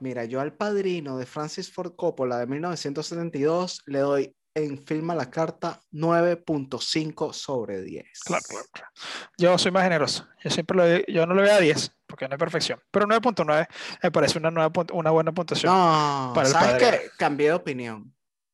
Mira, 0.00 0.24
yo 0.24 0.40
al 0.40 0.52
padrino 0.52 1.16
de 1.16 1.26
Francis 1.26 1.72
Ford 1.72 1.92
Coppola 1.94 2.38
de 2.38 2.46
1972 2.48 3.82
le 3.86 4.00
doy 4.00 4.36
en 4.54 4.84
film 4.84 5.10
a 5.10 5.14
la 5.14 5.30
carta 5.30 5.80
9.5 5.92 7.32
sobre 7.32 7.80
10. 7.82 8.04
Claro, 8.24 8.42
claro, 8.48 8.66
claro. 8.72 8.90
Yo 9.38 9.56
soy 9.56 9.70
más 9.70 9.84
generoso. 9.84 10.26
Yo 10.42 10.50
siempre 10.50 10.76
lo 10.76 11.06
yo 11.06 11.26
no 11.26 11.34
le 11.34 11.42
voy 11.42 11.50
a 11.50 11.60
10, 11.60 11.92
porque 12.06 12.26
no 12.26 12.34
hay 12.34 12.38
perfección. 12.38 12.80
Pero 12.90 13.06
9.9 13.06 13.68
me 14.02 14.10
parece 14.10 14.38
una, 14.38 14.50
nueva 14.50 14.72
una 14.92 15.10
buena 15.10 15.32
puntuación. 15.32 15.72
No, 15.72 16.32
Para 16.34 16.48
el 16.48 16.52
¿sabes 16.52 16.82
padrino. 16.82 16.90
qué? 16.90 17.10
Cambié 17.16 17.46
de 17.48 17.54
opinión. 17.54 18.12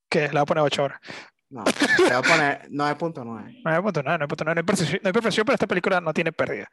Que 0.09 0.23
le 0.23 0.29
voy 0.29 0.41
a 0.41 0.45
poner 0.45 0.65
8 0.65 0.83
horas. 0.83 1.01
No, 1.51 1.65
le 1.65 2.05
voy 2.05 2.13
a 2.13 2.23
poner 2.23 2.69
9.9. 2.71 3.63
9.9, 3.63 4.29
9.9. 4.29 4.45
No 4.45 4.53
hay 4.53 4.63
perfección, 4.63 5.01
no 5.03 5.09
hay 5.09 5.13
perfección, 5.13 5.47
pero 5.47 5.55
esta 5.55 5.67
película 5.67 6.01
no 6.01 6.13
tiene 6.13 6.31
pérdida. 6.33 6.69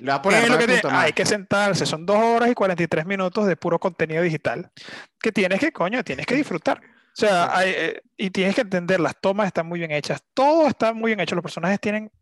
Le 0.00 0.06
voy 0.06 0.12
a 0.12 0.16
¿Qué 0.16 0.22
poner 0.22 0.42
es 0.44 0.50
lo 0.50 0.58
que 0.58 0.66
tiene? 0.66 0.82
9.9. 0.82 0.92
Hay 0.92 1.12
que 1.12 1.24
sentarse, 1.26 1.86
son 1.86 2.04
2 2.04 2.16
horas 2.16 2.50
y 2.50 2.54
43 2.54 3.06
minutos 3.06 3.46
de 3.46 3.56
puro 3.56 3.78
contenido 3.78 4.22
digital 4.22 4.70
que 5.18 5.32
tienes 5.32 5.60
que, 5.60 5.72
coño, 5.72 6.04
tienes 6.04 6.26
que 6.26 6.34
disfrutar. 6.34 6.78
O 6.78 7.20
sea, 7.20 7.56
hay, 7.56 7.70
eh, 7.74 8.02
y 8.16 8.30
tienes 8.30 8.54
que 8.54 8.60
entender, 8.60 9.00
las 9.00 9.18
tomas 9.20 9.48
están 9.48 9.66
muy 9.66 9.78
bien 9.78 9.90
hechas, 9.90 10.22
todo 10.34 10.68
está 10.68 10.92
muy 10.92 11.08
bien 11.08 11.20
hecho, 11.20 11.34
los 11.34 11.42
personajes 11.42 11.80
tienen, 11.80 12.12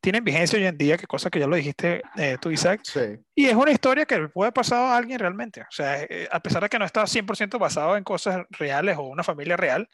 tienen 0.00 0.24
vigencia 0.24 0.58
hoy 0.58 0.66
en 0.66 0.78
día, 0.78 0.96
que 0.96 1.06
cosa 1.06 1.30
que 1.30 1.38
ya 1.38 1.46
lo 1.46 1.56
dijiste 1.56 2.02
eh, 2.16 2.36
tú, 2.40 2.50
Isaac, 2.50 2.80
Sí, 2.84 3.18
y 3.34 3.46
es 3.46 3.54
una 3.54 3.70
historia 3.70 4.06
que 4.06 4.28
puede 4.28 4.52
pasar 4.52 4.78
a 4.78 4.96
alguien 4.96 5.18
realmente. 5.18 5.62
O 5.62 5.70
sea, 5.70 6.02
eh, 6.02 6.28
a 6.30 6.40
pesar 6.40 6.62
de 6.62 6.68
que 6.68 6.78
no 6.78 6.84
está 6.84 7.02
100% 7.02 7.58
basado 7.58 7.96
en 7.96 8.04
cosas 8.04 8.44
reales 8.50 8.96
o 8.96 9.02
una 9.02 9.22
familia 9.22 9.56
real, 9.56 9.88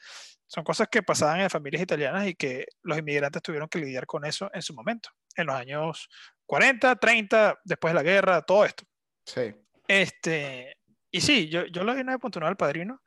son 0.46 0.62
cosas 0.62 0.88
que 0.88 1.02
pasaban 1.02 1.40
en 1.40 1.50
familias 1.50 1.82
italianas 1.82 2.26
y 2.26 2.34
que 2.34 2.66
los 2.82 2.98
inmigrantes 2.98 3.42
tuvieron 3.42 3.68
que 3.68 3.78
lidiar 3.78 4.06
con 4.06 4.24
eso 4.24 4.50
en 4.52 4.62
su 4.62 4.74
momento, 4.74 5.10
en 5.36 5.46
los 5.46 5.56
años 5.56 6.08
40, 6.46 6.96
30, 6.96 7.58
después 7.64 7.92
de 7.92 7.94
la 7.96 8.02
guerra, 8.02 8.42
todo 8.42 8.64
esto. 8.64 8.84
sí. 9.26 9.54
Este, 9.86 10.74
y 11.14 11.20
sí, 11.20 11.48
yo, 11.48 11.64
yo 11.66 11.84
le 11.84 11.94
doy 11.94 12.02
9.9 12.02 12.44
al 12.44 12.56
padrino, 12.56 13.00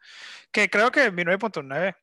que 0.49 0.69
creo 0.69 0.91
que 0.91 1.11
mi 1.11 1.23
9.9 1.23 1.93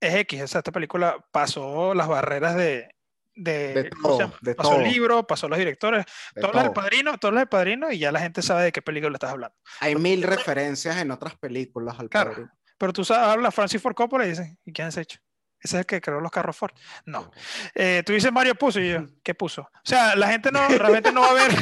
es 0.00 0.14
X. 0.14 0.42
O 0.42 0.46
sea, 0.48 0.58
esta 0.58 0.70
película 0.70 1.16
pasó 1.32 1.94
las 1.94 2.08
barreras 2.08 2.56
de. 2.56 2.90
De, 3.38 3.74
De 3.82 3.90
¿cómo 3.90 4.02
se 4.02 4.08
todo, 4.08 4.18
llama? 4.20 4.38
de 4.40 4.54
pasó 4.54 4.70
todo. 4.70 4.80
el 4.80 4.90
libro, 4.90 5.26
pasó 5.26 5.46
los 5.48 5.58
directores, 5.58 6.04
de 6.34 6.40
todo 6.40 6.52
del 6.52 6.62
todo. 6.64 6.72
padrino, 6.74 7.18
todo 7.18 7.28
hablas 7.28 7.42
del 7.42 7.48
padrino 7.48 7.92
y 7.92 7.98
ya 7.98 8.10
la 8.10 8.20
gente 8.20 8.40
sabe 8.42 8.64
de 8.64 8.72
qué 8.72 8.80
película 8.82 9.14
estás 9.14 9.30
hablando. 9.32 9.54
Hay 9.80 9.94
mil 9.94 10.22
referencias 10.22 10.96
en 10.96 11.10
otras 11.10 11.36
películas 11.36 12.00
al 12.00 12.08
Claro. 12.08 12.30
padrino. 12.30 12.50
Pero 12.78 12.92
tú 12.92 13.04
sabes, 13.04 13.28
hablas 13.28 13.54
Francis 13.54 13.80
Ford 13.82 13.94
Coppola 13.94 14.24
y 14.26 14.30
dices, 14.30 14.48
¿y 14.64 14.72
quién 14.72 14.88
has 14.88 14.96
hecho? 14.96 15.18
Ese 15.58 15.76
es 15.76 15.80
el 15.80 15.86
que 15.86 16.00
creó 16.00 16.20
los 16.20 16.30
carros 16.30 16.56
Ford. 16.56 16.72
No. 17.06 17.30
Eh, 17.74 18.02
tú 18.06 18.12
dices 18.12 18.30
Mario 18.32 18.54
puso 18.54 18.78
y 18.80 18.90
yo, 18.90 19.06
¿qué 19.22 19.34
puso? 19.34 19.62
O 19.62 19.68
sea, 19.84 20.14
la 20.16 20.28
gente 20.28 20.50
no, 20.52 20.66
realmente 20.68 21.12
no 21.12 21.22
va 21.22 21.30
a 21.30 21.34
ver, 21.34 21.50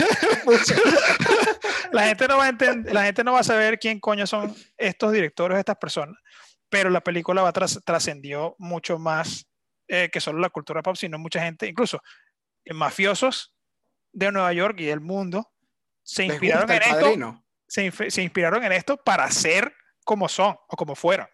la 1.92 2.02
gente 2.06 2.28
no 2.28 2.36
va 2.38 2.48
a 2.48 2.52
la 2.92 3.02
gente 3.04 3.24
no 3.24 3.32
va 3.32 3.40
a 3.40 3.44
saber 3.44 3.78
quién 3.78 4.00
coño 4.00 4.26
son 4.26 4.54
estos 4.76 5.12
directores, 5.12 5.58
estas 5.58 5.76
personas, 5.76 6.16
pero 6.68 6.90
la 6.90 7.00
película 7.02 7.42
va 7.42 7.52
tras- 7.52 7.80
trascendió 7.84 8.54
mucho 8.58 8.98
más 8.98 9.46
eh, 9.88 10.08
que 10.10 10.20
solo 10.20 10.38
la 10.38 10.50
cultura 10.50 10.82
pop, 10.82 10.96
sino 10.96 11.18
mucha 11.18 11.40
gente, 11.42 11.66
incluso 11.66 12.00
eh, 12.64 12.72
mafiosos 12.74 13.54
de 14.12 14.30
Nueva 14.32 14.52
York 14.52 14.78
y 14.80 14.84
del 14.86 15.00
mundo, 15.00 15.52
se 16.02 16.22
¿Les 16.24 16.32
inspiraron 16.32 16.70
en 16.70 16.82
esto, 16.82 17.44
se, 17.66 18.10
se 18.10 18.22
inspiraron 18.22 18.62
en 18.64 18.72
esto 18.72 18.96
para 18.96 19.30
ser 19.30 19.74
como 20.04 20.28
son 20.28 20.56
o 20.68 20.76
como 20.76 20.94
fueron. 20.94 21.26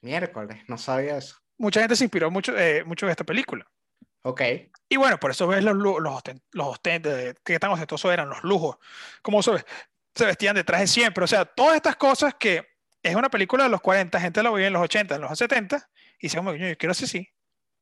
Miércoles, 0.00 0.62
no 0.68 0.78
sabía 0.78 1.16
eso. 1.18 1.36
Mucha 1.58 1.80
gente 1.80 1.96
se 1.96 2.04
inspiró 2.04 2.30
mucho, 2.30 2.56
eh, 2.56 2.84
mucho 2.84 3.06
de 3.06 3.12
esta 3.12 3.24
película. 3.24 3.66
Ok. 4.22 4.42
Y 4.88 4.96
bueno, 4.96 5.18
por 5.18 5.30
eso 5.32 5.46
ves 5.48 5.62
los, 5.64 5.74
los, 5.76 5.94
osten- 5.96 6.42
los 6.52 6.66
osten- 6.68 7.02
de- 7.02 7.34
qué 7.44 7.58
tan 7.58 7.70
ostentosos 7.70 8.12
eran, 8.12 8.28
los 8.28 8.42
lujos, 8.44 8.76
cómo 9.22 9.42
se, 9.42 9.64
se 10.14 10.24
vestían 10.26 10.54
de 10.54 10.64
traje 10.64 10.86
siempre. 10.86 11.24
O 11.24 11.26
sea, 11.26 11.44
todas 11.44 11.76
estas 11.76 11.96
cosas 11.96 12.34
que 12.38 12.64
es 13.02 13.14
una 13.16 13.28
película 13.28 13.64
de 13.64 13.70
los 13.70 13.80
40, 13.80 14.20
gente 14.20 14.42
la 14.42 14.50
veía 14.50 14.68
en 14.68 14.72
los 14.72 14.82
80, 14.82 15.16
en 15.16 15.20
los 15.20 15.36
70, 15.38 15.90
y 16.20 16.26
dice, 16.26 16.36
como, 16.36 16.54
yo 16.54 16.76
quiero 16.78 16.92
así. 16.92 17.28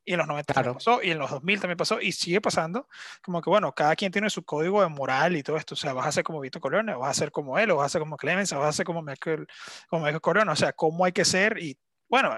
Y 0.06 0.12
en 0.14 0.18
los 0.20 0.28
90 0.28 0.54
también 0.54 0.74
Claro. 0.74 0.78
pasó, 0.78 1.02
y 1.02 1.10
en 1.10 1.18
los 1.18 1.30
2000 1.30 1.60
también 1.60 1.76
pasó, 1.76 2.00
y 2.00 2.12
sigue 2.12 2.40
pasando. 2.40 2.88
Como 3.22 3.42
que, 3.42 3.50
bueno, 3.50 3.74
cada 3.74 3.94
quien 3.96 4.12
tiene 4.12 4.30
su 4.30 4.44
código 4.44 4.80
de 4.80 4.88
moral 4.88 5.36
y 5.36 5.42
todo 5.42 5.56
esto. 5.58 5.74
O 5.74 5.76
sea, 5.76 5.92
vas 5.92 6.06
a 6.06 6.12
ser 6.12 6.24
como 6.24 6.40
Vito 6.40 6.60
Corleone, 6.60 6.94
o 6.94 7.00
vas 7.00 7.10
a 7.10 7.20
ser 7.20 7.30
como 7.32 7.58
él, 7.58 7.70
o 7.72 7.76
vas 7.76 7.86
a 7.86 7.88
ser 7.90 8.00
como 8.00 8.16
Clemens, 8.16 8.52
o 8.54 8.60
vas 8.60 8.70
a 8.70 8.72
ser 8.72 8.86
como 8.86 9.02
Michael, 9.02 9.46
como 9.90 10.02
Michael 10.04 10.20
Corleone. 10.22 10.52
O 10.52 10.56
sea, 10.56 10.72
cómo 10.72 11.04
hay 11.04 11.12
que 11.12 11.24
ser. 11.26 11.58
Y 11.58 11.78
bueno, 12.08 12.36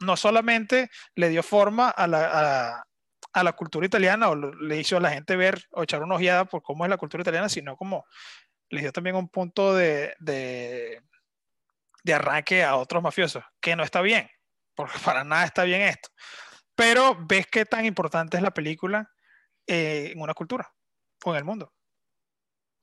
no 0.00 0.16
solamente 0.16 0.90
le 1.14 1.28
dio 1.28 1.42
forma 1.42 1.90
a 1.90 2.06
la, 2.06 2.30
a, 2.78 2.84
a 3.34 3.44
la 3.44 3.52
cultura 3.52 3.86
italiana 3.86 4.30
o 4.30 4.34
le 4.36 4.78
hizo 4.78 4.96
a 4.96 5.00
la 5.00 5.10
gente 5.10 5.36
ver 5.36 5.64
o 5.72 5.82
echar 5.82 6.02
una 6.02 6.14
ojeada 6.16 6.46
por 6.46 6.62
cómo 6.62 6.84
es 6.84 6.90
la 6.90 6.96
cultura 6.96 7.20
italiana, 7.22 7.48
sino 7.48 7.76
como 7.76 8.06
le 8.70 8.80
dio 8.80 8.92
también 8.92 9.16
un 9.16 9.28
punto 9.28 9.74
de, 9.74 10.14
de, 10.20 11.02
de 12.02 12.14
arranque 12.14 12.64
a 12.64 12.76
otros 12.76 13.02
mafiosos, 13.02 13.44
que 13.60 13.76
no 13.76 13.82
está 13.82 14.00
bien, 14.00 14.28
porque 14.74 14.94
para 15.04 15.24
nada 15.24 15.44
está 15.44 15.64
bien 15.64 15.82
esto. 15.82 16.08
Pero 16.74 17.16
ves 17.26 17.46
qué 17.46 17.64
tan 17.64 17.84
importante 17.84 18.36
es 18.36 18.42
la 18.42 18.52
película 18.52 19.10
eh, 19.66 20.12
en 20.12 20.20
una 20.20 20.34
cultura 20.34 20.72
o 21.24 21.32
en 21.32 21.38
el 21.38 21.44
mundo. 21.44 21.72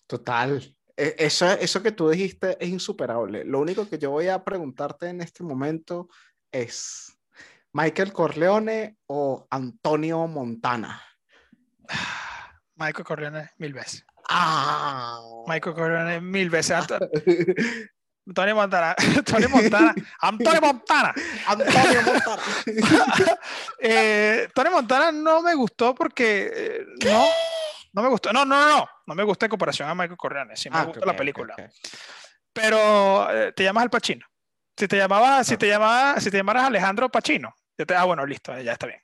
Total. 0.08 0.76
E- 0.96 1.16
Eso, 1.18 1.46
eso 1.52 1.82
que 1.84 1.92
tú 1.92 2.10
dijiste 2.10 2.58
es 2.60 2.70
insuperable. 2.70 3.44
Lo 3.46 3.60
único 3.60 3.90
que 3.90 3.98
yo 3.98 4.12
voy 4.12 4.28
a 4.28 4.44
preguntarte 4.44 5.08
en 5.08 5.22
este 5.22 5.44
momento 5.44 6.10
es, 6.52 7.18
¿Michael 7.74 8.14
Corleone 8.14 8.98
o 9.08 9.48
Antonio 9.50 10.28
Montana? 10.28 11.02
Michael 12.76 13.06
Corleone 13.06 13.52
mil 13.58 13.74
veces. 13.74 14.06
Ah. 14.30 15.20
Michael 15.48 15.76
Corleone 15.76 16.22
mil 16.22 16.50
veces. 16.50 16.78
Anto- 18.28 18.34
Tony 18.42 18.54
Montana. 18.54 18.96
Tony 19.26 19.48
Montana. 19.50 19.96
Antonio 20.22 20.62
Montana. 20.62 21.14
Antonio 21.48 22.02
Montana. 22.06 22.42
Eh, 23.80 24.48
Tony 24.54 24.70
Montana 24.70 25.12
no 25.12 25.42
me 25.42 25.54
gustó 25.56 25.96
porque 25.96 26.52
eh, 26.54 26.86
no, 27.06 27.26
no 27.94 28.02
me 28.04 28.10
gustó. 28.10 28.32
No, 28.32 28.46
no, 28.46 28.56
no, 28.70 28.90
no. 29.08 29.16
Me 29.16 29.24
gusta 29.24 29.46
en 29.46 29.50
comparación 29.50 29.90
a 29.90 29.96
Michael 29.96 30.18
Corleone. 30.18 30.56
Sí 30.56 30.70
me 30.70 30.78
Ah, 30.78 30.84
gusta 30.86 31.06
la 31.06 31.16
película. 31.16 31.56
Pero 32.54 33.30
eh, 33.32 33.54
te 33.54 33.64
llamas 33.64 33.84
Al 33.84 33.90
Pacino. 33.90 34.26
Si 34.78 34.88
te 34.88 34.98
llamabas, 34.98 35.46
si 35.48 35.58
te 35.58 35.68
llamabas, 35.68 36.24
si 36.24 36.32
te 36.32 36.38
llamaras 36.38 36.66
Alejandro 36.66 37.10
Pacino, 37.10 37.54
yo 37.78 37.86
te, 37.86 37.94
ah, 37.96 38.04
bueno, 38.06 38.26
listo, 38.26 38.58
ya 38.60 38.72
está 38.74 38.88
bien. 38.88 39.01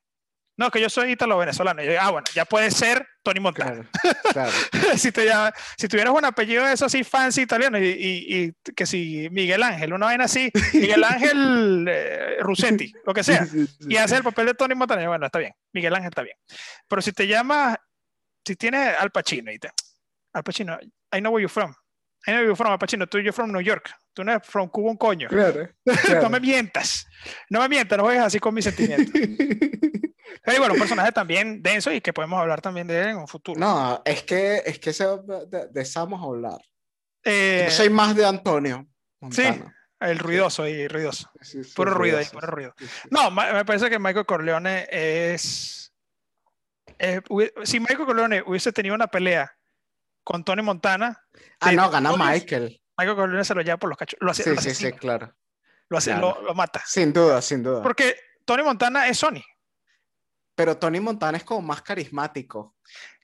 No, 0.57 0.71
que 0.71 0.81
yo 0.81 0.89
soy 0.89 1.11
italo-venezolano. 1.11 1.81
Ah, 1.99 2.09
bueno, 2.09 2.25
ya 2.33 2.43
puede 2.45 2.71
ser 2.71 3.07
Tony 3.23 3.39
Montana. 3.39 3.87
Claro, 4.01 4.17
claro. 4.33 4.51
si, 4.97 5.11
te 5.11 5.29
si 5.77 5.87
tuvieras 5.87 6.11
un 6.13 6.25
apellido 6.25 6.65
de 6.65 6.73
eso 6.73 6.85
así 6.85 7.03
fancy 7.03 7.41
italiano 7.43 7.77
y, 7.77 7.85
y- 7.89 8.43
y 8.65 8.73
que 8.73 8.87
si 8.87 9.29
Miguel 9.31 9.61
Ángel, 9.61 9.93
una 9.93 10.07
vaina 10.07 10.23
así, 10.25 10.51
Miguel 10.73 11.03
Ángel 11.03 11.85
eh, 11.89 12.37
Rusetti, 12.39 12.91
lo 13.05 13.13
que 13.13 13.23
sea, 13.23 13.45
Sí, 13.45 13.67
sí, 13.67 13.67
sí, 13.67 13.85
y 13.89 13.97
hace 13.97 14.15
el 14.17 14.23
papel 14.23 14.47
de 14.47 14.53
Tony 14.55 14.73
Montana, 14.73 15.07
bueno, 15.07 15.27
está 15.27 15.37
bien, 15.39 15.53
Miguel 15.73 15.93
Ángel 15.93 16.09
está 16.09 16.23
bien. 16.23 16.37
Pero 16.87 17.01
si 17.03 17.11
te 17.11 17.27
llamas, 17.27 17.77
si 18.43 18.55
tienes 18.55 18.97
Al 18.99 19.11
Pacino 19.11 19.51
y 19.51 19.59
te, 19.59 19.69
Al 20.33 20.43
Pacino, 20.43 20.79
I 21.13 21.19
know 21.19 21.31
where 21.33 21.41
you're 21.43 21.53
from. 21.53 21.71
I 22.25 22.31
know 22.31 22.37
where 22.37 22.45
you're 22.47 22.55
from, 22.55 22.71
Al 22.71 22.79
Pacino, 22.79 23.05
tú 23.07 23.19
you're 23.19 23.31
from 23.31 23.51
New 23.51 23.61
York. 23.61 23.91
Tú 24.11 24.23
no 24.23 24.31
eres 24.31 24.47
from 24.47 24.67
Cuba 24.69 24.89
un 24.89 24.97
coño. 24.97 25.27
Claro, 25.29 25.69
No 26.23 26.29
me 26.31 26.39
mientas. 26.39 27.05
No 27.51 27.59
me 27.61 27.69
mientas, 27.69 27.95
no 27.99 28.05
juegues 28.05 28.23
así 28.23 28.39
con 28.39 28.55
mis 28.55 28.63
sentimientos. 28.65 29.13
Pero 30.43 30.59
bueno, 30.59 30.73
un 30.73 30.79
personaje 30.79 31.11
también 31.11 31.61
denso 31.61 31.91
y 31.91 32.01
que 32.01 32.13
podemos 32.13 32.39
hablar 32.39 32.61
también 32.61 32.87
de 32.87 33.01
él 33.01 33.07
en 33.09 33.17
un 33.17 33.27
futuro. 33.27 33.59
No, 33.59 34.01
es 34.05 34.23
que, 34.23 34.61
es 34.65 34.79
que 34.79 34.91
de, 35.47 35.67
de 35.67 35.85
a 36.21 36.23
hablar. 36.23 36.59
Eh, 37.23 37.65
Yo 37.65 37.71
soy 37.71 37.89
más 37.89 38.15
de 38.15 38.25
Antonio 38.25 38.87
Montana. 39.19 39.73
El 39.99 40.19
ruidoso 40.19 40.67
y 40.67 40.87
ruidoso. 40.87 41.29
Sí, 41.41 41.63
sí, 41.63 41.73
Puro 41.75 41.91
ruido 41.93 42.19
ahí, 42.19 42.25
puro 42.31 42.45
ruido. 42.47 42.73
sí, 42.77 42.85
sí. 42.87 43.07
No, 43.09 43.31
me 43.31 43.65
parece 43.65 43.89
que 43.89 43.97
Michael 43.97 44.25
Corleone 44.27 44.87
es. 44.91 45.91
eh, 46.99 47.21
si 47.63 47.79
Michael 47.79 48.05
Corleone 48.05 48.43
hubiese 48.45 48.71
tenido 48.71 48.93
una 48.93 49.07
pelea 49.07 49.51
con 50.23 50.43
Tony 50.43 50.61
Montana, 50.61 51.23
Ah, 51.59 51.69
Sí, 51.71 51.75
no, 51.75 51.89
gana 51.89 52.11
Tony- 52.11 52.23
Michael. 52.23 52.81
Michael 52.97 53.15
Corleone 53.17 53.43
se 53.43 53.55
lo 53.55 53.61
lleva 53.61 53.77
por 53.77 53.89
los 53.89 53.97
cachos. 53.97 54.17
Lo, 54.21 54.29
hace, 54.31 54.43
Sí, 54.43 54.49
lo 54.51 54.61
sí, 54.61 54.73
sí, 54.75 54.91
claro. 54.91 55.33
lo, 55.89 55.97
hace- 55.97 56.11
claro. 56.11 56.37
lo- 56.41 56.47
lo 56.49 56.53
mata. 56.53 56.83
Sin 56.85 57.11
duda, 57.11 57.41
sin 57.41 57.63
duda. 57.63 57.81
Porque 57.81 58.15
Tony 58.45 58.61
Montana 58.63 59.07
es 59.07 59.17
Sony. 59.17 59.41
Pero 60.57 60.75
Tony 60.75 60.99
Montana 60.99 61.37
es 61.37 61.43
como 61.43 61.61
más 61.61 61.83
carismático. 61.83 62.75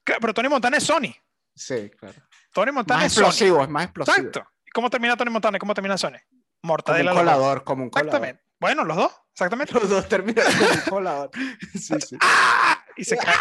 Claro, 0.03 0.21
Pero 0.21 0.33
Tony 0.35 0.49
Montana 0.49 0.77
es 0.77 0.83
Sony. 0.83 1.11
Sí, 1.55 1.89
claro. 1.99 2.21
Tony 2.53 2.71
Montana 2.71 2.99
Más 3.01 3.07
es 3.07 3.13
Sony. 3.13 3.21
explosivo, 3.23 3.63
es 3.63 3.69
más 3.69 3.85
explosivo. 3.85 4.15
Exacto. 4.17 4.47
¿Y 4.63 4.69
cómo 4.69 4.87
termina 4.91 5.17
Tony 5.17 5.31
Montana 5.31 5.57
y 5.57 5.59
cómo 5.59 5.73
termina 5.73 5.97
Sony? 5.97 6.11
Como 6.11 6.19
un 6.61 6.67
Mortadela. 6.67 7.11
dos. 7.11 7.19
colador, 7.19 7.63
como 7.63 7.83
un 7.83 7.89
colador. 7.89 8.07
Exactamente. 8.09 8.43
Bueno, 8.59 8.83
los 8.85 8.97
dos, 8.97 9.11
exactamente. 9.33 9.73
Los 9.73 9.89
dos 9.89 10.07
terminan 10.07 10.45
como 10.57 10.69
un 10.69 10.81
colador. 10.89 11.31
Sí, 11.73 11.95
sí. 12.07 12.17
¡Ah! 12.21 12.79
Y 12.95 13.03
se 13.03 13.17
cae. 13.17 13.33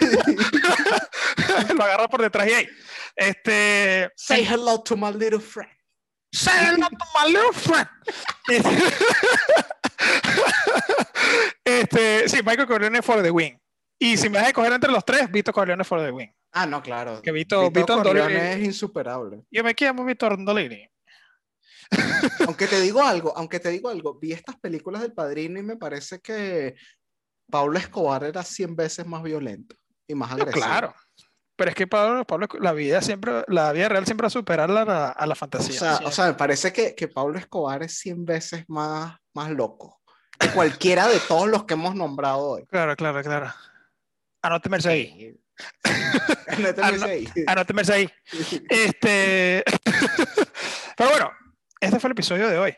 lo 1.74 1.82
agarra 1.82 2.08
por 2.08 2.20
detrás 2.20 2.46
y 2.46 2.52
ahí. 2.52 2.68
Este. 3.16 4.10
Say 4.16 4.44
hello 4.44 4.82
to 4.82 4.94
my 4.98 5.10
little 5.12 5.40
friend. 5.40 5.72
Say 6.34 6.52
hello 6.66 6.86
to 6.88 7.06
my 7.14 7.32
little 7.32 7.52
friend. 7.54 7.88
Este, 11.64 12.28
sí, 12.28 12.38
Michael 12.44 12.66
Corleone 12.66 13.02
for 13.02 13.22
the 13.22 13.30
win. 13.30 13.58
Y 13.98 14.16
si 14.16 14.28
me 14.28 14.38
vas 14.38 14.46
a 14.46 14.48
escoger 14.48 14.72
entre 14.72 14.90
los 14.90 15.04
tres, 15.04 15.30
Vito 15.30 15.52
Corleone 15.52 15.84
for 15.84 16.00
the 16.02 16.10
win. 16.10 16.32
Ah, 16.52 16.66
no, 16.66 16.82
claro. 16.82 17.20
Que 17.22 17.30
Vito- 17.32 17.70
Vito 17.70 18.02
Corleone 18.02 18.34
Andolini- 18.34 18.58
es 18.58 18.64
insuperable. 18.64 19.42
Yo 19.50 19.62
me 19.62 19.74
llamo 19.78 20.04
Vito 20.04 20.26
Andolini. 20.26 20.88
Aunque 22.46 22.66
te 22.66 22.80
digo 22.80 23.02
algo, 23.02 23.36
aunque 23.36 23.58
te 23.58 23.68
digo 23.70 23.88
algo, 23.88 24.18
vi 24.18 24.32
estas 24.32 24.56
películas 24.56 25.02
del 25.02 25.12
Padrino 25.12 25.58
y 25.58 25.62
me 25.64 25.76
parece 25.76 26.20
que 26.20 26.76
Pablo 27.50 27.78
Escobar 27.78 28.22
era 28.24 28.42
100 28.44 28.76
veces 28.76 29.06
más 29.06 29.22
violento 29.22 29.74
y 30.06 30.14
más 30.14 30.30
agresivo. 30.32 30.64
claro. 30.64 30.94
Pero 31.60 31.68
es 31.72 31.76
que 31.76 31.86
Pablo, 31.86 32.24
Pablo, 32.26 32.48
la 32.58 32.72
vida 32.72 33.02
siempre, 33.02 33.44
la 33.48 33.70
vida 33.72 33.90
real 33.90 34.06
siempre 34.06 34.24
va 34.24 34.28
a 34.28 34.30
superar 34.30 34.70
la, 34.70 34.82
la- 34.86 35.10
a 35.10 35.26
la 35.26 35.32
O 35.32 35.36
fantasía. 35.36 36.00
o 36.06 36.10
sea, 36.10 36.28
me 36.28 36.32
parece 36.32 36.72
que, 36.72 36.94
que 36.94 37.06
Pablo 37.06 37.38
Escobar 37.38 37.82
es 37.82 37.98
100 37.98 38.24
veces 38.24 38.64
más, 38.66 39.18
más 39.34 39.50
loco 39.50 40.00
que 40.38 40.48
cualquiera 40.52 41.06
de 41.06 41.18
todos 41.28 41.48
los 41.48 41.64
que 41.64 41.74
hemos 41.74 41.94
nombrado 41.94 42.38
hoy. 42.38 42.64
Claro, 42.64 42.96
claro, 42.96 43.22
claro. 43.22 43.52
Anóteme 44.40 44.78
ese 44.78 44.88
ahí. 44.88 45.38
Ah, 45.84 46.90
no. 46.98 47.04
ahí. 47.04 47.28
Anóteme 47.46 47.82
ese 47.82 47.92
ahí. 47.92 48.10
Este. 48.70 49.62
Pero 50.96 51.10
bueno, 51.10 51.30
este 51.78 52.00
fue 52.00 52.08
el 52.08 52.12
episodio 52.12 52.48
de 52.48 52.56
hoy. 52.58 52.74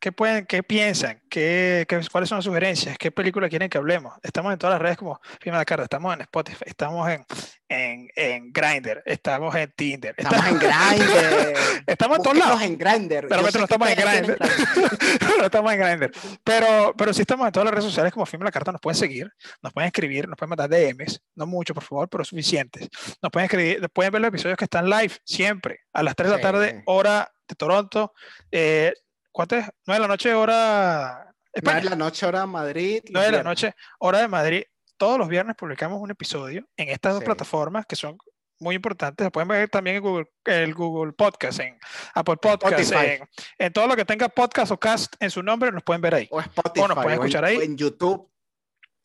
¿Qué, 0.00 0.12
pueden, 0.12 0.46
qué 0.46 0.62
piensan? 0.62 1.20
¿Qué, 1.28 1.84
qué- 1.86 2.00
cuáles 2.10 2.28
son 2.30 2.38
las 2.38 2.44
sugerencias? 2.46 2.96
¿Qué 2.96 3.10
película 3.10 3.50
quieren 3.50 3.68
que 3.68 3.76
hablemos? 3.76 4.14
Estamos 4.22 4.50
en 4.50 4.58
todas 4.58 4.72
las 4.74 4.80
redes 4.82 4.96
como 4.96 5.20
Firma 5.40 5.58
la 5.58 5.64
Carta, 5.66 5.84
estamos 5.84 6.14
en 6.14 6.22
Spotify, 6.22 6.64
estamos 6.64 7.06
en, 7.10 7.26
en, 7.68 8.08
en 8.16 8.50
Grindr, 8.50 9.02
estamos 9.04 9.54
en 9.54 9.70
Tinder, 9.76 10.14
Estamos 10.16 10.46
en 10.46 10.58
Grindr. 10.58 11.52
estamos 11.86 12.16
en 12.16 12.22
todos 12.22 12.38
lados. 12.38 12.62
En 12.62 12.78
Grindr. 12.78 13.28
Pero 13.28 13.42
no 13.42 13.48
estamos 13.48 13.90
en 13.90 13.96
Grindr. 13.96 14.38
no 15.38 15.44
estamos 15.44 15.72
en 15.74 15.78
Grindr. 15.80 16.10
Pero, 16.44 16.94
pero 16.96 17.12
sí 17.12 17.20
estamos 17.20 17.46
en 17.46 17.52
todas 17.52 17.66
las 17.66 17.74
redes 17.74 17.84
sociales 17.84 18.10
como 18.12 18.24
Firma 18.24 18.46
la 18.46 18.52
Carta. 18.52 18.72
Nos 18.72 18.80
pueden 18.80 18.98
seguir, 18.98 19.30
nos 19.62 19.70
pueden 19.74 19.88
escribir, 19.88 20.26
nos 20.26 20.38
pueden 20.38 20.56
mandar 20.56 20.70
DMs. 20.70 21.20
No 21.34 21.46
mucho, 21.46 21.74
por 21.74 21.84
favor, 21.84 22.08
pero 22.08 22.24
suficientes. 22.24 22.88
Nos 23.22 23.30
pueden 23.30 23.44
escribir, 23.44 23.86
pueden 23.90 24.12
ver 24.12 24.22
los 24.22 24.28
episodios 24.30 24.56
que 24.56 24.64
están 24.64 24.88
live 24.88 25.12
siempre 25.24 25.80
a 25.92 26.02
las 26.02 26.16
3 26.16 26.30
de 26.30 26.36
la 26.36 26.42
tarde, 26.42 26.82
hora 26.86 27.30
de 27.46 27.54
Toronto. 27.54 28.14
Eh, 28.50 28.94
¿Cuánto 29.32 29.56
es? 29.56 29.66
9 29.86 29.96
de 29.96 30.00
la 30.00 30.08
noche, 30.08 30.34
hora. 30.34 31.24
Nueve 31.24 31.34
España. 31.52 31.80
de 31.80 31.90
la 31.90 31.96
noche, 31.96 32.26
hora 32.26 32.46
Madrid. 32.46 33.02
9 33.10 33.26
de 33.30 33.36
la 33.36 33.42
noche, 33.42 33.74
hora 33.98 34.18
de 34.20 34.28
Madrid. 34.28 34.62
Todos 34.96 35.18
los 35.18 35.28
viernes 35.28 35.56
publicamos 35.56 36.00
un 36.00 36.10
episodio 36.10 36.66
en 36.76 36.88
estas 36.90 37.12
dos 37.14 37.20
Sí. 37.20 37.26
plataformas 37.26 37.86
que 37.86 37.96
son 37.96 38.18
muy 38.60 38.74
importantes. 38.76 39.24
Se 39.24 39.30
pueden 39.30 39.48
ver 39.48 39.68
también 39.68 39.96
en 39.96 40.02
Google, 40.02 40.26
el 40.44 40.74
Google 40.74 41.12
Podcast, 41.12 41.60
en 41.60 41.78
Apple 42.14 42.36
Podcast, 42.36 42.92
en, 42.92 43.28
en 43.58 43.72
todo 43.72 43.86
lo 43.86 43.96
que 43.96 44.04
tenga 44.04 44.28
podcast 44.28 44.70
o 44.72 44.78
cast 44.78 45.14
en 45.18 45.30
su 45.30 45.42
nombre, 45.42 45.72
nos 45.72 45.82
pueden 45.82 46.02
ver 46.02 46.14
ahí. 46.14 46.28
O 46.30 46.40
Spotify. 46.40 46.86
pueden 46.94 46.98
o 46.98 47.02
en- 47.02 47.12
escuchar 47.12 47.44
ahí. 47.44 47.56
o 47.56 47.62
en 47.62 47.76
YouTube. 47.76 48.30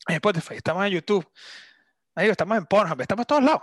En 0.08 0.14
Spotify, 0.16 0.54
estamos 0.56 0.84
en 0.86 0.92
YouTube. 0.92 1.26
Ahí 2.14 2.28
estamos 2.28 2.58
en 2.58 2.66
Pornhub, 2.66 3.00
estamos 3.00 3.22
en 3.22 3.26
todos 3.26 3.42
lados. 3.42 3.62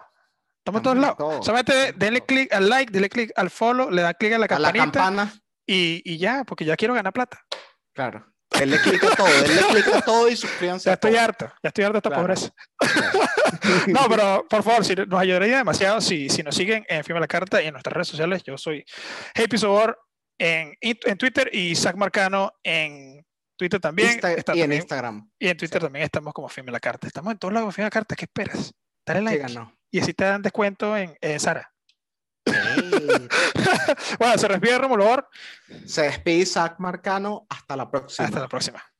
Estamos 0.57 0.79
en 0.79 0.83
todos 0.83 0.97
lados. 0.97 1.17
todo, 1.17 1.43
Solamente 1.43 1.93
denle 1.93 2.21
clic 2.25 2.51
al 2.53 2.67
like, 2.69 2.91
denle 2.91 3.09
clic 3.09 3.31
al 3.35 3.49
follow, 3.49 3.89
le 3.91 4.01
da 4.01 4.13
clic 4.13 4.33
a 4.33 4.37
la 4.39 4.45
A 4.45 4.59
la 4.59 4.71
campanita 4.73 4.99
campana. 4.99 5.33
Y, 5.67 6.01
y 6.05 6.17
ya, 6.17 6.43
porque 6.43 6.65
ya 6.65 6.75
quiero 6.75 6.93
ganar 6.93 7.13
plata. 7.13 7.41
Claro. 7.93 8.25
Denle 8.57 8.79
clic 8.81 9.03
a 9.03 9.15
todo. 9.15 9.27
Denle 9.27 9.63
clic 9.83 9.95
a 9.95 10.01
todo 10.01 10.29
y 10.29 10.35
suscríbanse. 10.35 10.89
Ya 10.89 10.93
estoy 10.93 11.15
harto, 11.15 11.51
ya 11.63 11.67
estoy 11.69 11.83
harto 11.85 11.93
de 11.93 11.97
esta 11.99 12.09
Claro. 12.09 12.21
pobreza. 12.23 12.51
No, 13.87 14.07
pero 14.09 14.45
por 14.49 14.61
favor, 14.63 14.83
si 14.83 14.93
nos 14.95 15.19
ayudaría 15.19 15.57
demasiado 15.57 16.01
si, 16.01 16.27
si 16.29 16.43
nos 16.43 16.53
siguen 16.55 16.85
en 16.89 17.03
Firma 17.03 17.19
la 17.21 17.27
Carta 17.27 17.61
y 17.61 17.67
en 17.67 17.73
nuestras 17.73 17.93
redes 17.93 18.07
sociales. 18.09 18.43
Yo 18.43 18.57
soy 18.57 18.83
Happy 19.35 19.57
Sobor 19.57 19.97
en, 20.37 20.73
en 20.81 21.17
Twitter 21.17 21.49
y 21.53 21.75
Zach 21.75 21.95
Marcano 21.95 22.51
en 22.63 23.25
Twitter 23.57 23.79
también. 23.79 24.19
Insta- 24.19 24.35
Está 24.37 24.55
y 24.55 24.61
en 24.61 24.73
Instagram. 24.73 25.29
y 25.39 25.47
en 25.47 25.57
Twitter 25.57 25.79
sí. 25.79 25.85
también 25.85 26.03
estamos 26.03 26.33
como 26.33 26.49
Firma 26.49 26.71
la 26.71 26.79
Carta. 26.79 27.07
Estamos 27.07 27.31
en 27.31 27.37
todos 27.39 27.53
lados 27.53 27.65
como 27.65 27.71
Firma 27.71 27.85
la 27.87 27.91
Carta. 27.91 28.15
¿Qué 28.15 28.25
esperas? 28.25 28.73
Dale 29.05 29.21
like. 29.21 29.47
Síganos. 29.47 29.73
Y 29.91 29.99
así 29.99 30.13
te 30.13 30.25
dan 30.25 30.41
descuento 30.41 30.97
en, 30.97 31.15
en 31.21 31.39
Sara. 31.39 31.71
Bueno, 34.19 34.37
se 34.37 34.47
respira 34.47 34.77
Romulo. 34.77 35.27
Se 35.85 36.03
despide 36.03 36.37
Isaac 36.37 36.75
Marcano. 36.79 37.45
Hasta 37.49 37.75
la 37.75 37.89
próxima. 37.89 38.27
Hasta 38.27 38.39
la 38.39 38.47
próxima. 38.47 38.92